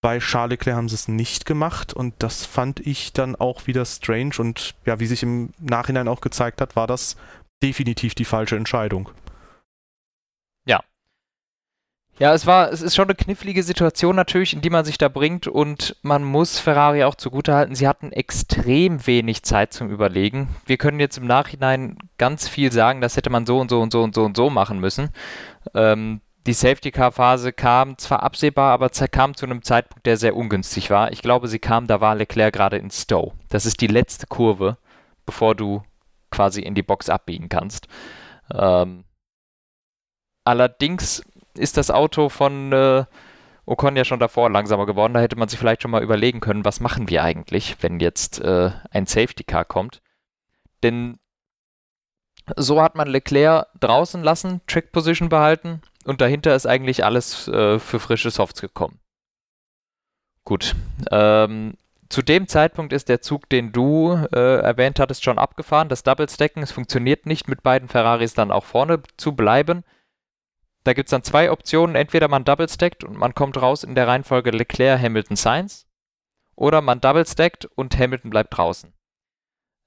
Bei 0.00 0.20
Charles 0.20 0.50
Leclerc 0.50 0.76
haben 0.76 0.88
sie 0.88 0.94
es 0.94 1.08
nicht 1.08 1.44
gemacht 1.44 1.92
und 1.92 2.14
das 2.18 2.46
fand 2.46 2.78
ich 2.86 3.12
dann 3.12 3.34
auch 3.34 3.66
wieder 3.66 3.84
strange 3.84 4.34
und 4.38 4.76
ja, 4.86 5.00
wie 5.00 5.06
sich 5.06 5.24
im 5.24 5.50
Nachhinein 5.58 6.06
auch 6.06 6.20
gezeigt 6.20 6.60
hat, 6.60 6.76
war 6.76 6.86
das 6.86 7.16
definitiv 7.64 8.14
die 8.14 8.24
falsche 8.24 8.56
Entscheidung. 8.56 9.10
Ja, 12.18 12.34
es 12.34 12.46
war, 12.46 12.72
es 12.72 12.82
ist 12.82 12.96
schon 12.96 13.04
eine 13.04 13.14
knifflige 13.14 13.62
Situation 13.62 14.16
natürlich, 14.16 14.52
in 14.52 14.60
die 14.60 14.70
man 14.70 14.84
sich 14.84 14.98
da 14.98 15.08
bringt 15.08 15.46
und 15.46 15.94
man 16.02 16.24
muss 16.24 16.58
Ferrari 16.58 17.04
auch 17.04 17.14
zugutehalten, 17.14 17.76
sie 17.76 17.86
hatten 17.86 18.10
extrem 18.10 19.06
wenig 19.06 19.44
Zeit 19.44 19.72
zum 19.72 19.88
Überlegen. 19.88 20.48
Wir 20.66 20.78
können 20.78 20.98
jetzt 20.98 21.18
im 21.18 21.28
Nachhinein 21.28 21.96
ganz 22.18 22.48
viel 22.48 22.72
sagen, 22.72 23.00
das 23.00 23.16
hätte 23.16 23.30
man 23.30 23.46
so 23.46 23.60
und 23.60 23.70
so 23.70 23.80
und 23.80 23.92
so 23.92 24.02
und 24.02 24.16
so 24.16 24.24
und 24.24 24.36
so 24.36 24.50
machen 24.50 24.80
müssen. 24.80 25.10
Ähm, 25.74 26.20
die 26.48 26.54
Safety-Car-Phase 26.54 27.52
kam 27.52 27.98
zwar 27.98 28.24
absehbar, 28.24 28.72
aber 28.72 28.88
kam 28.88 29.34
zu 29.34 29.46
einem 29.46 29.62
Zeitpunkt, 29.62 30.06
der 30.06 30.16
sehr 30.16 30.34
ungünstig 30.34 30.90
war. 30.90 31.12
Ich 31.12 31.22
glaube, 31.22 31.46
sie 31.46 31.60
kam, 31.60 31.86
da 31.86 32.00
war 32.00 32.16
Leclerc 32.16 32.52
gerade 32.52 32.78
in 32.78 32.90
Stowe. 32.90 33.32
Das 33.48 33.64
ist 33.64 33.80
die 33.80 33.86
letzte 33.86 34.26
Kurve, 34.26 34.76
bevor 35.24 35.54
du 35.54 35.82
quasi 36.30 36.62
in 36.62 36.74
die 36.74 36.82
Box 36.82 37.10
abbiegen 37.10 37.48
kannst. 37.48 37.86
Ähm, 38.52 39.04
allerdings 40.44 41.22
ist 41.58 41.76
das 41.76 41.90
Auto 41.90 42.28
von 42.28 42.72
äh, 42.72 43.04
Ocon 43.66 43.96
ja 43.96 44.04
schon 44.04 44.20
davor 44.20 44.50
langsamer 44.50 44.86
geworden. 44.86 45.14
Da 45.14 45.20
hätte 45.20 45.36
man 45.36 45.48
sich 45.48 45.58
vielleicht 45.58 45.82
schon 45.82 45.90
mal 45.90 46.02
überlegen 46.02 46.40
können, 46.40 46.64
was 46.64 46.80
machen 46.80 47.08
wir 47.08 47.22
eigentlich, 47.22 47.76
wenn 47.80 48.00
jetzt 48.00 48.40
äh, 48.40 48.70
ein 48.90 49.06
Safety 49.06 49.44
Car 49.44 49.64
kommt. 49.64 50.00
Denn 50.82 51.18
so 52.56 52.80
hat 52.80 52.94
man 52.94 53.08
Leclerc 53.08 53.66
draußen 53.80 54.22
lassen, 54.22 54.62
Track 54.66 54.92
Position 54.92 55.28
behalten 55.28 55.82
und 56.04 56.20
dahinter 56.20 56.54
ist 56.54 56.66
eigentlich 56.66 57.04
alles 57.04 57.48
äh, 57.48 57.78
für 57.78 58.00
frische 58.00 58.30
Softs 58.30 58.60
gekommen. 58.60 58.98
Gut. 60.44 60.74
Ähm, 61.10 61.74
zu 62.08 62.22
dem 62.22 62.48
Zeitpunkt 62.48 62.94
ist 62.94 63.10
der 63.10 63.20
Zug, 63.20 63.50
den 63.50 63.70
du 63.70 64.14
äh, 64.32 64.60
erwähnt 64.60 64.98
hattest, 64.98 65.22
schon 65.22 65.38
abgefahren. 65.38 65.90
Das 65.90 66.04
Double 66.04 66.28
Stacken, 66.28 66.62
es 66.62 66.72
funktioniert 66.72 67.26
nicht, 67.26 67.48
mit 67.48 67.62
beiden 67.62 67.88
Ferraris 67.88 68.32
dann 68.32 68.50
auch 68.50 68.64
vorne 68.64 69.02
zu 69.18 69.32
bleiben. 69.32 69.84
Da 70.88 70.94
gibt 70.94 71.08
es 71.08 71.10
dann 71.10 71.22
zwei 71.22 71.50
Optionen. 71.50 71.96
Entweder 71.96 72.28
man 72.28 72.44
double 72.44 72.66
stackt 72.66 73.04
und 73.04 73.14
man 73.14 73.34
kommt 73.34 73.60
raus 73.60 73.84
in 73.84 73.94
der 73.94 74.08
Reihenfolge 74.08 74.50
Leclerc, 74.50 74.98
Hamilton, 74.98 75.36
Sainz. 75.36 75.86
Oder 76.56 76.80
man 76.80 76.98
double 76.98 77.26
stackt 77.26 77.66
und 77.66 77.98
Hamilton 77.98 78.30
bleibt 78.30 78.56
draußen. 78.56 78.94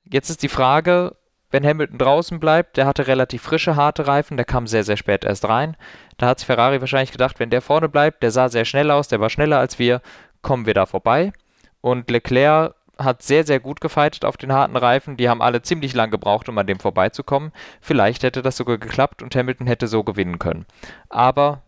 Jetzt 0.04 0.30
ist 0.30 0.44
die 0.44 0.48
Frage, 0.48 1.16
wenn 1.50 1.66
Hamilton 1.66 1.98
draußen 1.98 2.40
bleibt, 2.40 2.78
der 2.78 2.86
hatte 2.86 3.08
relativ 3.08 3.42
frische, 3.42 3.76
harte 3.76 4.06
Reifen, 4.06 4.38
der 4.38 4.46
kam 4.46 4.68
sehr, 4.68 4.84
sehr 4.84 4.96
spät 4.96 5.26
erst 5.26 5.50
rein. 5.50 5.76
Da 6.20 6.28
hat 6.28 6.38
sich 6.38 6.46
Ferrari 6.46 6.82
wahrscheinlich 6.82 7.12
gedacht, 7.12 7.40
wenn 7.40 7.50
der 7.50 7.64
vorne 7.64 7.90
bleibt, 7.90 8.22
der 8.22 8.30
sah 8.30 8.50
sehr 8.50 8.66
schnell 8.66 8.92
aus, 8.92 9.08
der 9.08 9.20
war 9.20 9.32
schneller 9.32 9.58
als 9.58 9.80
wir, 9.80 10.04
kommen 10.44 10.68
wir 10.68 10.76
da 10.76 10.86
vorbei. 10.86 11.34
Und 11.82 12.12
Leclerc 12.12 12.76
hat 13.04 13.22
sehr, 13.22 13.46
sehr 13.46 13.60
gut 13.60 13.82
gefightet 13.82 14.26
auf 14.26 14.38
den 14.38 14.52
harten 14.52 14.76
Reifen. 14.76 15.18
Die 15.18 15.30
haben 15.30 15.42
alle 15.42 15.62
ziemlich 15.62 15.94
lang 15.94 16.12
gebraucht, 16.12 16.50
um 16.50 16.58
an 16.58 16.68
dem 16.68 16.80
vorbeizukommen. 16.80 17.52
Vielleicht 17.82 18.24
hätte 18.24 18.42
das 18.42 18.58
sogar 18.58 18.78
geklappt 18.78 19.22
und 19.22 19.36
Hamilton 19.36 19.68
hätte 19.68 19.88
so 19.88 20.04
gewinnen 20.04 20.40
können. 20.40 20.66
Aber 21.10 21.64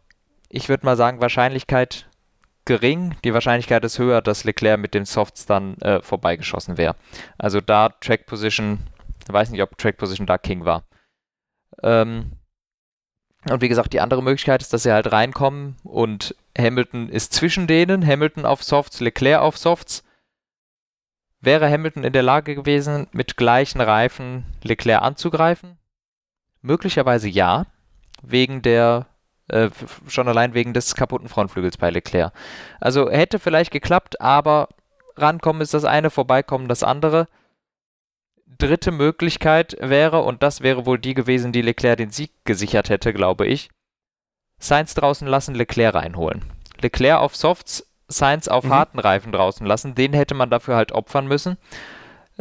ich 0.50 0.70
würde 0.70 0.86
mal 0.86 0.98
sagen, 0.98 1.22
Wahrscheinlichkeit 1.22 2.08
gering. 2.66 3.16
Die 3.24 3.34
Wahrscheinlichkeit 3.34 3.84
ist 3.84 4.00
höher, 4.00 4.22
dass 4.22 4.44
Leclerc 4.44 4.80
mit 4.80 4.94
den 4.94 5.06
Softs 5.06 5.46
dann 5.46 5.78
äh, 5.80 6.02
vorbeigeschossen 6.02 6.78
wäre. 6.78 6.96
Also 7.38 7.62
da 7.62 7.90
Track 7.90 8.26
Position, 8.26 8.80
weiß 9.28 9.50
nicht, 9.50 9.62
ob 9.62 9.78
Track 9.78 9.98
Position 9.98 10.28
da 10.28 10.38
King 10.38 10.66
war. 10.66 10.84
Ähm, 11.82 12.34
und 13.50 13.62
wie 13.62 13.68
gesagt, 13.68 13.94
die 13.94 14.00
andere 14.00 14.24
Möglichkeit 14.24 14.62
ist, 14.62 14.72
dass 14.72 14.84
sie 14.84 14.94
halt 14.94 15.12
reinkommen 15.12 15.76
und 15.84 16.36
Hamilton 16.58 17.10
ist 17.10 17.34
zwischen 17.34 17.68
denen, 17.68 18.06
Hamilton 18.06 18.46
auf 18.46 18.64
Softs, 18.64 19.02
Leclerc 19.02 19.42
auf 19.42 19.58
Softs 19.58 20.04
Wäre 21.44 21.70
Hamilton 21.70 22.06
in 22.06 22.14
der 22.14 22.24
Lage 22.24 22.56
gewesen, 22.56 23.08
mit 23.12 23.36
gleichen 23.36 23.82
Reifen 23.82 24.46
Leclerc 24.64 25.02
anzugreifen? 25.02 25.78
Möglicherweise 26.62 27.28
ja, 27.28 27.66
wegen 28.22 28.62
der 28.62 29.08
äh, 29.50 29.70
schon 30.08 30.30
allein 30.30 30.54
wegen 30.54 30.74
des 30.74 30.96
kaputten 30.96 31.28
Frontflügels 31.28 31.76
bei 31.76 31.90
Leclerc. 31.90 32.32
Also 32.80 33.12
hätte 33.12 33.40
vielleicht 33.40 33.72
geklappt, 33.72 34.22
aber 34.22 34.70
rankommen 35.18 35.62
ist 35.62 35.74
das 35.74 35.84
eine, 35.84 36.10
vorbeikommen 36.10 36.70
das 36.70 36.82
andere. 36.82 37.28
Dritte 38.46 38.92
Möglichkeit 38.92 39.76
wäre, 39.82 40.22
und 40.22 40.44
das 40.44 40.62
wäre 40.62 40.86
wohl 40.86 40.98
die 40.98 41.14
gewesen, 41.14 41.52
die 41.52 41.62
Leclerc 41.62 41.98
den 41.98 42.12
Sieg 42.12 42.32
gesichert 42.46 42.90
hätte, 42.90 43.12
glaube 43.12 43.48
ich, 43.48 43.70
Sainz 44.60 44.94
draußen 44.94 45.28
lassen, 45.28 45.56
Leclerc 45.56 45.94
reinholen. 45.94 46.46
Leclerc 46.80 47.20
auf 47.20 47.36
Softs 47.36 47.93
Sainz 48.08 48.48
auf 48.48 48.66
mhm. 48.66 48.70
harten 48.70 49.00
Reifen 49.00 49.32
draußen 49.32 49.66
lassen. 49.66 49.96
Den 49.96 50.14
hätte 50.14 50.36
man 50.36 50.50
dafür 50.50 50.76
halt 50.76 50.92
opfern 50.92 51.28
müssen. 51.28 51.58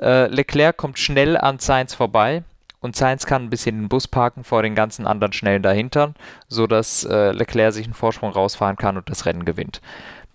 Äh, 0.00 0.26
Leclerc 0.28 0.76
kommt 0.76 0.98
schnell 0.98 1.36
an 1.36 1.58
Sainz 1.58 1.94
vorbei 1.94 2.44
und 2.80 2.96
Sainz 2.96 3.26
kann 3.26 3.44
ein 3.44 3.50
bisschen 3.50 3.76
den 3.78 3.88
Bus 3.88 4.08
parken 4.08 4.44
vor 4.44 4.62
den 4.62 4.74
ganzen 4.74 5.06
anderen 5.06 5.32
Schnellen 5.32 5.62
dahinter, 5.62 6.14
sodass 6.48 7.04
äh, 7.04 7.30
Leclerc 7.32 7.72
sich 7.72 7.84
einen 7.84 7.94
Vorsprung 7.94 8.32
rausfahren 8.32 8.76
kann 8.76 8.96
und 8.96 9.08
das 9.08 9.26
Rennen 9.26 9.44
gewinnt. 9.44 9.80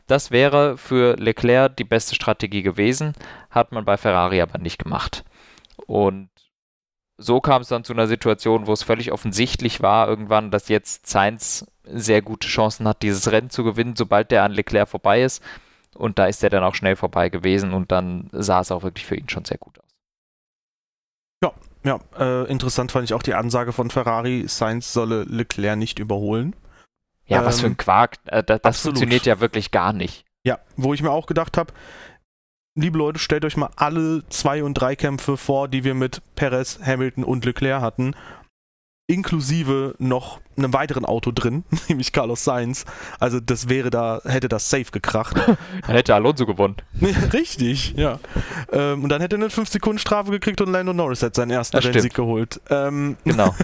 Das 0.08 0.32
wäre 0.32 0.78
für 0.78 1.16
Leclerc 1.18 1.76
die 1.76 1.84
beste 1.84 2.16
Strategie 2.16 2.63
gewesen, 2.63 3.13
hat 3.52 3.74
man 3.74 3.84
bei 3.84 3.98
Ferrari 3.98 4.42
aber 4.42 4.58
nicht 4.58 4.82
gemacht. 4.82 5.26
Und 5.86 6.30
so 7.17 7.41
kam 7.41 7.62
es 7.62 7.69
dann 7.69 7.84
zu 7.84 7.93
einer 7.93 8.08
Situation, 8.08 8.67
wo 8.67 8.73
es 8.73 8.84
völlig 8.84 9.12
offensichtlich 9.12 9.82
war, 9.82 10.08
irgendwann, 10.08 10.51
dass 10.51 10.67
jetzt 10.67 11.08
Sainz 11.08 11.65
sehr 11.84 12.21
gute 12.21 12.47
Chancen 12.47 12.88
hat, 12.88 13.01
dieses 13.01 13.32
Rennen 13.32 13.49
zu 13.49 13.63
gewinnen, 13.63 13.95
sobald 13.95 14.32
der 14.32 14.43
an 14.43 14.51
Leclerc 14.51 14.88
vorbei 14.88 15.23
ist. 15.23 15.41
Und 15.95 16.19
da 16.19 16.27
ist 16.27 16.43
er 16.43 16.49
dann 16.49 16.63
auch 16.63 16.75
schnell 16.75 16.95
vorbei 16.95 17.30
gewesen 17.30 17.73
und 17.73 17.91
dann 17.91 18.30
sah 18.32 18.60
es 18.62 18.71
auch 18.71 18.84
wirklich 18.84 19.06
für 19.06 19.15
ihn 19.15 19.30
schon 19.30 19.45
sehr 19.45 19.58
gut 19.58 19.80
aus. 19.80 19.86
Ja, 21.44 21.54
ja, 21.83 22.00
äh, 22.19 22.52
interessant 22.52 22.92
fand 22.92 23.06
ich 23.06 23.13
auch 23.13 23.23
die 23.23 23.33
Ansage 23.33 23.73
von 23.73 23.89
Ferrari, 23.89 24.44
Sainz 24.48 24.94
solle 24.94 25.23
Leclerc 25.23 25.77
nicht 25.77 25.98
überholen. 25.98 26.56
Ja, 27.25 27.39
ähm, 27.39 27.46
was 27.46 27.62
für 27.62 27.65
ein 27.65 27.73
ähm, 27.73 27.77
Quark. 27.77 28.17
Äh, 28.25 28.44
das, 28.44 28.62
das 28.62 28.81
funktioniert 28.81 29.25
ja 29.25 29.39
wirklich 29.39 29.71
gar 29.71 29.92
nicht. 29.92 30.25
Ja, 30.44 30.60
wo 30.75 30.94
ich 30.94 31.02
mir 31.02 31.12
auch 31.12 31.25
gedacht 31.25 31.58
habe, 31.58 31.73
liebe 32.78 32.98
Leute, 32.98 33.19
stellt 33.19 33.44
euch 33.44 33.58
mal 33.58 33.71
alle 33.75 34.23
zwei 34.30 34.63
und 34.63 34.75
drei 34.75 34.96
Kämpfe 34.96 35.36
vor, 35.36 35.67
die 35.67 35.84
wir 35.84 35.96
mit 35.96 36.21
Perez, 36.36 36.80
Hamilton 36.82 37.23
und 37.23 37.44
Leclerc 37.44 37.82
hatten. 37.82 38.15
Inklusive 39.10 39.96
noch 40.00 40.42
einem 40.58 40.73
weiteren 40.73 41.06
Auto 41.06 41.32
drin, 41.32 41.63
nämlich 41.88 42.12
Carlos 42.12 42.44
Sainz. 42.44 42.86
Also 43.19 43.40
das 43.40 43.69
wäre 43.69 43.90
da, 43.90 44.21
hätte 44.25 44.48
das 44.48 44.69
safe 44.69 44.92
gekracht. 44.92 45.36
dann 45.88 45.96
hätte 45.96 46.13
Alonso 46.13 46.46
gewonnen. 46.46 46.75
Richtig, 47.34 47.94
ja. 47.96 48.19
Ähm, 48.71 49.04
und 49.04 49.10
dann 49.10 49.21
hätte 49.21 49.38
er 49.38 49.40
eine 49.40 49.50
5 49.50 49.69
Sekunden 49.69 50.00
Strafe 50.00 50.32
gekriegt 50.32 50.62
und 50.62 50.71
Lando 50.71 50.94
Norris 50.94 51.21
hätte 51.21 51.38
seinen 51.38 51.52
ersten 51.52 51.78
Rennsieg 51.78 52.13
geholt. 52.13 52.62
Ähm, 52.69 53.17
genau. 53.23 53.56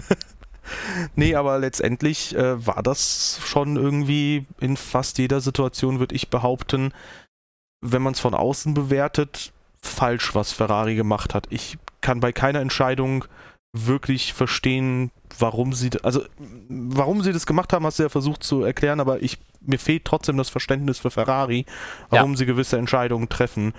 nee, 1.14 1.34
aber 1.34 1.58
letztendlich 1.58 2.34
äh, 2.34 2.66
war 2.66 2.82
das 2.82 3.38
schon 3.44 3.76
irgendwie 3.76 4.46
in 4.60 4.78
fast 4.78 5.18
jeder 5.18 5.42
Situation, 5.42 6.00
würde 6.00 6.14
ich 6.14 6.30
behaupten, 6.30 6.94
wenn 7.84 8.02
man 8.02 8.14
es 8.14 8.20
von 8.20 8.34
außen 8.34 8.74
bewertet, 8.74 9.52
falsch, 9.80 10.34
was 10.34 10.52
Ferrari 10.52 10.94
gemacht 10.94 11.34
hat. 11.34 11.46
Ich 11.50 11.78
kann 12.00 12.18
bei 12.18 12.32
keiner 12.32 12.60
Entscheidung 12.60 13.26
wirklich 13.72 14.32
verstehen, 14.32 15.10
warum 15.38 15.72
sie, 15.72 15.90
also 16.02 16.24
warum 16.68 17.22
sie 17.22 17.32
das 17.32 17.44
gemacht 17.44 17.72
haben, 17.72 17.84
hast 17.84 17.98
du 17.98 18.04
ja 18.04 18.08
versucht 18.08 18.42
zu 18.42 18.62
erklären, 18.62 19.00
aber 19.00 19.22
ich, 19.22 19.38
mir 19.60 19.78
fehlt 19.78 20.04
trotzdem 20.04 20.36
das 20.36 20.48
Verständnis 20.48 20.98
für 20.98 21.10
Ferrari, 21.10 21.66
warum 22.08 22.32
ja. 22.32 22.36
sie 22.38 22.46
gewisse 22.46 22.78
Entscheidungen 22.78 23.28
treffen. 23.28 23.74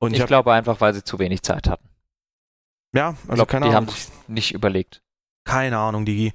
Und 0.00 0.10
ich, 0.10 0.16
ich 0.16 0.22
hab, 0.22 0.28
glaube 0.28 0.52
einfach, 0.52 0.80
weil 0.80 0.94
sie 0.94 1.04
zu 1.04 1.18
wenig 1.18 1.42
Zeit 1.42 1.68
hatten. 1.68 1.88
Ja, 2.92 3.16
also 3.28 3.34
glaub, 3.34 3.48
keine 3.48 3.66
die 3.66 3.74
Ahnung. 3.74 3.88
haben 3.88 3.94
sich 3.94 4.08
nicht 4.26 4.54
überlegt. 4.54 5.02
Keine 5.44 5.78
Ahnung, 5.78 6.06
Digi. 6.06 6.32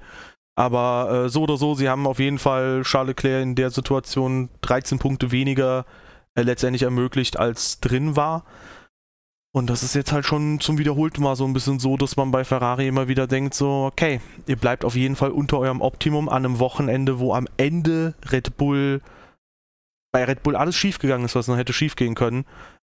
Aber 0.54 1.24
äh, 1.24 1.28
so 1.28 1.42
oder 1.42 1.56
so, 1.56 1.74
sie 1.74 1.88
haben 1.88 2.06
auf 2.06 2.18
jeden 2.18 2.38
Fall 2.38 2.82
Charles 2.84 3.08
Leclerc 3.08 3.42
in 3.42 3.54
der 3.56 3.70
Situation 3.70 4.48
13 4.62 4.98
Punkte 4.98 5.32
weniger 5.32 5.80
äh, 5.80 6.09
letztendlich 6.44 6.82
ermöglicht, 6.82 7.38
als 7.38 7.80
drin 7.80 8.16
war. 8.16 8.44
Und 9.52 9.68
das 9.68 9.82
ist 9.82 9.96
jetzt 9.96 10.12
halt 10.12 10.24
schon 10.24 10.60
zum 10.60 10.78
wiederholten 10.78 11.22
Mal 11.22 11.34
so 11.34 11.44
ein 11.44 11.52
bisschen 11.52 11.80
so, 11.80 11.96
dass 11.96 12.16
man 12.16 12.30
bei 12.30 12.44
Ferrari 12.44 12.86
immer 12.86 13.08
wieder 13.08 13.26
denkt, 13.26 13.54
so, 13.54 13.86
okay, 13.86 14.20
ihr 14.46 14.56
bleibt 14.56 14.84
auf 14.84 14.94
jeden 14.94 15.16
Fall 15.16 15.32
unter 15.32 15.58
eurem 15.58 15.80
Optimum 15.80 16.28
an 16.28 16.44
einem 16.44 16.60
Wochenende, 16.60 17.18
wo 17.18 17.34
am 17.34 17.48
Ende 17.56 18.14
Red 18.30 18.56
Bull, 18.56 19.00
bei 20.12 20.24
Red 20.24 20.44
Bull 20.44 20.54
alles 20.54 20.76
schiefgegangen 20.76 21.24
ist, 21.24 21.34
was 21.34 21.48
noch 21.48 21.56
hätte 21.56 21.72
schiefgehen 21.72 22.14
können, 22.14 22.44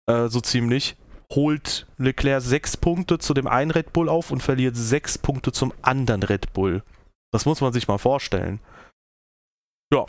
äh, 0.07 0.27
so 0.27 0.41
ziemlich. 0.41 0.97
Holt 1.31 1.87
Leclerc 1.97 2.41
sechs 2.41 2.75
Punkte 2.75 3.19
zu 3.19 3.33
dem 3.33 3.47
einen 3.47 3.71
Red 3.71 3.93
Bull 3.93 4.09
auf 4.09 4.31
und 4.31 4.41
verliert 4.41 4.75
sechs 4.75 5.17
Punkte 5.17 5.51
zum 5.51 5.71
anderen 5.81 6.23
Red 6.23 6.51
Bull. 6.53 6.83
Das 7.31 7.45
muss 7.45 7.61
man 7.61 7.71
sich 7.71 7.87
mal 7.87 7.99
vorstellen. 7.99 8.59
Ja. 9.93 10.05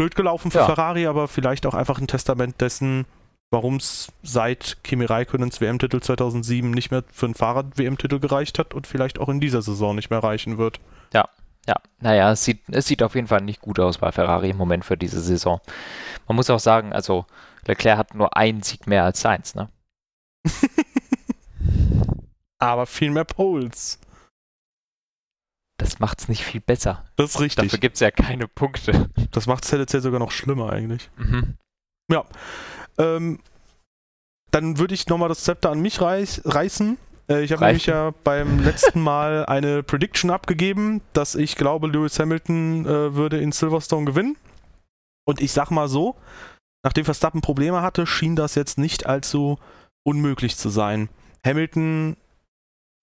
Blöd 0.00 0.14
gelaufen 0.14 0.50
für 0.50 0.60
ja. 0.60 0.64
Ferrari, 0.64 1.06
aber 1.06 1.28
vielleicht 1.28 1.66
auch 1.66 1.74
einfach 1.74 1.98
ein 1.98 2.06
Testament 2.06 2.58
dessen, 2.62 3.04
warum 3.50 3.76
es 3.76 4.10
seit 4.22 4.78
Kimi 4.82 5.04
Raikkonens 5.04 5.60
WM-Titel 5.60 6.00
2007 6.00 6.70
nicht 6.70 6.90
mehr 6.90 7.04
für 7.12 7.26
einen 7.26 7.34
Fahrrad-WM-Titel 7.34 8.18
gereicht 8.18 8.58
hat 8.58 8.72
und 8.72 8.86
vielleicht 8.86 9.18
auch 9.18 9.28
in 9.28 9.40
dieser 9.40 9.60
Saison 9.60 9.94
nicht 9.94 10.08
mehr 10.08 10.20
reichen 10.20 10.56
wird. 10.56 10.80
Ja, 11.12 11.28
ja. 11.66 11.74
Naja, 11.98 12.32
es 12.32 12.42
sieht, 12.42 12.62
es 12.70 12.86
sieht 12.86 13.02
auf 13.02 13.14
jeden 13.14 13.26
Fall 13.26 13.42
nicht 13.42 13.60
gut 13.60 13.78
aus 13.78 13.98
bei 13.98 14.10
Ferrari 14.10 14.48
im 14.48 14.56
Moment 14.56 14.86
für 14.86 14.96
diese 14.96 15.20
Saison. 15.20 15.60
Man 16.26 16.36
muss 16.36 16.48
auch 16.48 16.60
sagen, 16.60 16.94
also 16.94 17.26
Leclerc 17.66 17.98
hat 17.98 18.14
nur 18.14 18.34
einen 18.38 18.62
Sieg 18.62 18.86
mehr 18.86 19.04
als 19.04 19.20
Sainz, 19.20 19.54
ne? 19.54 19.68
Aber 22.58 22.86
viel 22.86 23.10
mehr 23.10 23.24
Poles. 23.24 23.98
Das 25.80 25.98
macht's 25.98 26.28
nicht 26.28 26.44
viel 26.44 26.60
besser. 26.60 27.06
Das 27.16 27.30
ist 27.30 27.40
richtig. 27.40 27.64
Dafür 27.64 27.78
gibt's 27.78 28.00
ja 28.00 28.10
keine 28.10 28.46
Punkte. 28.46 29.08
Das 29.30 29.46
macht 29.46 29.64
ZDC 29.64 30.02
sogar 30.02 30.20
noch 30.20 30.30
schlimmer 30.30 30.70
eigentlich. 30.70 31.08
Mhm. 31.16 31.54
Ja. 32.12 32.26
Ähm, 32.98 33.40
dann 34.50 34.78
würde 34.78 34.92
ich 34.92 35.08
nochmal 35.08 35.30
das 35.30 35.42
Zepter 35.42 35.70
an 35.70 35.80
mich 35.80 36.02
reiß, 36.02 36.42
reißen. 36.44 36.98
Äh, 37.30 37.44
ich 37.44 37.52
habe 37.52 37.64
nämlich 37.64 37.86
ja 37.86 38.12
beim 38.24 38.62
letzten 38.62 39.00
Mal 39.00 39.46
eine 39.48 39.82
Prediction 39.82 40.30
abgegeben, 40.30 41.00
dass 41.14 41.34
ich 41.34 41.56
glaube, 41.56 41.86
Lewis 41.86 42.18
Hamilton 42.18 42.84
äh, 42.84 43.14
würde 43.14 43.38
in 43.38 43.50
Silverstone 43.50 44.04
gewinnen. 44.04 44.36
Und 45.26 45.40
ich 45.40 45.52
sag 45.52 45.70
mal 45.70 45.88
so, 45.88 46.14
nachdem 46.84 47.06
Verstappen 47.06 47.40
Probleme 47.40 47.80
hatte, 47.80 48.06
schien 48.06 48.36
das 48.36 48.54
jetzt 48.54 48.76
nicht 48.76 49.06
allzu 49.06 49.58
unmöglich 50.02 50.58
zu 50.58 50.68
sein. 50.68 51.08
Hamilton 51.42 52.18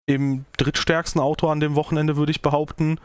im 0.06 0.44
drittstärksten 0.56 1.20
Auto 1.20 1.48
an 1.48 1.60
dem 1.60 1.74
Wochenende, 1.74 2.16
würde 2.16 2.30
ich 2.30 2.42
behaupten, 2.42 2.98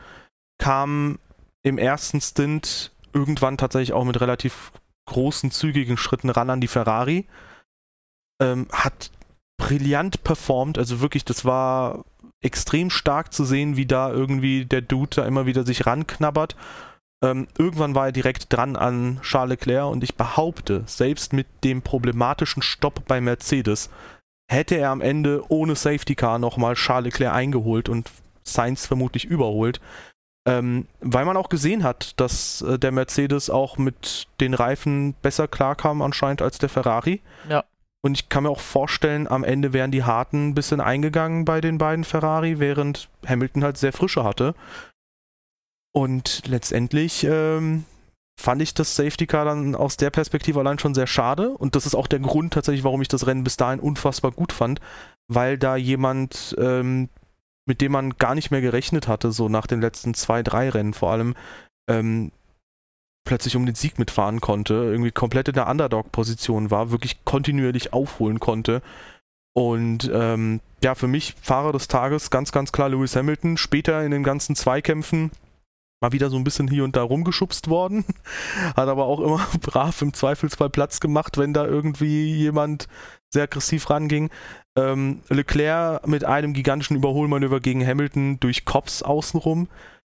kam 0.59 1.19
im 1.63 1.77
ersten 1.77 2.21
Stint 2.21 2.91
irgendwann 3.13 3.57
tatsächlich 3.57 3.93
auch 3.93 4.05
mit 4.05 4.21
relativ 4.21 4.71
großen, 5.05 5.51
zügigen 5.51 5.97
Schritten 5.97 6.29
ran 6.29 6.49
an 6.49 6.61
die 6.61 6.67
Ferrari. 6.67 7.27
Ähm, 8.41 8.67
hat 8.71 9.11
brillant 9.57 10.23
performt, 10.23 10.77
also 10.77 11.01
wirklich, 11.01 11.25
das 11.25 11.45
war 11.45 12.05
extrem 12.41 12.89
stark 12.89 13.33
zu 13.33 13.45
sehen, 13.45 13.77
wie 13.77 13.85
da 13.85 14.11
irgendwie 14.11 14.65
der 14.65 14.81
Dude 14.81 15.17
da 15.17 15.25
immer 15.25 15.45
wieder 15.45 15.63
sich 15.63 15.85
ranknabbert. 15.85 16.55
Ähm, 17.23 17.47
irgendwann 17.57 17.93
war 17.93 18.07
er 18.07 18.11
direkt 18.11 18.51
dran 18.51 18.75
an 18.75 19.19
Charles 19.21 19.59
Leclerc 19.59 19.91
und 19.91 20.03
ich 20.03 20.15
behaupte, 20.15 20.83
selbst 20.87 21.33
mit 21.33 21.47
dem 21.63 21.83
problematischen 21.83 22.63
Stopp 22.63 23.05
bei 23.05 23.21
Mercedes, 23.21 23.91
hätte 24.51 24.75
er 24.75 24.89
am 24.89 25.01
Ende 25.01 25.43
ohne 25.49 25.75
Safety 25.75 26.15
Car 26.15 26.37
nochmal 26.37 26.75
Charles 26.75 27.13
Leclerc 27.13 27.33
eingeholt 27.33 27.89
und 27.89 28.11
Sainz 28.43 28.85
vermutlich 28.85 29.25
überholt. 29.25 29.79
Ähm, 30.47 30.87
weil 30.99 31.25
man 31.25 31.37
auch 31.37 31.49
gesehen 31.49 31.83
hat, 31.83 32.19
dass 32.19 32.61
äh, 32.61 32.79
der 32.79 32.91
Mercedes 32.91 33.49
auch 33.49 33.77
mit 33.77 34.27
den 34.39 34.55
Reifen 34.55 35.13
besser 35.21 35.47
klarkam 35.47 36.01
anscheinend 36.01 36.41
als 36.41 36.57
der 36.57 36.69
Ferrari. 36.69 37.21
Ja. 37.47 37.63
Und 38.03 38.15
ich 38.15 38.29
kann 38.29 38.43
mir 38.43 38.49
auch 38.49 38.59
vorstellen, 38.59 39.27
am 39.27 39.43
Ende 39.43 39.73
wären 39.73 39.91
die 39.91 40.03
Harten 40.03 40.49
ein 40.49 40.55
bisschen 40.55 40.81
eingegangen 40.81 41.45
bei 41.45 41.61
den 41.61 41.77
beiden 41.77 42.03
Ferrari, 42.03 42.57
während 42.57 43.07
Hamilton 43.27 43.63
halt 43.63 43.77
sehr 43.77 43.93
frische 43.93 44.23
hatte. 44.23 44.55
Und 45.93 46.47
letztendlich 46.47 47.23
ähm, 47.23 47.85
fand 48.39 48.61
ich 48.61 48.73
das 48.73 48.95
Safety 48.95 49.27
Car 49.27 49.45
dann 49.45 49.75
aus 49.75 49.97
der 49.97 50.09
Perspektive 50.09 50.59
allein 50.59 50.79
schon 50.79 50.95
sehr 50.95 51.07
schade. 51.07 51.49
Und 51.49 51.75
das 51.75 51.85
ist 51.85 51.95
auch 51.95 52.07
der 52.07 52.19
Grund 52.19 52.53
tatsächlich, 52.53 52.83
warum 52.83 53.01
ich 53.01 53.07
das 53.07 53.27
Rennen 53.27 53.43
bis 53.43 53.57
dahin 53.57 53.79
unfassbar 53.79 54.31
gut 54.31 54.51
fand, 54.51 54.79
weil 55.27 55.57
da 55.57 55.75
jemand 55.75 56.55
ähm, 56.57 57.09
mit 57.65 57.81
dem 57.81 57.91
man 57.91 58.17
gar 58.17 58.35
nicht 58.35 58.51
mehr 58.51 58.61
gerechnet 58.61 59.07
hatte, 59.07 59.31
so 59.31 59.49
nach 59.49 59.67
den 59.67 59.81
letzten 59.81 60.13
zwei, 60.13 60.43
drei 60.43 60.69
Rennen 60.69 60.93
vor 60.93 61.11
allem, 61.11 61.35
ähm, 61.89 62.31
plötzlich 63.23 63.55
um 63.55 63.65
den 63.65 63.75
Sieg 63.75 63.99
mitfahren 63.99 64.41
konnte, 64.41 64.73
irgendwie 64.73 65.11
komplett 65.11 65.47
in 65.47 65.53
der 65.53 65.69
Underdog-Position 65.69 66.71
war, 66.71 66.91
wirklich 66.91 67.23
kontinuierlich 67.23 67.93
aufholen 67.93 68.39
konnte. 68.39 68.81
Und 69.53 70.09
ähm, 70.13 70.59
ja, 70.83 70.95
für 70.95 71.07
mich 71.07 71.35
Fahrer 71.41 71.71
des 71.71 71.87
Tages 71.87 72.29
ganz, 72.29 72.51
ganz 72.51 72.71
klar 72.71 72.89
Lewis 72.89 73.15
Hamilton. 73.15 73.57
Später 73.57 74.03
in 74.03 74.11
den 74.11 74.23
ganzen 74.23 74.55
Zweikämpfen 74.55 75.29
mal 76.01 76.11
wieder 76.11 76.29
so 76.29 76.37
ein 76.37 76.43
bisschen 76.43 76.67
hier 76.67 76.83
und 76.83 76.95
da 76.95 77.03
rumgeschubst 77.03 77.69
worden, 77.69 78.03
hat 78.75 78.89
aber 78.89 79.05
auch 79.05 79.19
immer 79.19 79.47
brav 79.61 80.01
im 80.01 80.13
Zweifelsfall 80.13 80.69
Platz 80.69 80.99
gemacht, 80.99 81.37
wenn 81.37 81.53
da 81.53 81.65
irgendwie 81.65 82.33
jemand 82.35 82.87
sehr 83.29 83.43
aggressiv 83.43 83.89
ranging. 83.89 84.29
Ähm, 84.77 85.21
Leclerc 85.29 86.07
mit 86.07 86.25
einem 86.25 86.53
gigantischen 86.53 86.97
Überholmanöver 86.97 87.59
gegen 87.59 87.85
Hamilton 87.85 88.39
durch 88.39 88.65
Cops 88.65 89.03
außenrum. 89.03 89.67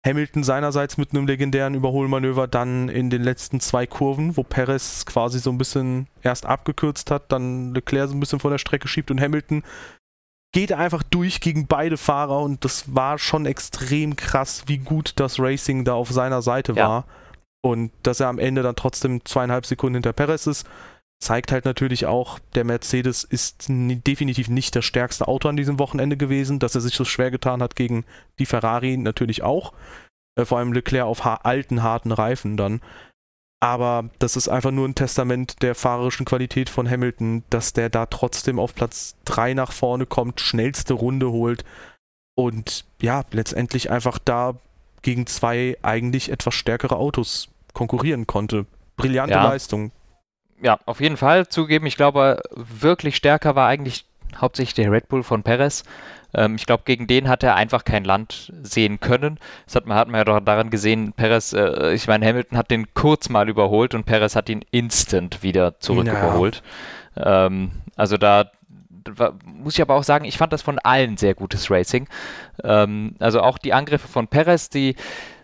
Hamilton 0.04 0.42
seinerseits 0.42 0.98
mit 0.98 1.12
einem 1.12 1.26
legendären 1.26 1.74
Überholmanöver 1.74 2.48
dann 2.48 2.88
in 2.88 3.08
den 3.08 3.22
letzten 3.22 3.60
zwei 3.60 3.86
Kurven, 3.86 4.36
wo 4.36 4.42
Perez 4.42 5.06
quasi 5.06 5.38
so 5.38 5.50
ein 5.50 5.58
bisschen 5.58 6.08
erst 6.22 6.44
abgekürzt 6.44 7.10
hat, 7.10 7.30
dann 7.30 7.72
Leclerc 7.72 8.08
so 8.08 8.16
ein 8.16 8.20
bisschen 8.20 8.40
von 8.40 8.50
der 8.50 8.58
Strecke 8.58 8.88
schiebt 8.88 9.10
und 9.10 9.20
Hamilton 9.20 9.62
geht 10.52 10.72
einfach 10.72 11.02
durch 11.02 11.40
gegen 11.40 11.66
beide 11.66 11.96
Fahrer 11.96 12.40
und 12.40 12.64
das 12.64 12.94
war 12.94 13.18
schon 13.18 13.46
extrem 13.46 14.16
krass, 14.16 14.64
wie 14.66 14.78
gut 14.78 15.14
das 15.16 15.38
Racing 15.38 15.84
da 15.84 15.94
auf 15.94 16.10
seiner 16.10 16.42
Seite 16.42 16.74
ja. 16.74 16.88
war. 16.88 17.04
Und 17.64 17.90
dass 18.02 18.20
er 18.20 18.28
am 18.28 18.38
Ende 18.38 18.62
dann 18.62 18.76
trotzdem 18.76 19.24
zweieinhalb 19.24 19.64
Sekunden 19.64 19.96
hinter 19.96 20.12
Perez 20.12 20.46
ist, 20.46 20.66
zeigt 21.22 21.52
halt 21.52 21.64
natürlich 21.64 22.06
auch, 22.06 22.38
der 22.54 22.64
Mercedes 22.64 23.22
ist 23.24 23.66
definitiv 23.68 24.48
nicht 24.48 24.74
das 24.74 24.84
stärkste 24.84 25.28
Auto 25.28 25.48
an 25.48 25.56
diesem 25.56 25.78
Wochenende 25.78 26.16
gewesen, 26.16 26.58
dass 26.58 26.74
er 26.74 26.80
sich 26.80 26.94
so 26.94 27.04
schwer 27.04 27.30
getan 27.30 27.62
hat 27.62 27.76
gegen 27.76 28.04
die 28.38 28.46
Ferrari 28.46 28.96
natürlich 28.96 29.42
auch. 29.42 29.72
Äh, 30.34 30.44
vor 30.44 30.58
allem 30.58 30.72
Leclerc 30.72 31.06
auf 31.06 31.24
alten, 31.24 31.82
harten 31.82 32.12
Reifen 32.12 32.56
dann. 32.56 32.80
Aber 33.62 34.10
das 34.18 34.34
ist 34.34 34.48
einfach 34.48 34.72
nur 34.72 34.88
ein 34.88 34.96
Testament 34.96 35.62
der 35.62 35.76
fahrerischen 35.76 36.26
Qualität 36.26 36.68
von 36.68 36.90
Hamilton, 36.90 37.44
dass 37.48 37.72
der 37.72 37.90
da 37.90 38.06
trotzdem 38.06 38.58
auf 38.58 38.74
Platz 38.74 39.14
3 39.24 39.54
nach 39.54 39.70
vorne 39.70 40.04
kommt, 40.04 40.40
schnellste 40.40 40.94
Runde 40.94 41.30
holt 41.30 41.64
und 42.34 42.84
ja, 43.00 43.22
letztendlich 43.30 43.88
einfach 43.88 44.18
da 44.18 44.56
gegen 45.02 45.28
zwei 45.28 45.76
eigentlich 45.80 46.32
etwas 46.32 46.54
stärkere 46.54 46.96
Autos 46.96 47.50
konkurrieren 47.72 48.26
konnte. 48.26 48.66
Brillante 48.96 49.34
ja. 49.34 49.44
Leistung. 49.44 49.92
Ja, 50.60 50.80
auf 50.84 51.00
jeden 51.00 51.16
Fall 51.16 51.46
zugeben. 51.46 51.86
Ich 51.86 51.96
glaube, 51.96 52.42
wirklich 52.50 53.14
stärker 53.14 53.54
war 53.54 53.68
eigentlich 53.68 54.06
hauptsächlich 54.36 54.74
der 54.74 54.90
Red 54.90 55.08
Bull 55.08 55.22
von 55.22 55.42
Perez. 55.42 55.84
Ähm, 56.34 56.56
ich 56.56 56.66
glaube, 56.66 56.82
gegen 56.84 57.06
den 57.06 57.28
hat 57.28 57.42
er 57.42 57.54
einfach 57.56 57.84
kein 57.84 58.04
Land 58.04 58.52
sehen 58.62 59.00
können. 59.00 59.38
Das 59.66 59.76
hat 59.76 59.86
man, 59.86 59.96
hat 59.96 60.08
man 60.08 60.18
ja 60.18 60.24
doch 60.24 60.40
daran 60.40 60.70
gesehen, 60.70 61.12
Perez, 61.12 61.52
äh, 61.52 61.92
ich 61.92 62.06
meine, 62.06 62.26
Hamilton 62.26 62.58
hat 62.58 62.70
den 62.70 62.94
kurz 62.94 63.28
mal 63.28 63.48
überholt 63.48 63.94
und 63.94 64.04
Perez 64.04 64.36
hat 64.36 64.48
ihn 64.48 64.64
instant 64.70 65.42
wieder 65.42 65.78
zurück 65.80 66.06
ja. 66.06 66.18
überholt. 66.18 66.62
Ähm, 67.16 67.72
also 67.96 68.16
da 68.16 68.50
muss 69.44 69.74
ich 69.74 69.82
aber 69.82 69.94
auch 69.94 70.04
sagen, 70.04 70.24
ich 70.24 70.38
fand 70.38 70.52
das 70.52 70.62
von 70.62 70.78
allen 70.78 71.16
sehr 71.16 71.34
gutes 71.34 71.70
Racing. 71.70 72.08
Ähm, 72.62 73.16
also 73.18 73.40
auch 73.40 73.58
die 73.58 73.72
Angriffe 73.72 74.08
von 74.08 74.28
Perez, 74.28 74.68
die 74.68 74.96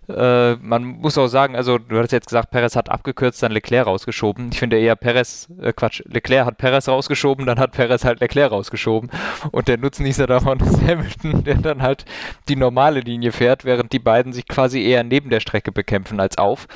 Äh, 0.09 0.55
man 0.57 0.85
muss 0.85 1.19
auch 1.19 1.27
sagen, 1.27 1.55
also 1.55 1.79
du 1.79 1.97
hattest 1.97 2.13
jetzt 2.13 2.29
gesagt, 2.29 2.51
Perez 2.51 2.77
hat 2.77 2.89
abgekürzt, 2.89 3.43
dann 3.43 3.53
Leclerc 3.53 3.87
rausgeschoben. 3.87 4.49
Ich 4.53 4.59
finde 4.59 4.79
eher 4.79 4.97
Perez, 4.97 5.49
äh, 5.61 5.73
Quatsch, 5.73 6.03
Leclerc 6.07 6.47
hat 6.47 6.57
Perez 6.57 6.89
rausgeschoben, 6.89 7.45
dann 7.45 7.59
hat 7.59 7.73
Perez 7.73 8.05
halt 8.05 8.21
Leclerc 8.21 8.51
rausgeschoben. 8.51 9.11
Und 9.53 9.69
der 9.69 9.77
Nutznießer 9.77 10.27
davon 10.27 10.61
ist 10.61 10.81
Hamilton, 10.87 11.45
der 11.45 11.57
dann 11.57 11.83
halt 11.83 12.07
die 12.49 12.57
normale 12.57 13.01
Linie 13.01 13.33
fährt, 13.33 13.65
während 13.65 13.93
die 13.93 13.99
beiden 13.99 14.33
sich 14.33 14.49
quasi 14.49 14.83
eher 14.83 15.05
neben 15.05 15.29
der 15.29 15.41
Strecke 15.41 15.73
bekämpfen 15.73 16.21
als 16.21 16.39
auf. 16.39 16.69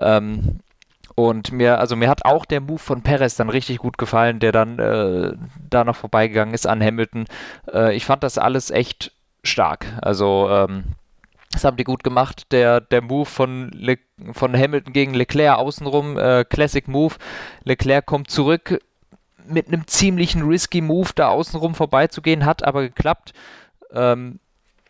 Ähm, 0.00 0.60
und 1.14 1.52
mir, 1.52 1.78
also 1.78 1.96
mir 1.96 2.08
hat 2.08 2.24
auch 2.24 2.44
der 2.44 2.60
Move 2.60 2.78
von 2.78 3.02
Perez 3.02 3.36
dann 3.36 3.50
richtig 3.50 3.78
gut 3.78 3.98
gefallen, 3.98 4.38
der 4.38 4.52
dann 4.52 4.78
äh, 4.78 5.32
da 5.68 5.84
noch 5.84 5.96
vorbeigegangen 5.96 6.54
ist 6.54 6.66
an 6.66 6.82
Hamilton. 6.82 7.26
Äh, 7.72 7.94
ich 7.94 8.06
fand 8.06 8.22
das 8.22 8.38
alles 8.38 8.70
echt 8.70 9.12
stark. 9.42 9.86
Also 10.00 10.48
ähm, 10.48 10.84
das 11.52 11.64
haben 11.64 11.76
die 11.76 11.84
gut 11.84 12.02
gemacht. 12.02 12.50
Der, 12.50 12.80
der 12.80 13.02
Move 13.02 13.26
von, 13.26 13.70
Le 13.70 13.98
von 14.32 14.56
Hamilton 14.56 14.92
gegen 14.92 15.14
Leclerc 15.14 15.58
außenrum, 15.58 16.18
äh, 16.18 16.44
Classic 16.44 16.86
Move. 16.88 17.14
Leclerc 17.64 18.06
kommt 18.06 18.30
zurück 18.30 18.80
mit 19.46 19.68
einem 19.68 19.86
ziemlichen 19.86 20.42
risky 20.42 20.80
Move 20.80 21.10
da 21.14 21.28
außenrum 21.28 21.74
vorbeizugehen, 21.74 22.44
hat 22.44 22.64
aber 22.64 22.82
geklappt. 22.82 23.32
Ähm, 23.92 24.40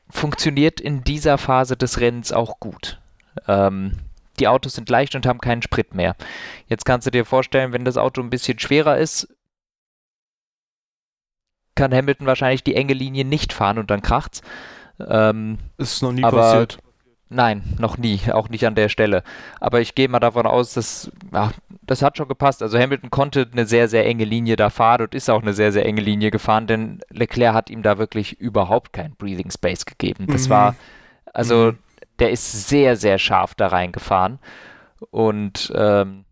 funktioniert 0.08 0.80
in 0.80 1.04
dieser 1.04 1.38
Phase 1.38 1.76
des 1.76 2.00
Rennens 2.00 2.32
auch 2.32 2.60
gut. 2.60 3.00
Ähm, 3.48 3.98
die 4.38 4.48
Autos 4.48 4.74
sind 4.74 4.88
leicht 4.88 5.14
und 5.14 5.26
haben 5.26 5.40
keinen 5.40 5.62
Sprit 5.62 5.94
mehr. 5.94 6.16
Jetzt 6.68 6.84
kannst 6.84 7.06
du 7.06 7.10
dir 7.10 7.24
vorstellen, 7.24 7.72
wenn 7.72 7.84
das 7.84 7.96
Auto 7.96 8.20
ein 8.20 8.30
bisschen 8.30 8.58
schwerer 8.58 8.98
ist, 8.98 9.28
kann 11.74 11.94
Hamilton 11.94 12.26
wahrscheinlich 12.26 12.62
die 12.62 12.74
enge 12.74 12.92
Linie 12.92 13.24
nicht 13.24 13.52
fahren 13.52 13.78
und 13.78 13.90
dann 13.90 14.02
kracht's. 14.02 14.42
Ähm, 15.08 15.58
ist 15.78 16.02
noch 16.02 16.12
nie 16.12 16.22
passiert. 16.22 16.78
Nein, 17.34 17.62
noch 17.78 17.96
nie, 17.96 18.20
auch 18.30 18.50
nicht 18.50 18.66
an 18.66 18.74
der 18.74 18.90
Stelle. 18.90 19.22
Aber 19.58 19.80
ich 19.80 19.94
gehe 19.94 20.08
mal 20.08 20.20
davon 20.20 20.46
aus, 20.46 20.74
dass 20.74 21.10
ja, 21.32 21.50
das 21.82 22.02
hat 22.02 22.18
schon 22.18 22.28
gepasst. 22.28 22.62
Also 22.62 22.78
Hamilton 22.78 23.10
konnte 23.10 23.48
eine 23.50 23.64
sehr, 23.64 23.88
sehr 23.88 24.04
enge 24.04 24.24
Linie 24.24 24.56
da 24.56 24.68
fahren 24.68 25.02
und 25.02 25.14
ist 25.14 25.30
auch 25.30 25.40
eine 25.40 25.54
sehr, 25.54 25.72
sehr 25.72 25.86
enge 25.86 26.02
Linie 26.02 26.30
gefahren, 26.30 26.66
denn 26.66 27.00
Leclerc 27.08 27.54
hat 27.54 27.70
ihm 27.70 27.82
da 27.82 27.96
wirklich 27.96 28.38
überhaupt 28.38 28.92
kein 28.92 29.14
Breathing 29.16 29.50
Space 29.50 29.86
gegeben. 29.86 30.26
Das 30.26 30.46
mhm. 30.46 30.50
war, 30.50 30.76
also 31.32 31.72
mhm. 31.72 31.78
der 32.18 32.30
ist 32.32 32.68
sehr, 32.68 32.96
sehr 32.96 33.18
scharf 33.18 33.54
da 33.54 33.68
reingefahren 33.68 34.38
und 35.10 35.72
ähm, 35.74 36.26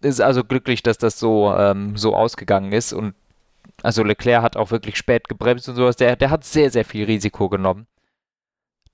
ist 0.00 0.20
also 0.20 0.42
glücklich, 0.42 0.82
dass 0.82 0.98
das 0.98 1.18
so, 1.18 1.54
ähm, 1.56 1.96
so 1.96 2.16
ausgegangen 2.16 2.72
ist 2.72 2.92
und 2.92 3.14
also 3.82 4.02
Leclerc 4.02 4.42
hat 4.42 4.56
auch 4.56 4.70
wirklich 4.70 4.96
spät 4.96 5.28
gebremst 5.28 5.68
und 5.68 5.76
sowas. 5.76 5.96
Der, 5.96 6.16
der 6.16 6.30
hat 6.30 6.44
sehr, 6.44 6.70
sehr 6.70 6.84
viel 6.84 7.04
Risiko 7.04 7.48
genommen. 7.48 7.86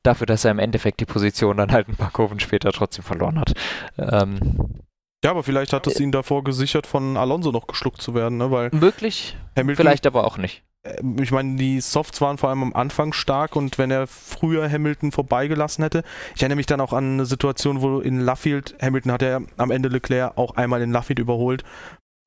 Dafür, 0.03 0.27
dass 0.27 0.45
er 0.45 0.53
im 0.53 0.59
Endeffekt 0.59 1.01
die 1.01 1.07
Position 1.07 1.57
dann 1.57 1.73
halt 1.73 1.89
ein 1.89 1.97
paar 1.97 2.11
Kurven 2.11 2.41
später 2.41 2.73
trotzdem 2.73 3.05
verloren 3.05 3.39
hat. 3.39 3.53
Ähm, 3.99 4.83
ja, 5.25 5.31
aber 5.31 5.43
vielleicht 5.43 5.73
hat 5.73 5.87
es 5.87 5.99
ihn 5.99 6.13
davor 6.13 6.45
gesichert, 6.45 6.87
von 6.87 7.17
Alonso 7.17 7.51
noch 7.51 7.67
geschluckt 7.67 8.01
zu 8.01 8.15
werden, 8.15 8.39
ne? 8.39 8.51
Weil 8.53 8.71
möglich, 8.73 9.37
Hamilton, 9.57 9.77
vielleicht 9.77 10.07
aber 10.07 10.25
auch 10.25 10.39
nicht. 10.39 10.63
Äh, 10.85 11.03
ich 11.21 11.33
meine, 11.33 11.57
die 11.57 11.81
Softs 11.81 12.21
waren 12.21 12.39
vor 12.39 12.51
allem 12.51 12.63
am 12.63 12.73
Anfang 12.73 13.13
stark 13.13 13.57
und 13.57 13.79
wenn 13.79 13.91
er 13.91 14.07
früher 14.07 14.71
Hamilton 14.71 15.11
vorbeigelassen 15.11 15.83
hätte, 15.83 16.05
ich 16.37 16.43
erinnere 16.43 16.57
mich 16.57 16.67
dann 16.67 16.81
auch 16.81 16.93
an 16.93 17.15
eine 17.15 17.27
Situation, 17.27 17.83
wo 17.83 17.99
in 17.99 18.21
Luffield, 18.21 18.77
Hamilton 18.81 19.13
hat 19.13 19.23
ja 19.23 19.41
am 19.57 19.71
Ende 19.73 19.89
Leclerc 19.89 20.39
auch 20.39 20.57
einmal 20.57 20.83
in 20.83 20.93
Luffield 20.93 21.19
überholt 21.19 21.65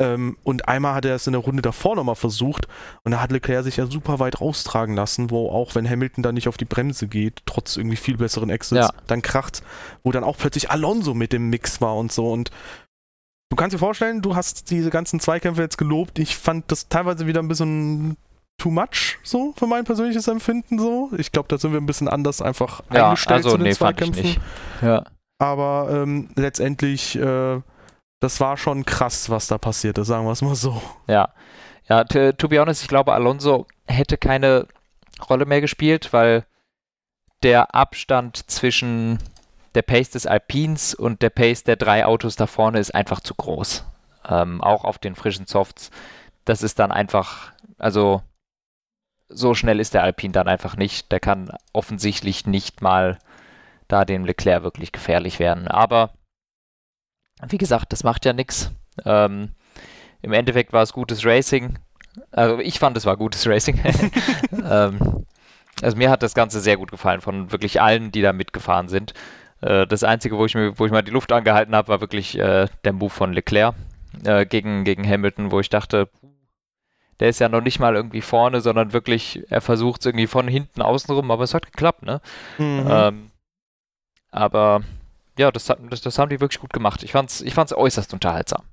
ähm, 0.01 0.37
und 0.43 0.67
einmal 0.67 0.95
hat 0.95 1.05
er 1.05 1.15
es 1.15 1.27
in 1.27 1.33
der 1.33 1.41
Runde 1.41 1.61
davor 1.61 1.95
nochmal 1.95 2.15
versucht 2.15 2.67
und 3.03 3.11
da 3.11 3.21
hat 3.21 3.31
Leclerc 3.31 3.63
sich 3.63 3.77
ja 3.77 3.85
super 3.85 4.19
weit 4.19 4.41
raustragen 4.41 4.95
lassen, 4.95 5.29
wo 5.29 5.49
auch 5.49 5.75
wenn 5.75 5.89
Hamilton 5.89 6.23
dann 6.23 6.35
nicht 6.35 6.47
auf 6.47 6.57
die 6.57 6.65
Bremse 6.65 7.07
geht, 7.07 7.41
trotz 7.45 7.77
irgendwie 7.77 7.97
viel 7.97 8.17
besseren 8.17 8.49
Exits, 8.49 8.87
ja. 8.87 8.89
dann 9.07 9.21
kracht, 9.21 9.63
wo 10.03 10.11
dann 10.11 10.23
auch 10.23 10.37
plötzlich 10.37 10.71
Alonso 10.71 11.13
mit 11.13 11.33
dem 11.33 11.49
Mix 11.49 11.81
war 11.81 11.95
und 11.95 12.11
so 12.11 12.31
und 12.31 12.51
du 13.49 13.55
kannst 13.55 13.73
dir 13.73 13.79
vorstellen, 13.79 14.21
du 14.21 14.35
hast 14.35 14.71
diese 14.71 14.89
ganzen 14.89 15.19
Zweikämpfe 15.19 15.61
jetzt 15.61 15.77
gelobt. 15.77 16.17
Ich 16.19 16.37
fand 16.37 16.71
das 16.71 16.87
teilweise 16.87 17.27
wieder 17.27 17.41
ein 17.41 17.49
bisschen 17.49 18.17
too 18.57 18.71
much, 18.71 19.17
so 19.23 19.53
für 19.57 19.67
mein 19.67 19.83
persönliches 19.83 20.27
Empfinden 20.27 20.79
so. 20.79 21.09
Ich 21.17 21.31
glaube, 21.31 21.47
da 21.49 21.57
sind 21.57 21.73
wir 21.73 21.81
ein 21.81 21.85
bisschen 21.85 22.07
anders 22.07 22.41
einfach 22.41 22.81
ja, 22.93 23.09
eingestellt 23.09 23.37
also, 23.37 23.51
zu 23.51 23.57
den 23.57 23.67
nee, 23.67 23.73
Zweikämpfen. 23.73 24.37
Ja. 24.81 25.03
Aber 25.39 25.89
ähm, 25.91 26.29
letztendlich 26.35 27.17
äh, 27.17 27.61
das 28.21 28.39
war 28.39 28.55
schon 28.55 28.85
krass, 28.85 29.29
was 29.29 29.47
da 29.47 29.57
passiert 29.57 29.97
ist, 29.97 30.07
sagen 30.07 30.25
wir 30.25 30.31
es 30.31 30.41
mal 30.41 30.55
so. 30.55 30.81
Ja. 31.07 31.33
Ja, 31.89 32.05
to, 32.05 32.31
to 32.31 32.47
be 32.47 32.59
honest, 32.59 32.83
ich 32.83 32.87
glaube, 32.87 33.11
Alonso 33.13 33.67
hätte 33.87 34.17
keine 34.17 34.67
Rolle 35.29 35.45
mehr 35.45 35.59
gespielt, 35.59 36.13
weil 36.13 36.45
der 37.43 37.75
Abstand 37.75 38.49
zwischen 38.49 39.19
der 39.73 39.81
Pace 39.81 40.11
des 40.11 40.27
Alpins 40.27 40.93
und 40.93 41.21
der 41.21 41.31
Pace 41.31 41.63
der 41.63 41.75
drei 41.75 42.05
Autos 42.05 42.35
da 42.35 42.45
vorne 42.45 42.79
ist 42.79 42.93
einfach 42.93 43.19
zu 43.19 43.33
groß. 43.33 43.83
Ähm, 44.29 44.61
auch 44.61 44.85
auf 44.85 44.99
den 44.99 45.15
frischen 45.15 45.47
Softs. 45.47 45.89
Das 46.45 46.61
ist 46.61 46.77
dann 46.77 46.91
einfach, 46.91 47.51
also 47.79 48.21
so 49.29 49.55
schnell 49.55 49.79
ist 49.79 49.95
der 49.95 50.03
Alpin 50.03 50.31
dann 50.31 50.47
einfach 50.47 50.77
nicht. 50.77 51.11
Der 51.11 51.19
kann 51.19 51.51
offensichtlich 51.73 52.45
nicht 52.45 52.81
mal 52.81 53.17
da 53.87 54.05
dem 54.05 54.25
Leclerc 54.25 54.63
wirklich 54.63 54.91
gefährlich 54.91 55.39
werden. 55.39 55.67
Aber 55.67 56.11
wie 57.47 57.57
gesagt, 57.57 57.91
das 57.93 58.03
macht 58.03 58.25
ja 58.25 58.33
nichts. 58.33 58.71
Ähm, 59.05 59.49
Im 60.21 60.33
Endeffekt 60.33 60.73
war 60.73 60.83
es 60.83 60.93
gutes 60.93 61.25
Racing. 61.25 61.79
Also 62.31 62.59
ich 62.59 62.79
fand, 62.79 62.97
es 62.97 63.05
war 63.05 63.17
gutes 63.17 63.47
Racing. 63.47 63.79
ähm, 64.69 65.25
also 65.81 65.97
mir 65.97 66.09
hat 66.09 66.23
das 66.23 66.33
Ganze 66.33 66.59
sehr 66.59 66.77
gut 66.77 66.91
gefallen 66.91 67.21
von 67.21 67.51
wirklich 67.51 67.81
allen, 67.81 68.11
die 68.11 68.21
da 68.21 68.33
mitgefahren 68.33 68.89
sind. 68.89 69.13
Äh, 69.61 69.87
das 69.87 70.03
Einzige, 70.03 70.37
wo 70.37 70.45
ich, 70.45 70.55
mir, 70.55 70.77
wo 70.77 70.85
ich 70.85 70.91
mal 70.91 71.01
die 71.01 71.11
Luft 71.11 71.31
angehalten 71.31 71.75
habe, 71.75 71.87
war 71.87 72.01
wirklich 72.01 72.37
äh, 72.37 72.67
der 72.83 72.93
Move 72.93 73.09
von 73.09 73.33
Leclerc 73.33 73.75
äh, 74.25 74.45
gegen, 74.45 74.83
gegen 74.83 75.07
Hamilton, 75.07 75.51
wo 75.51 75.59
ich 75.59 75.69
dachte, 75.69 76.09
der 77.19 77.29
ist 77.29 77.39
ja 77.39 77.49
noch 77.49 77.61
nicht 77.61 77.79
mal 77.79 77.95
irgendwie 77.95 78.21
vorne, 78.21 78.61
sondern 78.61 78.93
wirklich, 78.93 79.43
er 79.49 79.61
versucht 79.61 80.01
es 80.01 80.07
irgendwie 80.07 80.27
von 80.27 80.47
hinten 80.47 80.81
außen 80.81 81.13
rum, 81.13 81.29
aber 81.29 81.43
es 81.43 81.53
hat 81.53 81.67
geklappt, 81.67 82.01
ne? 82.03 82.19
Mhm. 82.57 82.87
Ähm, 82.89 83.31
aber 84.31 84.81
ja, 85.37 85.51
das, 85.51 85.65
das, 85.65 86.01
das 86.01 86.19
haben 86.19 86.29
die 86.29 86.39
wirklich 86.39 86.59
gut 86.59 86.73
gemacht. 86.73 87.03
Ich 87.03 87.11
fand's, 87.11 87.41
ich 87.41 87.53
fand's 87.53 87.73
äußerst 87.73 88.13
unterhaltsam. 88.13 88.63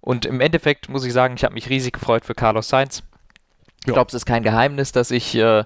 Und 0.00 0.26
im 0.26 0.40
Endeffekt 0.40 0.88
muss 0.88 1.04
ich 1.04 1.12
sagen, 1.12 1.34
ich 1.36 1.44
habe 1.44 1.54
mich 1.54 1.70
riesig 1.70 1.94
gefreut 1.94 2.24
für 2.24 2.34
Carlos 2.34 2.68
Sainz. 2.68 3.02
Ich 3.86 3.92
glaube, 3.92 4.08
es 4.08 4.14
ist 4.14 4.26
kein 4.26 4.42
Geheimnis, 4.42 4.92
dass 4.92 5.10
ich, 5.10 5.34
äh, 5.34 5.64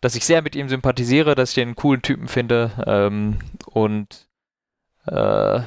dass 0.00 0.14
ich 0.14 0.24
sehr 0.24 0.42
mit 0.42 0.54
ihm 0.54 0.68
sympathisiere, 0.68 1.34
dass 1.34 1.50
ich 1.50 1.54
den 1.56 1.74
coolen 1.74 2.02
Typen 2.02 2.28
finde 2.28 2.72
ähm, 2.86 3.38
und 3.66 4.26
äh, 5.06 5.60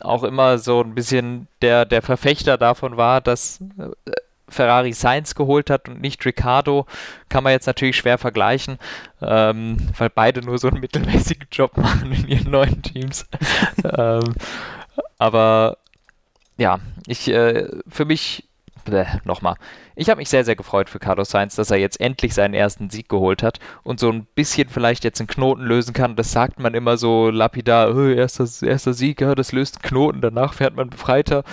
auch 0.00 0.24
immer 0.24 0.58
so 0.58 0.82
ein 0.82 0.94
bisschen 0.94 1.48
der, 1.60 1.84
der 1.84 2.02
Verfechter 2.02 2.58
davon 2.58 2.96
war, 2.96 3.20
dass 3.20 3.60
äh, 3.78 4.12
Ferrari 4.52 4.92
Sainz 4.92 5.34
geholt 5.34 5.70
hat 5.70 5.88
und 5.88 6.00
nicht 6.00 6.24
Ricciardo, 6.24 6.86
kann 7.28 7.44
man 7.44 7.52
jetzt 7.52 7.66
natürlich 7.66 7.96
schwer 7.96 8.18
vergleichen, 8.18 8.78
ähm, 9.20 9.76
weil 9.98 10.10
beide 10.10 10.42
nur 10.42 10.58
so 10.58 10.68
einen 10.68 10.80
mittelmäßigen 10.80 11.48
Job 11.50 11.76
machen 11.76 12.12
in 12.12 12.28
ihren 12.28 12.50
neuen 12.50 12.82
Teams. 12.82 13.26
ähm, 13.84 14.34
aber 15.18 15.78
ja, 16.56 16.80
ich 17.06 17.28
äh, 17.28 17.68
für 17.88 18.04
mich 18.04 18.48
nochmal. 19.24 19.56
Ich 19.94 20.08
habe 20.08 20.18
mich 20.18 20.28
sehr, 20.28 20.44
sehr 20.44 20.56
gefreut 20.56 20.88
für 20.88 20.98
Carlos 20.98 21.30
Sainz, 21.30 21.54
dass 21.54 21.70
er 21.70 21.76
jetzt 21.76 22.00
endlich 22.00 22.34
seinen 22.34 22.54
ersten 22.54 22.90
Sieg 22.90 23.08
geholt 23.08 23.42
hat 23.42 23.58
und 23.82 24.00
so 24.00 24.10
ein 24.10 24.26
bisschen 24.34 24.68
vielleicht 24.68 25.04
jetzt 25.04 25.20
einen 25.20 25.28
Knoten 25.28 25.62
lösen 25.62 25.92
kann. 25.92 26.16
Das 26.16 26.32
sagt 26.32 26.58
man 26.58 26.74
immer 26.74 26.96
so 26.96 27.30
lapidar, 27.30 27.94
oh, 27.94 28.08
erster, 28.08 28.46
erster 28.66 28.94
Sieg, 28.94 29.20
ja, 29.20 29.34
das 29.34 29.52
löst 29.52 29.76
einen 29.76 29.82
Knoten, 29.82 30.20
danach 30.20 30.54
fährt 30.54 30.74
man 30.74 30.90
befreiter 30.90 31.44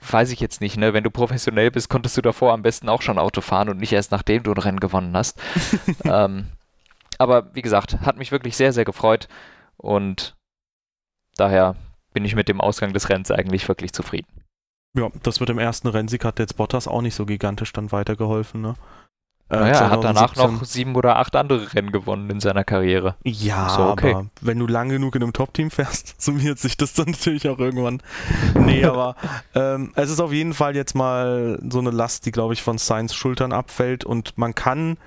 weiß 0.00 0.30
ich 0.30 0.40
jetzt 0.40 0.60
nicht, 0.60 0.76
ne? 0.76 0.94
Wenn 0.94 1.04
du 1.04 1.10
professionell 1.10 1.70
bist, 1.70 1.88
konntest 1.88 2.16
du 2.16 2.22
davor 2.22 2.52
am 2.52 2.62
besten 2.62 2.88
auch 2.88 3.02
schon 3.02 3.18
Auto 3.18 3.40
fahren 3.40 3.68
und 3.68 3.78
nicht 3.78 3.92
erst 3.92 4.10
nachdem 4.10 4.42
du 4.42 4.52
ein 4.52 4.58
Rennen 4.58 4.80
gewonnen 4.80 5.16
hast. 5.16 5.40
ähm, 6.04 6.46
aber 7.18 7.54
wie 7.54 7.62
gesagt, 7.62 8.00
hat 8.00 8.16
mich 8.16 8.32
wirklich 8.32 8.56
sehr, 8.56 8.72
sehr 8.72 8.84
gefreut 8.84 9.28
und 9.76 10.36
daher 11.36 11.76
bin 12.12 12.24
ich 12.24 12.34
mit 12.34 12.48
dem 12.48 12.60
Ausgang 12.60 12.92
des 12.92 13.08
Rennens 13.08 13.30
eigentlich 13.30 13.66
wirklich 13.68 13.92
zufrieden. 13.92 14.28
Ja, 14.96 15.10
das 15.22 15.40
mit 15.40 15.48
dem 15.48 15.58
ersten 15.58 15.88
Rennsieg 15.88 16.24
hat 16.24 16.38
jetzt 16.38 16.56
Bottas 16.56 16.88
auch 16.88 17.02
nicht 17.02 17.14
so 17.14 17.26
gigantisch 17.26 17.72
dann 17.72 17.92
weitergeholfen, 17.92 18.60
ne? 18.60 18.74
Äh, 19.50 19.56
naja, 19.56 19.74
er 19.74 19.90
hat 19.90 20.04
danach 20.04 20.36
noch 20.36 20.64
sieben 20.64 20.94
oder 20.94 21.16
acht 21.16 21.34
andere 21.34 21.72
Rennen 21.72 21.90
gewonnen 21.90 22.28
in 22.28 22.40
seiner 22.40 22.64
Karriere. 22.64 23.14
Ja, 23.24 23.70
so, 23.70 23.82
okay. 23.84 24.14
aber 24.14 24.26
wenn 24.42 24.58
du 24.58 24.66
lang 24.66 24.90
genug 24.90 25.14
in 25.14 25.22
einem 25.22 25.32
Top-Team 25.32 25.70
fährst, 25.70 26.14
summiert 26.20 26.58
sich 26.58 26.76
das 26.76 26.92
dann 26.92 27.06
natürlich 27.10 27.48
auch 27.48 27.58
irgendwann. 27.58 28.02
Nee, 28.54 28.84
aber 28.84 29.16
ähm, 29.54 29.92
es 29.94 30.10
ist 30.10 30.20
auf 30.20 30.32
jeden 30.32 30.52
Fall 30.52 30.76
jetzt 30.76 30.94
mal 30.94 31.58
so 31.70 31.78
eine 31.78 31.90
Last, 31.90 32.26
die, 32.26 32.30
glaube 32.30 32.52
ich, 32.52 32.62
von 32.62 32.76
Sainz 32.76 33.14
Schultern 33.14 33.52
abfällt 33.52 34.04
und 34.04 34.36
man 34.36 34.54
kann, 34.54 34.98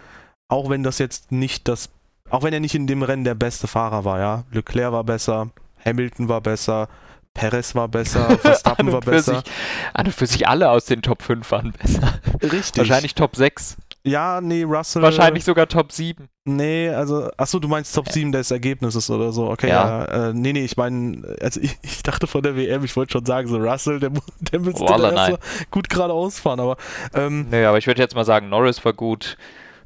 auch 0.48 0.70
wenn 0.70 0.82
das 0.82 0.98
jetzt 0.98 1.32
nicht 1.32 1.68
das, 1.68 1.90
auch 2.32 2.42
wenn 2.42 2.54
er 2.54 2.60
nicht 2.62 2.74
in 2.74 2.88
dem 2.88 3.04
Rennen 3.04 3.24
der 3.24 3.36
beste 3.36 3.68
Fahrer 3.68 4.06
war, 4.06 4.20
ja, 4.20 4.44
Leclerc 4.52 4.92
war 4.92 5.04
besser, 5.04 5.52
Hamilton 5.86 6.30
war 6.30 6.42
besser, 6.42 6.88
Perez 7.36 7.76
war 7.76 7.88
besser, 7.88 8.38
Verstappen 8.40 8.92
war 8.92 9.02
besser. 9.02 9.36
Sich, 9.36 9.52
an 9.94 10.08
und 10.08 10.16
für 10.16 10.26
sich 10.26 10.48
alle 10.48 10.72
aus 10.72 10.86
den 10.86 11.04
Top 11.04 11.22
5 11.22 11.50
waren 11.52 11.74
besser. 11.74 12.20
Richtig. 12.42 12.78
Wahrscheinlich 12.78 13.14
Top 13.14 13.36
6. 13.36 13.78
Ja, 14.04 14.42
nee, 14.42 14.64
Russell. 14.64 15.02
Wahrscheinlich 15.04 15.44
sogar 15.44 15.68
Top 15.68 15.92
7. 15.92 16.28
Nee, 16.46 16.90
also, 16.90 17.30
achso, 17.38 17.60
du 17.60 17.68
meinst 17.68 17.94
Top 17.94 18.10
7 18.10 18.32
des 18.32 18.50
Ergebnisses 18.50 19.10
oder 19.12 19.32
so. 19.32 19.50
Okay, 19.52 19.70
ja. 19.70 20.06
ja 20.06 20.30
äh, 20.30 20.34
nee, 20.34 20.54
nee, 20.54 20.66
ich 20.66 20.76
meine, 20.76 21.38
also 21.40 21.60
ich, 21.62 21.78
ich, 21.84 22.02
dachte 22.02 22.26
von 22.26 22.42
der 22.42 22.56
WM, 22.56 22.84
ich 22.84 22.96
wollte 22.96 23.12
schon 23.12 23.26
sagen, 23.26 23.48
so 23.48 23.58
Russell, 23.58 24.00
der, 24.00 24.12
der 24.40 24.60
müsste 24.60 24.82
Walla, 24.82 25.12
da 25.12 25.28
so 25.28 25.38
gut 25.70 25.90
geradeaus 25.90 26.40
fahren, 26.40 26.60
aber. 26.60 26.78
Ähm, 27.14 27.48
nee, 27.52 27.64
aber 27.64 27.78
ich 27.78 27.86
würde 27.86 28.02
jetzt 28.02 28.16
mal 28.16 28.26
sagen, 28.26 28.50
Norris 28.50 28.84
war 28.84 28.94
gut, 28.94 29.38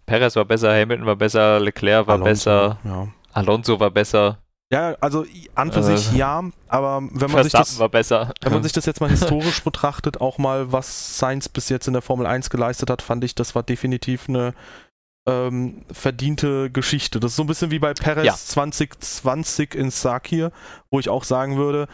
Perez 0.05 0.35
war 0.37 0.45
besser, 0.45 0.73
Hamilton 0.73 1.05
war 1.05 1.17
besser, 1.17 1.59
Leclerc 1.59 2.07
war 2.07 2.15
Alonso, 2.15 2.29
besser, 2.29 2.77
ja. 2.85 3.07
Alonso 3.33 3.79
war 3.81 3.91
besser. 3.91 4.37
Ja, 4.71 4.95
also 4.99 5.25
an 5.53 5.71
für 5.71 5.83
sich 5.83 6.13
äh, 6.13 6.17
ja, 6.17 6.43
aber 6.67 7.03
wenn 7.11 7.29
man, 7.29 7.43
sich 7.43 7.51
das, 7.51 7.79
wenn 7.79 8.51
man 8.51 8.63
sich 8.63 8.73
das 8.73 8.85
jetzt 8.87 8.99
mal 8.99 9.09
historisch 9.11 9.63
betrachtet, 9.63 10.19
auch 10.21 10.39
mal 10.39 10.71
was 10.71 11.19
Sainz 11.19 11.47
bis 11.49 11.69
jetzt 11.69 11.87
in 11.87 11.93
der 11.93 12.01
Formel 12.01 12.25
1 12.25 12.49
geleistet 12.49 12.89
hat, 12.89 13.03
fand 13.03 13.23
ich, 13.23 13.35
das 13.35 13.53
war 13.53 13.61
definitiv 13.61 14.27
eine 14.27 14.55
ähm, 15.27 15.85
verdiente 15.91 16.71
Geschichte. 16.71 17.19
Das 17.19 17.31
ist 17.31 17.37
so 17.37 17.43
ein 17.43 17.47
bisschen 17.47 17.69
wie 17.69 17.79
bei 17.79 17.93
Perez 17.93 18.25
ja. 18.25 18.33
2020 18.33 19.75
in 19.75 19.91
Sakir, 19.91 20.51
wo 20.89 20.99
ich 20.99 21.09
auch 21.09 21.23
sagen 21.23 21.57
würde, 21.57 21.87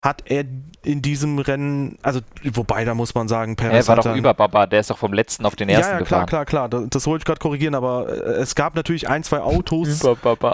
hat 0.00 0.22
er 0.26 0.44
in 0.84 1.02
diesem 1.02 1.40
Rennen, 1.40 1.98
also 2.02 2.20
wobei, 2.52 2.84
da 2.84 2.94
muss 2.94 3.16
man 3.16 3.26
sagen, 3.26 3.56
Perez 3.56 3.86
Er 3.86 3.88
war 3.88 3.96
doch 3.96 4.04
dann, 4.04 4.16
über 4.16 4.32
Baba, 4.32 4.66
der 4.66 4.80
ist 4.80 4.90
doch 4.90 4.98
vom 4.98 5.12
letzten 5.12 5.44
auf 5.44 5.56
den 5.56 5.68
ersten 5.68 5.88
ja, 5.88 5.92
ja, 5.94 5.98
gefahren. 5.98 6.26
klar, 6.26 6.46
klar, 6.46 6.68
klar, 6.68 6.86
das, 6.88 7.06
wollte 7.06 7.22
ich 7.22 7.26
gerade 7.26 7.40
korrigieren, 7.40 7.74
aber 7.74 8.08
äh, 8.08 8.40
es 8.40 8.54
gab 8.54 8.76
natürlich 8.76 9.08
ein, 9.08 9.24
zwei 9.24 9.40
Autos, 9.40 10.06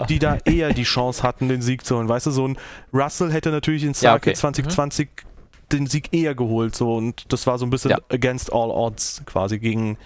die 0.09 0.17
da 0.17 0.37
eher 0.45 0.73
die 0.73 0.83
Chance 0.83 1.21
hatten, 1.21 1.47
den 1.47 1.61
Sieg 1.61 1.85
zu 1.85 1.95
holen. 1.95 2.09
Weißt 2.09 2.25
du, 2.25 2.31
so 2.31 2.47
ein 2.47 2.57
Russell 2.91 3.31
hätte 3.31 3.51
natürlich 3.51 3.83
in 3.83 3.93
Sake 3.93 4.05
ja, 4.05 4.15
okay. 4.15 4.33
2020 4.33 5.09
mhm. 5.09 5.69
den 5.71 5.87
Sieg 5.87 6.11
eher 6.11 6.33
geholt, 6.33 6.75
so 6.75 6.95
und 6.95 7.31
das 7.31 7.45
war 7.45 7.59
so 7.59 7.67
ein 7.67 7.69
bisschen 7.69 7.91
ja. 7.91 7.99
against 8.09 8.51
all 8.51 8.71
odds 8.71 9.21
quasi 9.27 9.59
gegen 9.59 9.97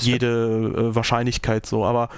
jede 0.00 0.90
äh, 0.90 0.94
Wahrscheinlichkeit 0.94 1.66
so, 1.66 1.84
aber 1.84 2.10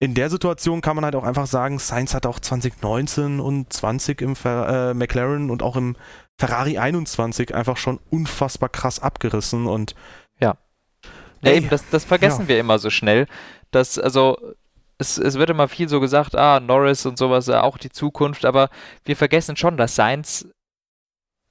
in 0.00 0.14
der 0.14 0.28
Situation 0.28 0.80
kann 0.80 0.96
man 0.96 1.04
halt 1.04 1.14
auch 1.16 1.24
einfach 1.24 1.46
sagen, 1.46 1.78
Sainz 1.78 2.14
hat 2.14 2.26
auch 2.26 2.40
2019 2.40 3.40
und 3.40 3.72
20 3.72 4.20
im 4.20 4.36
Fer 4.36 4.90
äh, 4.90 4.94
McLaren 4.94 5.50
und 5.50 5.62
auch 5.62 5.76
im 5.76 5.96
Ferrari 6.36 6.78
21 6.78 7.54
einfach 7.54 7.76
schon 7.76 8.00
unfassbar 8.10 8.68
krass 8.68 9.00
abgerissen 9.00 9.66
und 9.66 9.94
ja. 10.40 10.56
ja 11.42 11.52
eben, 11.52 11.68
das, 11.68 11.88
das 11.90 12.04
vergessen 12.04 12.42
ja. 12.42 12.48
wir 12.48 12.58
immer 12.58 12.78
so 12.78 12.90
schnell, 12.90 13.26
dass, 13.70 13.98
also 13.98 14.36
es, 14.98 15.16
es, 15.18 15.34
wird 15.36 15.50
immer 15.50 15.68
viel 15.68 15.88
so 15.88 16.00
gesagt, 16.00 16.34
ah, 16.34 16.60
Norris 16.60 17.06
und 17.06 17.18
sowas, 17.18 17.48
äh, 17.48 17.54
auch 17.54 17.78
die 17.78 17.90
Zukunft, 17.90 18.44
aber 18.44 18.70
wir 19.04 19.16
vergessen 19.16 19.56
schon, 19.56 19.76
dass 19.76 19.94
Sainz 19.94 20.48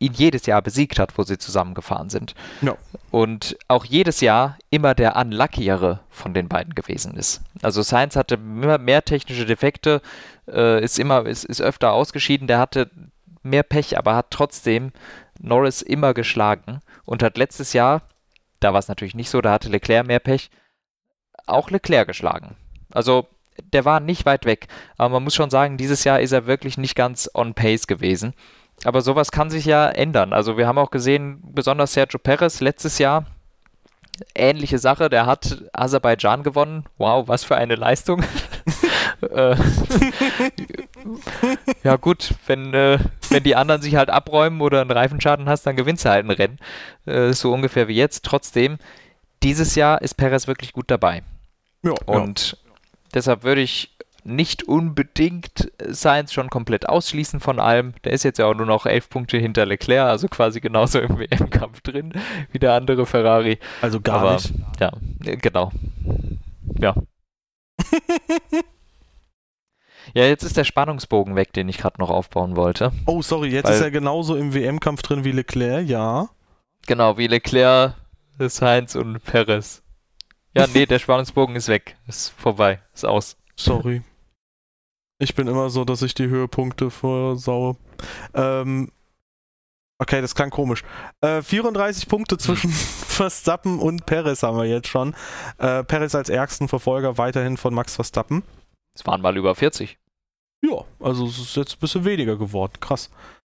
ihn 0.04 0.14
jedes 0.14 0.46
Jahr 0.46 0.62
besiegt 0.62 1.00
hat, 1.00 1.18
wo 1.18 1.24
sie 1.24 1.38
zusammengefahren 1.38 2.10
sind. 2.10 2.36
Ja. 2.62 2.76
Und 3.12 3.58
auch 3.68 3.86
jedes 3.86 4.22
Jahr 4.22 4.58
immer 4.70 4.94
der 4.94 5.16
unluckiere 5.16 6.02
von 6.10 6.34
den 6.34 6.50
beiden 6.50 6.76
gewesen 6.76 7.16
ist. 7.16 7.42
Also 7.62 7.82
Sainz 7.82 8.16
hatte 8.16 8.36
immer 8.36 8.78
mehr 8.78 9.04
technische 9.04 9.46
Defekte, 9.46 10.02
äh, 10.48 10.84
ist 10.84 11.00
immer, 11.00 11.26
ist, 11.26 11.46
ist 11.46 11.62
öfter 11.62 11.94
ausgeschieden, 11.94 12.48
der 12.48 12.60
hatte 12.60 12.90
mehr 13.44 13.64
Pech, 13.64 13.98
aber 13.98 14.16
hat 14.16 14.32
trotzdem 14.32 14.92
Norris 15.40 15.82
immer 15.82 16.14
geschlagen 16.14 16.82
und 17.06 17.24
hat 17.24 17.38
letztes 17.38 17.74
Jahr, 17.74 18.02
da 18.60 18.74
war 18.74 18.80
es 18.80 18.88
natürlich 18.88 19.16
nicht 19.16 19.30
so, 19.30 19.42
da 19.42 19.52
hatte 19.52 19.70
Leclerc 19.70 20.06
mehr 20.06 20.20
Pech, 20.20 20.50
auch 21.46 21.70
Leclerc 21.70 22.08
geschlagen. 22.08 22.56
Also 22.92 23.28
der 23.74 23.86
war 23.86 24.00
nicht 24.00 24.26
weit 24.26 24.46
weg, 24.46 24.68
aber 24.98 25.10
man 25.10 25.24
muss 25.24 25.36
schon 25.36 25.50
sagen, 25.50 25.78
dieses 25.78 26.04
Jahr 26.04 26.20
ist 26.20 26.32
er 26.32 26.48
wirklich 26.48 26.78
nicht 26.78 26.96
ganz 26.96 27.30
on 27.34 27.54
pace 27.54 27.88
gewesen. 27.88 28.34
Aber 28.84 29.02
sowas 29.02 29.32
kann 29.32 29.50
sich 29.50 29.66
ja 29.66 29.88
ändern. 29.88 30.34
Also 30.34 30.58
wir 30.58 30.68
haben 30.68 30.78
auch 30.78 30.92
gesehen, 30.92 31.42
besonders 31.44 31.94
Sergio 31.94 32.20
Perez 32.20 32.60
letztes 32.60 32.98
Jahr, 32.98 33.26
ähnliche 34.36 34.78
Sache, 34.78 35.10
der 35.10 35.26
hat 35.26 35.64
Aserbaidschan 35.74 36.44
gewonnen. 36.44 36.86
Wow, 36.98 37.28
was 37.28 37.44
für 37.44 37.56
eine 37.56 37.76
Leistung. 37.76 38.24
Äh, 39.32 39.56
ja 41.84 41.96
gut, 41.96 42.34
wenn, 42.46 42.74
äh, 42.74 43.00
wenn 43.30 43.44
die 43.44 43.56
anderen 43.56 43.82
sich 43.82 43.96
halt 43.96 44.10
abräumen 44.10 44.60
oder 44.60 44.82
einen 44.82 44.92
Reifenschaden 44.92 45.48
hast, 45.48 45.66
dann 45.66 45.78
gewinnst 45.78 46.04
du 46.04 46.10
halt 46.10 46.26
ein 46.26 46.32
Rennen. 46.32 46.60
Äh, 47.06 47.32
so 47.32 47.54
ungefähr 47.54 47.88
wie 47.88 47.96
jetzt. 47.96 48.26
Trotzdem, 48.26 48.80
dieses 49.42 49.76
Jahr 49.76 50.02
ist 50.02 50.16
Perez 50.16 50.48
wirklich 50.48 50.74
gut 50.74 50.92
dabei. 50.92 51.24
Ja, 51.84 51.94
Und 52.06 52.52
ja. 52.52 52.58
deshalb 53.14 53.44
würde 53.44 53.62
ich 53.62 53.93
nicht 54.26 54.64
unbedingt 54.64 55.72
Sainz 55.86 56.34
schon 56.34 56.50
komplett 56.50 56.88
ausschließen 56.88 57.40
von 57.40 57.60
allem. 57.60 57.94
Der 58.04 58.14
ist 58.14 58.24
jetzt 58.24 58.40
ja 58.40 58.46
auch 58.46 58.56
nur 58.56 58.66
noch 58.66 58.86
elf 58.86 59.10
Punkte 59.10 59.38
hinter 59.38 59.66
Leclerc, 59.66 60.10
also 60.10 60.28
quasi 60.28 60.60
genauso 60.62 61.00
im 61.00 61.18
WM-Kampf 61.20 61.82
drin 61.82 62.14
wie 62.52 62.60
der 62.60 62.74
andere 62.74 63.06
Ferrari. 63.06 63.60
Also 63.82 64.02
gar 64.02 64.22
Aber, 64.22 64.34
nicht. 64.34 64.54
Ja, 64.80 64.92
genau. 65.22 65.72
Ja. 66.80 66.96
ja, 70.14 70.26
jetzt 70.26 70.44
ist 70.44 70.58
der 70.58 70.64
Spannungsbogen 70.64 71.36
weg, 71.36 71.54
den 71.54 71.70
ich 71.70 71.78
gerade 71.78 72.00
noch 72.00 72.10
aufbauen 72.10 72.56
wollte. 72.56 72.92
Oh, 73.06 73.22
sorry, 73.22 73.50
jetzt 73.50 73.70
ist 73.70 73.82
er 73.82 73.92
genauso 73.92 74.36
im 74.36 74.54
WM-Kampf 74.54 75.02
drin 75.02 75.24
wie 75.24 75.32
Leclerc, 75.32 75.88
ja. 75.88 76.30
Genau, 76.88 77.18
wie 77.18 77.28
Leclerc, 77.28 77.96
Sainz 78.40 78.96
und 78.96 79.24
Perez. 79.24 79.82
Ja, 80.56 80.68
nee, 80.68 80.86
der 80.86 81.00
Spannungsbogen 81.00 81.56
ist 81.56 81.68
weg. 81.68 81.96
Ist 82.08 82.30
vorbei. 82.30 82.80
Ist 82.94 83.06
aus. 83.06 83.38
Sorry. 83.56 84.02
Ich 85.24 85.36
bin 85.36 85.48
immer 85.48 85.70
so, 85.70 85.86
dass 85.86 86.02
ich 86.02 86.14
die 86.14 86.28
Höhepunkte 86.28 86.92
versaue. 86.92 87.78
Ähm, 88.34 88.92
okay, 89.98 90.20
das 90.20 90.36
klang 90.36 90.50
komisch. 90.50 90.84
Äh, 91.22 91.42
34 91.42 92.10
Punkte 92.10 92.38
zwischen 92.38 92.70
Verstappen 92.72 93.80
und 93.80 94.06
Perez 94.06 94.44
haben 94.44 94.58
wir 94.58 94.66
jetzt 94.66 94.90
schon. 94.90 95.16
Äh, 95.60 95.86
Perez 95.86 96.14
als 96.14 96.28
ärgsten 96.28 96.68
Verfolger 96.68 97.18
weiterhin 97.18 97.56
von 97.56 97.74
Max 97.74 97.96
Verstappen. 97.96 98.44
Es 98.94 99.06
waren 99.06 99.22
mal 99.22 99.38
über 99.38 99.56
40. 99.56 99.98
Ja, 100.62 100.84
also 101.00 101.26
es 101.26 101.40
ist 101.40 101.56
jetzt 101.56 101.76
ein 101.76 101.80
bisschen 101.80 102.04
weniger 102.04 102.36
geworden. 102.36 102.74
Krass. 102.82 103.10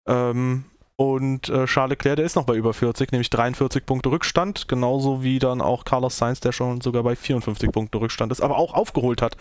Ähm, 0.08 0.64
und 0.96 1.50
äh, 1.50 1.66
Charles 1.66 1.90
Leclerc, 1.90 2.16
der 2.16 2.24
ist 2.24 2.34
noch 2.34 2.46
bei 2.46 2.54
über 2.54 2.72
40, 2.72 3.12
nämlich 3.12 3.28
43 3.28 3.84
Punkte 3.84 4.10
Rückstand, 4.10 4.68
genauso 4.68 5.22
wie 5.22 5.38
dann 5.38 5.60
auch 5.60 5.84
Carlos 5.84 6.16
Sainz, 6.16 6.40
der 6.40 6.52
schon 6.52 6.80
sogar 6.80 7.02
bei 7.02 7.14
54 7.14 7.70
Punkte 7.70 8.00
Rückstand 8.00 8.32
ist, 8.32 8.40
aber 8.40 8.56
auch 8.56 8.72
aufgeholt 8.72 9.20
hat 9.20 9.36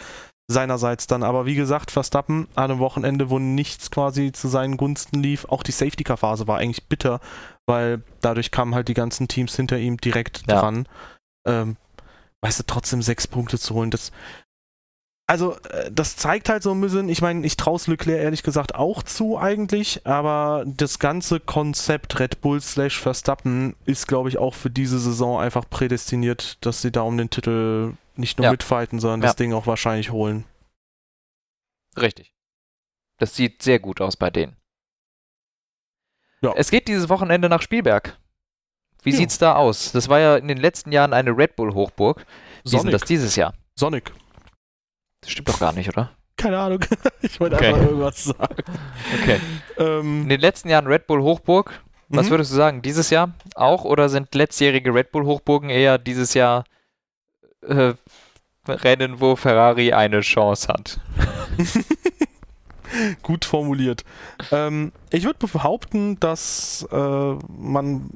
seinerseits 0.48 1.08
dann. 1.08 1.24
Aber 1.24 1.46
wie 1.46 1.56
gesagt, 1.56 1.92
Verstappen 1.92 2.48
an 2.56 2.72
einem 2.72 2.80
Wochenende, 2.80 3.30
wo 3.30 3.40
nichts 3.40 3.92
quasi 3.92 4.32
zu 4.32 4.48
seinen 4.48 4.78
Gunsten 4.78 5.22
lief, 5.22 5.46
auch 5.46 5.64
die 5.64 5.72
Safety-Car-Phase 5.72 6.48
war 6.48 6.58
eigentlich 6.58 6.88
bitter, 6.88 7.20
weil 7.66 8.02
dadurch 8.22 8.52
kamen 8.52 8.74
halt 8.74 8.88
die 8.88 8.94
ganzen 8.94 9.28
Teams 9.28 9.56
hinter 9.56 9.78
ihm 9.78 9.98
direkt 9.98 10.44
ja. 10.48 10.60
dran. 10.60 10.88
Ähm, 11.46 11.76
weißt 12.42 12.60
du, 12.60 12.64
trotzdem 12.66 13.02
sechs 13.02 13.28
Punkte 13.28 13.60
zu 13.60 13.74
holen, 13.74 13.92
das 13.92 14.12
also 15.28 15.58
äh, 15.70 15.92
das 15.92 16.16
zeigt 16.16 16.48
halt 16.48 16.64
so 16.64 16.72
ein 16.72 16.80
bisschen, 16.80 17.10
ich 17.10 17.22
meine, 17.22 17.46
ich 17.46 17.58
traue 17.58 17.76
es 17.76 17.88
Leclerc 17.88 18.22
ehrlich 18.22 18.44
gesagt 18.44 18.76
auch 18.76 19.04
zu 19.04 19.38
eigentlich, 19.38 20.08
aber 20.08 20.64
das 20.66 21.00
ganze 21.00 21.42
Konzept 21.42 22.20
Red 22.20 22.40
Bull 22.42 22.62
slash 22.62 22.98
Verstappen 22.98 23.76
ist, 23.86 24.08
glaube 24.08 24.30
ich, 24.30 24.38
auch 24.38 24.54
für 24.54 24.70
diese 24.70 25.00
Saison 25.00 25.40
einfach 25.40 25.70
prädestiniert, 25.70 26.66
dass 26.66 26.82
sie 26.82 26.92
da 26.92 27.02
um 27.02 27.18
den 27.18 27.30
Titel 27.30 27.94
nicht 28.16 28.38
nur 28.38 28.46
ja. 28.46 28.52
mitfighten, 28.52 29.00
sondern 29.00 29.22
ja. 29.22 29.28
das 29.28 29.36
Ding 29.36 29.54
auch 29.54 29.68
wahrscheinlich 29.68 30.12
holen. 30.12 30.46
Richtig. 31.98 32.34
Das 33.20 33.36
sieht 33.36 33.62
sehr 33.62 33.80
gut 33.80 34.00
aus 34.00 34.16
bei 34.16 34.30
denen. 34.30 34.56
Ja. 36.42 36.54
Es 36.56 36.72
geht 36.72 36.88
dieses 36.88 37.10
Wochenende 37.10 37.50
nach 37.50 37.62
Spielberg. 37.62 38.18
Wie 39.04 39.12
ja. 39.12 39.18
sieht's 39.18 39.40
da 39.40 39.56
aus? 39.56 39.92
Das 39.92 40.08
war 40.08 40.20
ja 40.20 40.38
in 40.38 40.48
den 40.48 40.58
letzten 40.58 40.92
Jahren 40.92 41.14
eine 41.14 41.36
Red 41.36 41.56
Bull 41.56 41.74
Hochburg. 41.74 42.26
Wie 42.64 42.70
Sonic. 42.70 42.94
ist 42.94 43.02
das 43.02 43.08
dieses 43.08 43.36
Jahr? 43.36 43.54
Sonic. 43.76 44.14
Das 45.28 45.34
stimmt 45.34 45.50
doch 45.50 45.60
gar 45.60 45.74
nicht, 45.74 45.90
oder? 45.90 46.12
Keine 46.38 46.58
Ahnung. 46.58 46.80
ich 47.22 47.38
wollte 47.42 47.58
okay. 47.58 47.68
einfach 47.68 47.82
irgendwas 47.82 48.24
sagen. 48.24 48.64
Okay. 49.22 49.42
Ähm, 49.78 50.22
In 50.22 50.30
den 50.30 50.40
letzten 50.40 50.70
Jahren 50.70 50.88
Red 50.88 51.06
Bull 51.06 51.22
Hochburg. 51.22 51.82
Was 52.08 52.28
mhm. 52.28 52.30
würdest 52.30 52.52
du 52.52 52.56
sagen? 52.56 52.82
Dieses 52.82 53.10
Jahr 53.10 53.34
auch 53.54 53.84
oder 53.84 54.08
sind 54.08 54.34
letztjährige 54.34 54.94
Red 54.94 55.12
Bull 55.12 55.26
Hochburgen 55.26 55.70
eher 55.70 55.98
dieses 55.98 56.34
Jahr 56.34 56.64
äh, 57.60 57.94
Rennen, 58.66 59.20
wo 59.20 59.36
Ferrari 59.36 59.92
eine 59.92 60.22
Chance 60.22 60.70
hat? 60.70 61.02
Gut 63.22 63.44
formuliert. 63.44 64.06
Ähm, 64.54 64.94
ich 65.12 65.26
würde 65.26 65.46
behaupten, 65.46 66.18
dass 66.22 66.88
äh, 66.90 67.36
man 67.50 68.12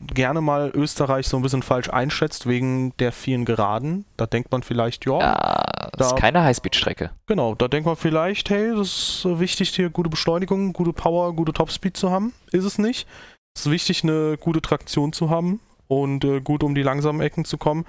gerne 0.00 0.40
mal 0.40 0.70
Österreich 0.74 1.26
so 1.26 1.36
ein 1.36 1.42
bisschen 1.42 1.62
falsch 1.62 1.88
einschätzt 1.88 2.46
wegen 2.46 2.94
der 2.98 3.12
vielen 3.12 3.44
Geraden. 3.44 4.04
Da 4.16 4.26
denkt 4.26 4.52
man 4.52 4.62
vielleicht, 4.62 5.06
ja. 5.06 5.18
Ja, 5.18 5.88
das 5.92 6.10
da, 6.10 6.14
ist 6.14 6.20
keine 6.20 6.42
Highspeed-Strecke. 6.42 7.10
Genau, 7.26 7.54
da 7.54 7.68
denkt 7.68 7.86
man 7.86 7.96
vielleicht, 7.96 8.50
hey, 8.50 8.74
das 8.74 8.88
ist 8.88 9.24
wichtig, 9.24 9.70
hier 9.70 9.90
gute 9.90 10.10
Beschleunigung, 10.10 10.72
gute 10.72 10.92
Power, 10.92 11.34
gute 11.34 11.52
Topspeed 11.52 11.96
zu 11.96 12.10
haben. 12.10 12.32
Ist 12.52 12.64
es 12.64 12.78
nicht. 12.78 13.06
Es 13.54 13.66
ist 13.66 13.72
wichtig, 13.72 14.02
eine 14.02 14.36
gute 14.38 14.60
Traktion 14.60 15.12
zu 15.12 15.30
haben 15.30 15.60
und 15.88 16.24
äh, 16.24 16.40
gut 16.40 16.62
um 16.62 16.74
die 16.74 16.82
langsamen 16.82 17.22
Ecken 17.22 17.44
zu 17.44 17.56
kommen. 17.56 17.86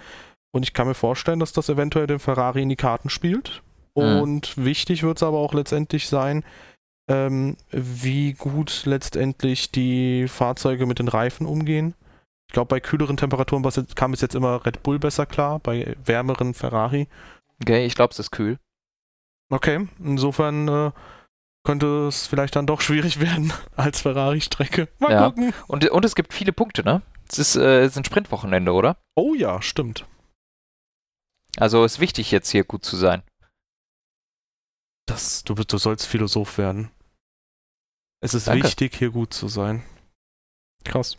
Und 0.52 0.64
ich 0.64 0.74
kann 0.74 0.88
mir 0.88 0.94
vorstellen, 0.94 1.40
dass 1.40 1.52
das 1.52 1.68
eventuell 1.68 2.08
dem 2.08 2.20
Ferrari 2.20 2.62
in 2.62 2.70
die 2.70 2.78
Karten 2.78 3.10
spielt. 3.10 3.62
Mhm. 3.96 4.22
Und 4.22 4.58
wichtig 4.58 5.04
wird 5.04 5.18
es 5.18 5.24
aber 5.24 5.40
auch 5.40 5.54
letztendlich 5.54 6.08
sein, 6.08 6.46
ähm, 7.08 7.58
wie 7.72 8.34
gut 8.34 8.84
letztendlich 8.86 9.72
die 9.72 10.28
Fahrzeuge 10.28 10.86
mit 10.86 11.00
den 11.00 11.08
Reifen 11.08 11.46
umgehen. 11.46 11.94
Ich 12.48 12.54
glaube, 12.54 12.70
bei 12.70 12.80
kühleren 12.80 13.18
Temperaturen 13.18 13.64
kam 13.96 14.14
es 14.14 14.22
jetzt 14.22 14.36
immer 14.36 14.66
Red 14.66 14.84
Bull 14.84 15.00
besser 15.00 15.26
klar, 15.26 15.60
bei 15.60 15.96
wärmeren 16.04 16.54
Ferrari. 16.54 17.08
Okay, 17.62 17.86
ich 17.86 17.96
glaube, 17.96 18.12
es 18.12 18.20
ist 18.20 18.32
kühl. 18.32 18.58
Okay, 19.50 19.88
insofern 20.00 20.68
äh, 20.68 20.92
könnte 21.64 22.08
es 22.08 22.28
vielleicht 22.28 22.56
dann 22.56 22.68
doch 22.68 22.82
schwierig 22.82 23.20
werden 23.22 23.54
als 23.76 24.02
Ferrari-Strecke. 24.02 24.88
Mal 25.00 25.12
ja. 25.12 25.26
gucken. 25.26 25.54
Und, 25.68 25.90
und 25.90 26.06
es 26.06 26.16
gibt 26.16 26.34
viele 26.34 26.54
Punkte, 26.54 26.84
ne? 26.84 27.02
Es 27.30 27.40
ist, 27.40 27.56
äh, 27.58 27.82
es 27.82 27.92
ist 27.92 27.98
ein 27.98 28.06
Sprintwochenende, 28.06 28.72
oder? 28.72 28.98
Oh 29.16 29.34
ja, 29.34 29.62
stimmt. 29.62 30.06
Also 31.58 31.84
ist 31.84 32.00
wichtig, 32.00 32.32
jetzt 32.32 32.50
hier 32.50 32.64
gut 32.64 32.86
zu 32.86 32.96
sein. 32.96 33.24
Das, 35.06 35.44
du, 35.44 35.56
du 35.56 35.78
sollst 35.78 36.06
Philosoph 36.06 36.58
werden. 36.58 36.92
Es 38.22 38.34
ist 38.34 38.48
Danke. 38.48 38.66
wichtig, 38.66 38.96
hier 38.96 39.12
gut 39.12 39.34
zu 39.34 39.48
sein. 39.48 39.84
Krass. 40.84 41.18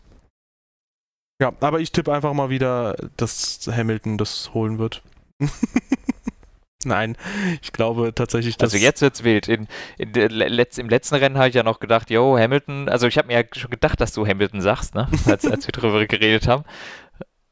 Ja, 1.41 1.53
aber 1.61 1.79
ich 1.79 1.91
tippe 1.91 2.13
einfach 2.13 2.33
mal 2.33 2.49
wieder, 2.49 2.95
dass 3.15 3.67
Hamilton 3.67 4.17
das 4.17 4.53
holen 4.53 4.77
wird. 4.77 5.01
Nein, 6.85 7.17
ich 7.61 7.73
glaube 7.73 8.13
tatsächlich, 8.15 8.55
dass. 8.55 8.73
Also 8.73 8.83
jetzt 8.83 9.01
wird's 9.01 9.23
wild. 9.23 9.49
In, 9.49 9.67
in 9.97 10.11
Letz-, 10.13 10.79
Im 10.79 10.87
letzten 10.87 11.15
Rennen 11.15 11.37
habe 11.37 11.49
ich 11.49 11.55
ja 11.55 11.63
noch 11.63 11.79
gedacht, 11.79 12.09
yo, 12.09 12.37
Hamilton, 12.37 12.87
also 12.87 13.07
ich 13.07 13.17
habe 13.17 13.27
mir 13.27 13.41
ja 13.41 13.43
schon 13.51 13.69
gedacht, 13.69 13.99
dass 13.99 14.13
du 14.13 14.25
Hamilton 14.25 14.61
sagst, 14.61 14.95
ne? 14.95 15.07
Als, 15.25 15.45
als 15.45 15.67
wir 15.67 15.71
drüber 15.73 16.05
geredet 16.05 16.47
haben. 16.47 16.63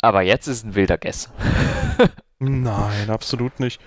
Aber 0.01 0.21
jetzt 0.21 0.47
ist 0.47 0.65
ein 0.65 0.75
wilder 0.75 0.97
Guess. 0.97 1.29
Nein, 2.39 3.09
absolut 3.09 3.59
nicht. 3.59 3.81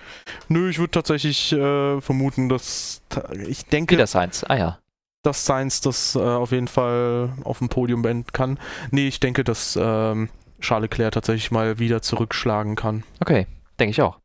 Nö, 0.47 0.69
ich 0.69 0.77
würde 0.77 0.91
tatsächlich 0.91 1.53
äh, 1.53 2.01
vermuten, 2.01 2.49
dass 2.49 3.01
ich 3.47 3.65
denke. 3.65 3.95
Wieder 3.95 4.07
Science, 4.07 4.43
ah 4.43 4.57
ja. 4.57 4.79
Dass 5.23 5.43
Science 5.43 5.81
das 5.81 6.15
äh, 6.15 6.19
auf 6.19 6.51
jeden 6.51 6.67
Fall 6.67 7.33
auf 7.43 7.59
dem 7.59 7.69
Podium 7.69 8.01
beenden 8.01 8.31
kann. 8.33 8.59
Nee, 8.89 9.07
ich 9.07 9.19
denke, 9.19 9.43
dass 9.43 9.77
ähm, 9.79 10.29
Charles 10.59 10.89
Leclerc 10.89 11.13
tatsächlich 11.13 11.51
mal 11.51 11.79
wieder 11.79 12.01
zurückschlagen 12.01 12.75
kann. 12.75 13.03
Okay, 13.19 13.47
denke 13.79 13.91
ich 13.91 14.01
auch. 14.01 14.19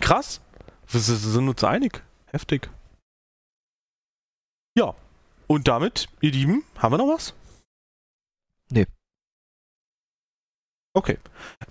Krass. 0.00 0.40
Wir 0.88 1.00
sind 1.00 1.48
uns 1.48 1.62
einig. 1.64 2.02
Heftig. 2.26 2.68
Ja. 4.76 4.94
Und 5.46 5.68
damit, 5.68 6.08
ihr 6.20 6.32
Lieben, 6.32 6.64
haben 6.78 6.92
wir 6.92 6.98
noch 6.98 7.08
was? 7.08 7.34
Nee. 8.70 8.86
Okay. 10.94 11.18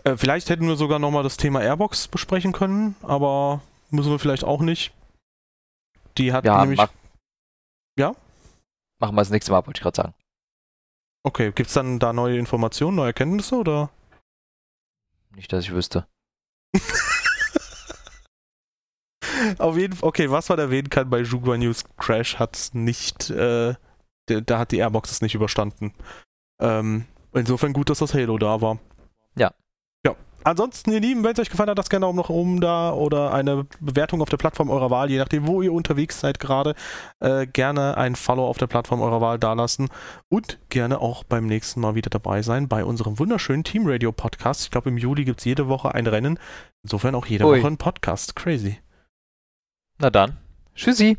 Äh, 0.03 0.17
vielleicht 0.17 0.49
hätten 0.49 0.67
wir 0.67 0.75
sogar 0.75 0.99
nochmal 0.99 1.23
das 1.23 1.37
Thema 1.37 1.61
Airbox 1.61 2.07
besprechen 2.07 2.51
können, 2.51 2.95
aber 3.01 3.61
müssen 3.89 4.11
wir 4.11 4.19
vielleicht 4.19 4.43
auch 4.43 4.61
nicht. 4.61 4.93
Die 6.17 6.33
hat 6.33 6.45
ja, 6.45 6.59
nämlich. 6.61 6.81
Ja? 7.97 8.15
Machen 9.01 9.15
wir 9.15 9.21
das 9.21 9.31
nächste 9.31 9.51
Mal, 9.51 9.65
wollte 9.65 9.79
ich 9.79 9.81
gerade 9.81 9.97
sagen. 9.97 10.13
Okay, 11.23 11.51
gibt 11.51 11.69
es 11.69 11.73
dann 11.73 11.97
da 11.97 12.13
neue 12.13 12.37
Informationen, 12.37 12.97
neue 12.97 13.07
Erkenntnisse 13.07 13.55
oder? 13.55 13.89
Nicht, 15.35 15.51
dass 15.51 15.63
ich 15.63 15.71
wüsste. 15.71 16.07
Auf 19.57 19.75
jeden 19.75 19.95
Fall, 19.95 20.07
okay, 20.07 20.29
was 20.29 20.49
man 20.49 20.59
erwähnen 20.59 20.89
kann 20.89 21.09
bei 21.09 21.21
Jugua 21.21 21.57
News 21.57 21.83
Crash 21.97 22.37
hat 22.37 22.55
es 22.55 22.75
nicht, 22.75 23.31
äh, 23.31 23.73
da 24.27 24.59
hat 24.59 24.71
die 24.71 24.77
Airbox 24.77 25.09
es 25.11 25.21
nicht 25.21 25.33
überstanden. 25.33 25.93
Ähm, 26.61 27.07
insofern 27.33 27.73
gut, 27.73 27.89
dass 27.89 27.99
das 27.99 28.13
Halo 28.13 28.37
da 28.37 28.61
war. 28.61 28.77
Ansonsten, 30.43 30.91
ihr 30.91 30.99
Lieben, 30.99 31.23
wenn 31.23 31.33
es 31.33 31.39
euch 31.39 31.49
gefallen 31.49 31.69
hat, 31.69 31.77
das 31.77 31.89
gerne 31.89 32.05
auch 32.05 32.13
noch 32.13 32.29
oben 32.29 32.61
da 32.61 32.93
oder 32.93 33.33
eine 33.33 33.65
Bewertung 33.79 34.21
auf 34.21 34.29
der 34.29 34.37
Plattform 34.37 34.69
eurer 34.69 34.89
Wahl, 34.89 35.09
je 35.09 35.17
nachdem, 35.17 35.47
wo 35.47 35.61
ihr 35.61 35.73
unterwegs 35.73 36.19
seid 36.19 36.39
gerade, 36.39 36.75
äh, 37.19 37.45
gerne 37.47 37.97
ein 37.97 38.15
Follow 38.15 38.47
auf 38.47 38.57
der 38.57 38.67
Plattform 38.67 39.01
eurer 39.01 39.21
Wahl 39.21 39.39
dalassen 39.39 39.89
und 40.29 40.59
gerne 40.69 40.99
auch 40.99 41.23
beim 41.23 41.45
nächsten 41.45 41.79
Mal 41.79 41.95
wieder 41.95 42.09
dabei 42.09 42.41
sein 42.41 42.67
bei 42.67 42.83
unserem 42.83 43.19
wunderschönen 43.19 43.63
Team 43.63 43.83
Radio 43.85 44.11
Podcast. 44.11 44.63
Ich 44.63 44.71
glaube, 44.71 44.89
im 44.89 44.97
Juli 44.97 45.25
gibt 45.25 45.39
es 45.39 45.45
jede 45.45 45.67
Woche 45.67 45.93
ein 45.93 46.07
Rennen. 46.07 46.39
Insofern 46.83 47.15
auch 47.15 47.25
jede 47.25 47.45
Ui. 47.45 47.59
Woche 47.59 47.67
ein 47.67 47.77
Podcast. 47.77 48.35
Crazy. 48.35 48.79
Na 49.99 50.09
dann. 50.09 50.37
Tschüssi. 50.75 51.17